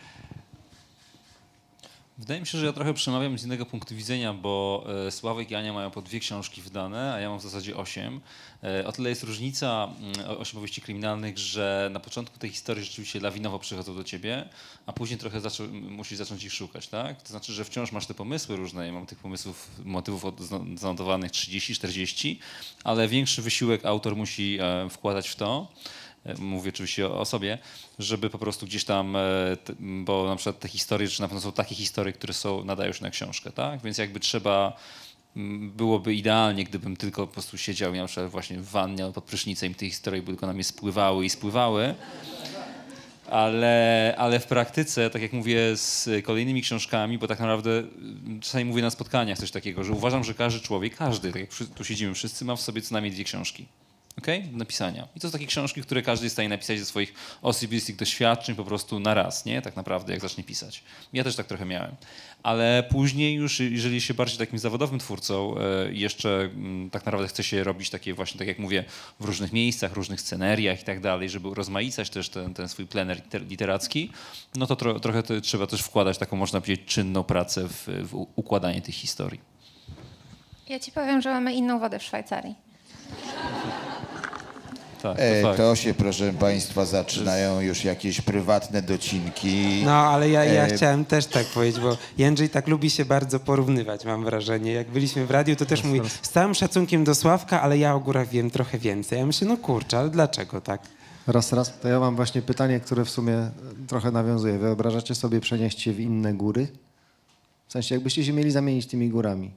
Wydaje 2.17 2.39
mi 2.39 2.47
się, 2.47 2.57
że 2.57 2.65
ja 2.65 2.73
trochę 2.73 2.93
przemawiam 2.93 3.39
z 3.39 3.43
innego 3.43 3.65
punktu 3.65 3.95
widzenia, 3.95 4.33
bo 4.33 4.85
e, 5.07 5.11
Sławek 5.11 5.51
i 5.51 5.55
Ania 5.55 5.73
mają 5.73 5.91
po 5.91 6.01
dwie 6.01 6.19
książki 6.19 6.61
wydane, 6.61 7.13
a 7.13 7.19
ja 7.19 7.29
mam 7.29 7.39
w 7.39 7.41
zasadzie 7.41 7.77
osiem. 7.77 8.21
E, 8.63 8.87
O 8.87 8.91
tyle 8.91 9.09
jest 9.09 9.23
różnica 9.23 9.89
mm, 9.99 10.39
osiem 10.39 10.61
kryminalnych, 10.83 11.37
że 11.37 11.89
na 11.93 11.99
początku 11.99 12.39
tej 12.39 12.49
historii 12.49 12.83
rzeczywiście 12.83 13.19
lawinowo 13.19 13.59
przychodzą 13.59 13.95
do 13.95 14.03
ciebie, 14.03 14.49
a 14.85 14.93
później 14.93 15.19
trochę 15.19 15.41
zaczą, 15.41 15.67
musisz 15.67 16.17
zacząć 16.17 16.43
ich 16.43 16.53
szukać, 16.53 16.87
tak? 16.87 17.21
To 17.21 17.29
znaczy, 17.29 17.53
że 17.53 17.65
wciąż 17.65 17.91
masz 17.91 18.05
te 18.05 18.13
pomysły 18.13 18.55
różne, 18.55 18.87
ja 18.87 18.93
mam 18.93 19.05
tych 19.05 19.19
pomysłów, 19.19 19.69
motywów 19.85 20.23
zanotowanych 20.75 21.31
30-40, 21.31 22.35
ale 22.83 23.07
większy 23.07 23.41
wysiłek 23.41 23.85
autor 23.85 24.15
musi 24.15 24.57
e, 24.61 24.89
wkładać 24.89 25.29
w 25.29 25.35
to 25.35 25.67
mówię 26.39 26.69
oczywiście 26.69 27.09
o, 27.09 27.25
sobie, 27.25 27.57
żeby 27.99 28.29
po 28.29 28.37
prostu 28.37 28.65
gdzieś 28.65 28.85
tam, 28.85 29.15
e, 29.15 29.21
bo 29.79 30.25
na 30.27 30.35
przykład 30.35 30.59
te 30.59 30.67
historie, 30.67 31.07
czy 31.07 31.21
na 31.21 31.27
pewno 31.27 31.41
są 31.41 31.51
takie 31.51 31.75
historie, 31.75 32.13
które 32.13 32.33
są, 32.33 32.63
nadają 32.63 32.93
się 32.93 33.03
na 33.03 33.09
książkę, 33.09 33.51
tak? 33.51 33.81
Więc 33.81 33.97
jakby 33.97 34.19
trzeba, 34.19 34.77
byłoby 35.75 36.15
idealnie, 36.15 36.63
gdybym 36.63 36.97
tylko 36.97 37.27
po 37.27 37.33
prostu 37.33 37.57
siedział 37.57 37.95
na 37.95 38.07
przykład 38.07 38.31
właśnie 38.31 38.57
w 38.57 38.69
wannie 38.69 39.11
pod 39.13 39.23
prysznicem 39.23 39.71
i 39.71 39.75
te 39.75 39.85
historie 39.85 40.21
by 40.21 40.27
tylko 40.27 40.47
na 40.47 40.53
mnie 40.53 40.63
spływały 40.63 41.25
i 41.25 41.29
spływały. 41.29 41.95
Ale, 43.29 44.15
ale 44.17 44.39
w 44.39 44.45
praktyce, 44.45 45.09
tak 45.09 45.21
jak 45.21 45.33
mówię 45.33 45.75
z 45.75 46.09
kolejnymi 46.25 46.61
książkami, 46.61 47.17
bo 47.17 47.27
tak 47.27 47.39
naprawdę 47.39 47.83
czasami 48.41 48.65
mówię 48.65 48.81
na 48.81 48.89
spotkaniach 48.89 49.37
coś 49.37 49.51
takiego, 49.51 49.83
że 49.83 49.93
uważam, 49.93 50.23
że 50.23 50.33
każdy 50.33 50.59
człowiek, 50.59 50.95
każdy, 50.95 51.31
tak 51.31 51.41
jak 51.41 51.49
tu 51.75 51.83
siedzimy 51.83 52.13
wszyscy, 52.13 52.45
ma 52.45 52.55
w 52.55 52.61
sobie 52.61 52.81
co 52.81 52.93
najmniej 52.95 53.11
dwie 53.11 53.23
książki. 53.23 53.65
Okay? 54.17 54.41
Do 54.41 54.57
napisania. 54.57 55.07
I 55.15 55.19
to 55.19 55.27
są 55.27 55.31
takie 55.31 55.45
książki, 55.45 55.81
które 55.81 56.01
każdy 56.01 56.25
jest 56.25 56.33
w 56.33 56.35
stanie 56.35 56.49
napisać 56.49 56.79
ze 56.79 56.85
swoich 56.85 57.13
osobistych 57.41 57.95
doświadczeń 57.95 58.55
po 58.55 58.63
prostu 58.63 58.99
na 58.99 59.13
raz, 59.13 59.45
nie? 59.45 59.61
Tak 59.61 59.75
naprawdę, 59.75 60.13
jak 60.13 60.21
zacznie 60.21 60.43
pisać. 60.43 60.83
Ja 61.13 61.23
też 61.23 61.35
tak 61.35 61.47
trochę 61.47 61.65
miałem. 61.65 61.95
Ale 62.43 62.83
później 62.89 63.35
już, 63.35 63.59
jeżeli 63.59 64.01
się 64.01 64.13
bardziej 64.13 64.37
takim 64.37 64.59
zawodowym 64.59 64.99
twórcą 64.99 65.55
e, 65.57 65.93
jeszcze 65.93 66.39
mm, 66.39 66.89
tak 66.89 67.05
naprawdę 67.05 67.27
chce 67.27 67.43
się 67.43 67.63
robić 67.63 67.89
takie 67.89 68.13
właśnie, 68.13 68.37
tak 68.37 68.47
jak 68.47 68.59
mówię, 68.59 68.83
w 69.19 69.25
różnych 69.25 69.53
miejscach, 69.53 69.93
różnych 69.93 70.21
sceneriach 70.21 70.81
i 70.81 70.83
tak 70.83 70.99
dalej, 70.99 71.29
żeby 71.29 71.55
rozmaicać 71.55 72.09
też 72.09 72.29
ten, 72.29 72.53
ten 72.53 72.69
swój 72.69 72.85
plener 72.85 73.17
liter- 73.17 73.47
literacki, 73.47 74.11
no 74.55 74.67
to 74.67 74.75
tro, 74.75 74.99
trochę 74.99 75.23
to 75.23 75.41
trzeba 75.41 75.67
też 75.67 75.81
wkładać 75.81 76.17
taką, 76.17 76.37
można 76.37 76.61
powiedzieć, 76.61 76.85
czynną 76.85 77.23
pracę 77.23 77.67
w, 77.67 77.87
w 78.03 78.25
układanie 78.35 78.81
tych 78.81 78.95
historii. 78.95 79.39
Ja 80.69 80.79
ci 80.79 80.91
powiem, 80.91 81.21
że 81.21 81.29
mamy 81.29 81.53
inną 81.53 81.79
wodę 81.79 81.99
w 81.99 82.03
Szwajcarii. 82.03 82.55
tak, 85.13 85.21
E, 85.21 85.41
to 85.41 85.47
fakt. 85.47 85.57
to 85.57 85.75
się, 85.75 85.93
proszę 85.93 86.33
Państwa, 86.33 86.85
zaczynają 86.85 87.61
już 87.61 87.83
jakieś 87.83 88.21
prywatne 88.21 88.81
docinki. 88.81 89.81
No, 89.85 89.91
ale 89.91 90.29
ja, 90.29 90.43
ja 90.45 90.63
E, 90.67 90.75
chciałem 90.75 91.05
też 91.05 91.25
tak 91.25 91.45
powiedzieć, 91.45 91.81
bo 91.81 91.97
Jędrzej 92.17 92.49
tak 92.49 92.67
lubi 92.67 92.89
się 92.89 93.05
bardzo 93.05 93.39
porównywać, 93.39 94.05
mam 94.05 94.23
wrażenie. 94.25 94.71
Jak 94.71 94.87
byliśmy 94.87 95.25
w 95.25 95.31
radiu, 95.31 95.55
to 95.55 95.65
też 95.65 95.83
mówi, 95.83 96.01
z 96.21 96.29
całym 96.29 96.55
szacunkiem 96.55 97.03
do 97.03 97.15
Sławka, 97.15 97.61
ale 97.61 97.77
ja 97.77 97.95
o 97.95 97.99
górach 97.99 98.29
wiem 98.29 98.51
trochę 98.51 98.77
więcej. 98.77 99.19
Ja 99.19 99.25
myślę, 99.25 99.47
no 99.47 99.57
kurczę, 99.57 99.97
ale 99.99 100.09
dlaczego 100.09 100.61
tak? 100.61 100.81
Raz, 101.27 101.53
raz. 101.53 101.79
To 101.79 101.87
ja 101.87 101.99
mam 101.99 102.15
właśnie 102.15 102.41
pytanie, 102.41 102.79
które 102.79 103.05
w 103.05 103.09
sumie 103.09 103.49
trochę 103.87 104.11
nawiązuje. 104.11 104.57
Wyobrażacie 104.57 105.15
sobie 105.15 105.39
przenieść 105.39 105.81
się 105.81 105.93
w 105.93 105.99
inne 105.99 106.33
góry? 106.33 106.67
W 107.67 107.71
sensie, 107.71 107.95
jakbyście 107.95 108.25
się 108.25 108.33
mieli 108.33 108.51
zamienić 108.51 108.85
tymi 108.87 109.09
górami. 109.09 109.51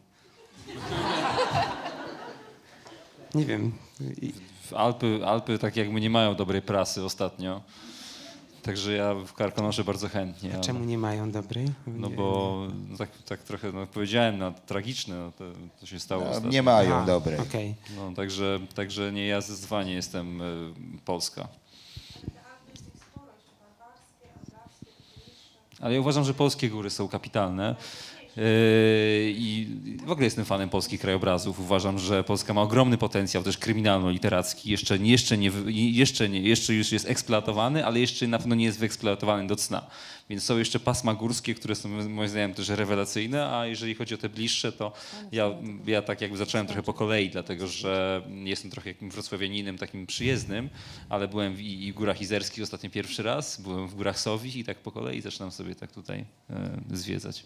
Nie 3.35 3.45
wiem. 3.45 3.73
I- 4.23 4.33
Alpy, 4.73 5.21
Alpy 5.27 5.59
tak 5.59 5.77
jakby 5.77 6.01
nie 6.01 6.11
mają 6.11 6.35
dobrej 6.35 6.63
prasy 6.63 7.05
ostatnio. 7.05 7.61
Także 8.63 8.93
ja 8.93 9.15
w 9.15 9.33
Karkonosze 9.33 9.85
bardzo 9.85 10.09
chętnie. 10.09 10.53
ale- 10.55 10.61
Czemu 10.65 10.85
nie 10.85 10.99
mają 10.99 11.31
dobrej? 11.31 11.67
No 11.87 12.11
bo 12.11 12.57
no 12.91 12.97
tak, 12.97 13.11
tak 13.29 13.43
trochę 13.43 13.73
no, 13.73 13.87
powiedziałem, 13.87 14.39
no, 14.39 14.53
tragiczne 14.67 15.17
no, 15.17 15.33
to, 15.33 15.45
to 15.81 15.87
się 15.87 16.01
stało 16.01 16.25
no, 16.25 16.31
ostatnio. 16.31 16.51
nie 16.51 16.63
mają 16.63 16.95
Aha, 16.97 17.07
dobrej. 17.07 17.39
Okej. 17.41 17.75
No, 17.97 18.13
także, 18.17 18.61
także 18.75 19.13
nie, 19.13 19.27
ja 19.27 19.41
zdecydowanie 19.41 19.93
jestem 19.93 20.41
y, 20.43 20.73
Polska. 21.05 21.49
Ale 25.81 25.95
ja 25.95 26.01
uważam, 26.01 26.25
że 26.25 26.35
polskie 26.35 26.69
góry 26.71 26.91
są 26.91 27.09
kapitalne. 27.09 27.77
Yy, 28.37 28.45
I 29.37 29.67
w 30.07 30.11
ogóle 30.11 30.25
jestem 30.25 30.45
fanem 30.45 30.69
polskich 30.69 31.01
krajobrazów. 31.01 31.61
Uważam, 31.61 31.99
że 31.99 32.25
Polska 32.25 32.55
ma 32.55 32.63
ogromny 32.63 32.99
potencjał 32.99 33.43
też 33.43 33.59
kryminalno-literacki. 33.59 34.71
Jeszcze, 34.71 34.97
jeszcze, 34.97 35.39
nie, 35.39 35.51
jeszcze, 35.93 36.29
nie, 36.29 36.41
jeszcze 36.41 36.75
już 36.75 36.93
jest 36.93 37.11
eksploatowany, 37.11 37.87
ale 37.87 38.01
jeszcze 38.01 38.27
na 38.27 38.39
pewno 38.39 38.55
nie 38.55 38.65
jest 38.65 38.79
wyeksploatowany 38.79 39.47
do 39.47 39.57
cna. 39.57 39.87
Więc 40.31 40.45
są 40.45 40.59
jeszcze 40.59 40.81
pasma 40.81 41.15
górskie, 41.15 41.55
które 41.55 41.75
są 41.75 41.89
moim 41.89 42.29
zdaniem 42.29 42.55
też 42.55 42.69
rewelacyjne, 42.69 43.57
a 43.57 43.67
jeżeli 43.67 43.95
chodzi 43.95 44.15
o 44.15 44.19
te 44.19 44.29
bliższe, 44.29 44.73
to 44.73 44.93
ja, 45.33 45.51
ja 45.87 46.03
tak 46.03 46.21
jakby 46.21 46.37
zacząłem 46.37 46.67
trochę 46.67 46.83
po 46.83 46.95
kolei, 46.95 47.31
dlatego 47.31 47.67
że 47.67 48.23
jestem 48.45 48.71
trochę 48.71 48.89
jakim 48.89 49.11
wrocławianinem 49.11 49.79
takim 49.79 50.07
przyjezdnym, 50.07 50.69
ale 51.09 51.29
byłem 51.29 51.55
w, 51.55 51.61
i 51.61 51.93
w 51.93 51.95
Górach 51.95 52.21
Izerskich 52.21 52.63
ostatnio 52.65 52.91
pierwszy 52.91 53.23
raz, 53.23 53.61
byłem 53.61 53.89
w 53.89 53.95
Górach 53.95 54.19
Sowich 54.19 54.57
i 54.57 54.65
tak 54.65 54.79
po 54.79 54.93
kolei 54.93 55.21
zaczynam 55.21 55.53
sobie 55.53 55.75
tak 55.75 55.93
tutaj 55.93 56.25
e, 56.51 56.81
zwiedzać. 56.91 57.45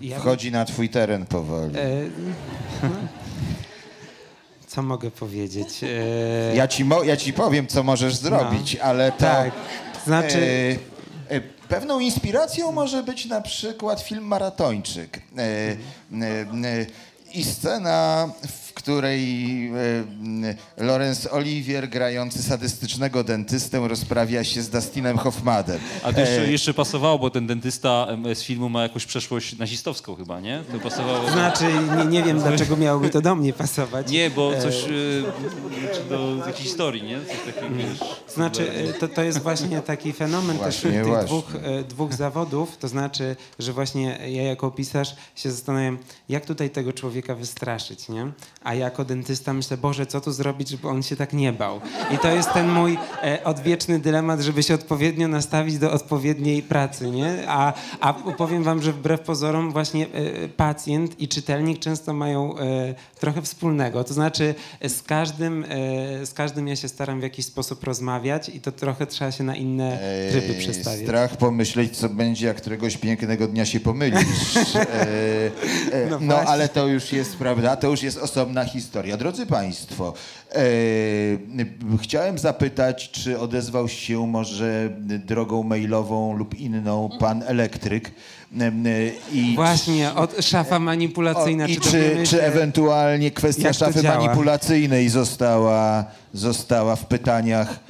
Ja- 0.00 0.18
Wchodzi 0.18 0.52
na 0.52 0.64
twój 0.64 0.88
teren 0.88 1.26
powoli. 1.26 1.78
E, 1.78 1.88
no. 2.82 2.88
Co 4.66 4.82
mogę 4.82 5.10
powiedzieć? 5.10 5.80
E, 5.84 6.56
Ja 6.56 6.68
ci, 6.68 6.84
mo- 6.84 7.02
ja 7.02 7.16
ci 7.16 7.32
powiem, 7.32 7.66
co 7.66 7.82
możesz 7.82 8.16
zrobić, 8.16 8.76
ale 8.76 9.12
to... 9.12 9.18
Tak, 9.18 9.50
znaczy... 10.06 10.38
E, 11.30 11.34
e, 11.34 11.40
Pewną 11.68 12.00
inspiracją 12.00 12.72
może 12.72 13.02
być 13.02 13.26
na 13.26 13.40
przykład 13.40 14.00
film 14.00 14.24
Maratończyk. 14.24 15.18
E, 15.38 15.42
e, 15.42 15.76
e, 16.64 16.86
I 17.34 17.44
scena, 17.44 18.28
w 18.48 18.67
której 18.82 19.22
e, 20.78 20.84
Laurence 20.84 21.30
Olivier, 21.30 21.88
grający 21.88 22.42
sadystycznego 22.42 23.24
dentystę, 23.24 23.88
rozprawia 23.88 24.44
się 24.44 24.62
z 24.62 24.68
Dustinem 24.70 25.18
Hoffmanem. 25.18 25.78
A 26.02 26.12
to 26.12 26.20
jeszcze, 26.20 26.42
E, 26.42 26.50
jeszcze 26.52 26.74
pasowało, 26.74 27.18
bo 27.18 27.30
ten 27.30 27.46
dentysta 27.46 28.06
z 28.34 28.42
filmu 28.42 28.68
ma 28.68 28.82
jakąś 28.82 29.06
przeszłość 29.06 29.58
nazistowską 29.58 30.14
chyba, 30.14 30.40
nie? 30.40 30.62
To 30.72 30.78
pasowało. 30.78 31.30
Znaczy, 31.30 31.64
nie, 31.98 32.04
nie 32.04 32.22
wiem, 32.22 32.38
dlaczego 32.40 32.76
miałoby 32.76 33.10
to 33.10 33.20
do 33.20 33.34
mnie 33.34 33.52
pasować. 33.52 34.10
Nie, 34.10 34.30
bo 34.30 34.52
coś 34.62 34.84
e, 34.84 34.88
czy 35.94 36.04
do 36.08 36.36
jakiejś 36.46 36.56
historii, 36.68 37.02
nie? 37.02 37.18
Coś 37.20 37.54
takiego, 37.54 37.74
wiesz, 37.74 37.98
Znaczy, 38.34 38.92
to, 39.00 39.08
to 39.08 39.22
jest 39.22 39.38
właśnie 39.38 39.80
taki 39.82 40.12
fenomen 40.12 40.56
Właśnie, 40.56 40.90
też 40.90 40.92
tych 40.92 41.06
właśnie. 41.06 41.26
dwóch, 41.26 41.52
dwóch 41.88 42.14
zawodów, 42.14 42.76
to 42.76 42.88
znaczy, 42.88 43.36
że 43.58 43.72
właśnie 43.72 44.18
ja 44.28 44.42
jako 44.42 44.70
pisarz 44.70 45.14
się 45.34 45.50
zastanawiam, 45.50 45.98
jak 46.28 46.46
tutaj 46.46 46.70
tego 46.70 46.92
człowieka 46.92 47.34
wystraszyć, 47.34 48.08
nie? 48.08 48.32
A 48.68 48.74
jako 48.74 49.04
dentysta 49.04 49.52
myślę, 49.52 49.76
Boże, 49.76 50.06
co 50.06 50.20
tu 50.20 50.32
zrobić, 50.32 50.68
żeby 50.68 50.88
on 50.88 51.02
się 51.02 51.16
tak 51.16 51.32
nie 51.32 51.52
bał? 51.52 51.80
I 52.14 52.18
to 52.18 52.28
jest 52.28 52.52
ten 52.52 52.68
mój 52.72 52.98
e, 53.22 53.44
odwieczny 53.44 53.98
dylemat, 53.98 54.40
żeby 54.40 54.62
się 54.62 54.74
odpowiednio 54.74 55.28
nastawić 55.28 55.78
do 55.78 55.92
odpowiedniej 55.92 56.62
pracy, 56.62 57.10
nie? 57.10 57.44
A, 57.48 57.72
a 58.00 58.12
powiem 58.12 58.62
wam, 58.62 58.82
że 58.82 58.92
wbrew 58.92 59.20
pozorom 59.20 59.72
właśnie 59.72 60.06
e, 60.06 60.48
pacjent 60.48 61.20
i 61.20 61.28
czytelnik 61.28 61.78
często 61.78 62.12
mają 62.12 62.58
e, 62.58 62.94
trochę 63.20 63.42
wspólnego. 63.42 64.04
To 64.04 64.14
znaczy 64.14 64.54
z 64.88 65.02
każdym, 65.02 65.64
e, 65.68 66.26
z 66.26 66.34
każdym 66.34 66.68
ja 66.68 66.76
się 66.76 66.88
staram 66.88 67.20
w 67.20 67.22
jakiś 67.22 67.46
sposób 67.46 67.84
rozmawiać 67.84 68.48
i 68.48 68.60
to 68.60 68.72
trochę 68.72 69.06
trzeba 69.06 69.32
się 69.32 69.44
na 69.44 69.56
inne 69.56 69.98
tryby 70.30 70.54
Ej, 70.54 70.58
przestawiać. 70.58 71.02
Strach 71.02 71.36
pomyśleć, 71.36 71.96
co 71.96 72.08
będzie, 72.08 72.46
jak 72.46 72.56
któregoś 72.56 72.96
pięknego 72.96 73.46
dnia 73.46 73.66
się 73.66 73.80
pomylisz. 73.80 74.18
E, 74.88 75.50
e, 75.92 76.10
No 76.10 76.18
no, 76.20 76.36
ale 76.36 76.68
to 76.68 76.86
już 76.86 77.12
jest, 77.12 77.36
prawda, 77.36 77.76
to 77.76 77.90
już 77.90 78.02
jest 78.02 78.18
osobna 78.18 78.57
historia. 78.64 79.16
Drodzy 79.16 79.46
Państwo, 79.46 80.14
e, 80.52 80.60
chciałem 82.02 82.38
zapytać, 82.38 83.10
czy 83.10 83.38
odezwał 83.38 83.88
się 83.88 84.26
może 84.26 84.90
drogą 85.26 85.62
mailową 85.62 86.36
lub 86.36 86.54
inną 86.54 87.08
pan 87.20 87.42
elektryk? 87.46 88.12
E, 88.60 88.64
e, 88.64 88.72
I 89.32 89.54
Właśnie, 89.54 90.14
od 90.14 90.44
szafa 90.44 90.78
manipulacyjna. 90.78 91.64
o, 91.64 91.66
I 91.66 91.76
czy, 91.76 91.90
czy, 91.90 92.22
czy 92.26 92.42
ewentualnie 92.42 93.30
kwestia 93.30 93.72
szafy 93.72 94.02
działa? 94.02 94.18
manipulacyjnej 94.18 95.08
została, 95.08 96.04
została 96.32 96.96
w 96.96 97.06
pytaniach 97.06 97.80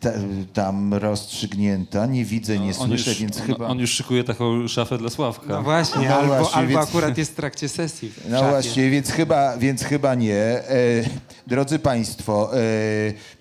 ta, 0.00 0.10
tam 0.52 0.94
rozstrzygnięta? 0.94 2.06
Nie 2.06 2.24
widzę, 2.24 2.58
nie 2.58 2.68
on 2.68 2.88
słyszę, 2.88 3.10
już, 3.10 3.20
więc 3.20 3.40
on, 3.40 3.46
chyba... 3.46 3.66
on 3.66 3.78
już 3.78 3.90
szykuje 3.90 4.24
taką 4.24 4.68
szafę 4.68 4.98
dla 4.98 5.10
Sławka. 5.10 5.46
No 5.48 5.62
właśnie, 5.62 6.08
No 6.08 6.14
albo, 6.14 6.34
właśnie, 6.34 6.56
albo 6.56 6.70
więc- 6.70 6.88
akurat 6.88 7.18
jest 7.18 7.32
w 7.32 7.34
trakcie 7.34 7.68
sesji. 7.68 8.08
w 8.08 8.30
No 8.30 8.48
właśnie, 8.48 8.90
więc 8.90 9.10
chyba, 9.10 9.56
więc 9.56 9.82
chyba 9.82 10.14
nie. 10.14 10.34
E, 10.34 10.64
drodzy 11.46 11.78
Państwo, 11.78 12.50
e, 12.56 12.58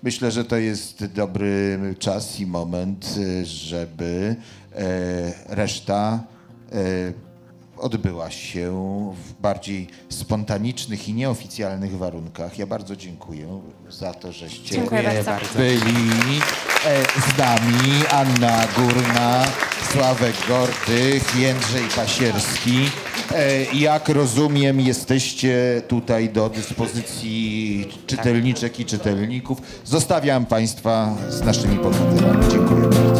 myślę, 0.04 0.32
że 0.32 0.46
to 0.46 0.58
jest 0.58 1.06
dobry 1.06 1.80
czas 2.00 2.40
i 2.40 2.46
moment, 2.46 3.16
e, 3.42 3.46
żeby 3.46 4.36
e, 4.76 5.56
reszta 5.56 6.24
e, 6.72 6.78
odbyła 7.80 8.32
się 8.32 8.72
w 9.16 9.42
bardziej 9.42 9.88
spontanicznych 10.10 11.10
i 11.10 11.14
nieoficjalnych 11.14 11.98
warunkach. 11.98 12.58
Ja 12.58 12.68
bardzo 12.68 12.96
dziękuję 12.96 13.62
za 13.90 14.14
to, 14.14 14.32
żeście 14.32 14.76
Dziękuję 14.76 15.24
bardzo. 15.26 15.60
byli 15.60 16.40
e, 16.86 17.04
z 17.06 17.38
nami. 17.38 18.06
Anna 18.12 18.68
Górna, 18.78 19.46
Sławek 19.92 20.36
Gordych, 20.48 21.36
Jędrzej 21.36 21.84
Pasierski. 21.96 22.90
E, 23.32 23.64
jak 23.64 24.10
rozumiem, 24.10 24.82
jesteście 24.82 25.82
tutaj 25.88 26.30
do 26.30 26.50
dyspozycji 26.50 27.88
czytelniczek 28.08 28.80
i 28.80 28.86
czytelników. 28.86 29.62
Zostawiam 29.86 30.46
Państwa 30.46 31.16
z 31.30 31.42
naszymi 31.42 31.76
bohaterami. 31.76 32.52
Dziękuję 32.52 32.82
bardzo. 32.82 33.17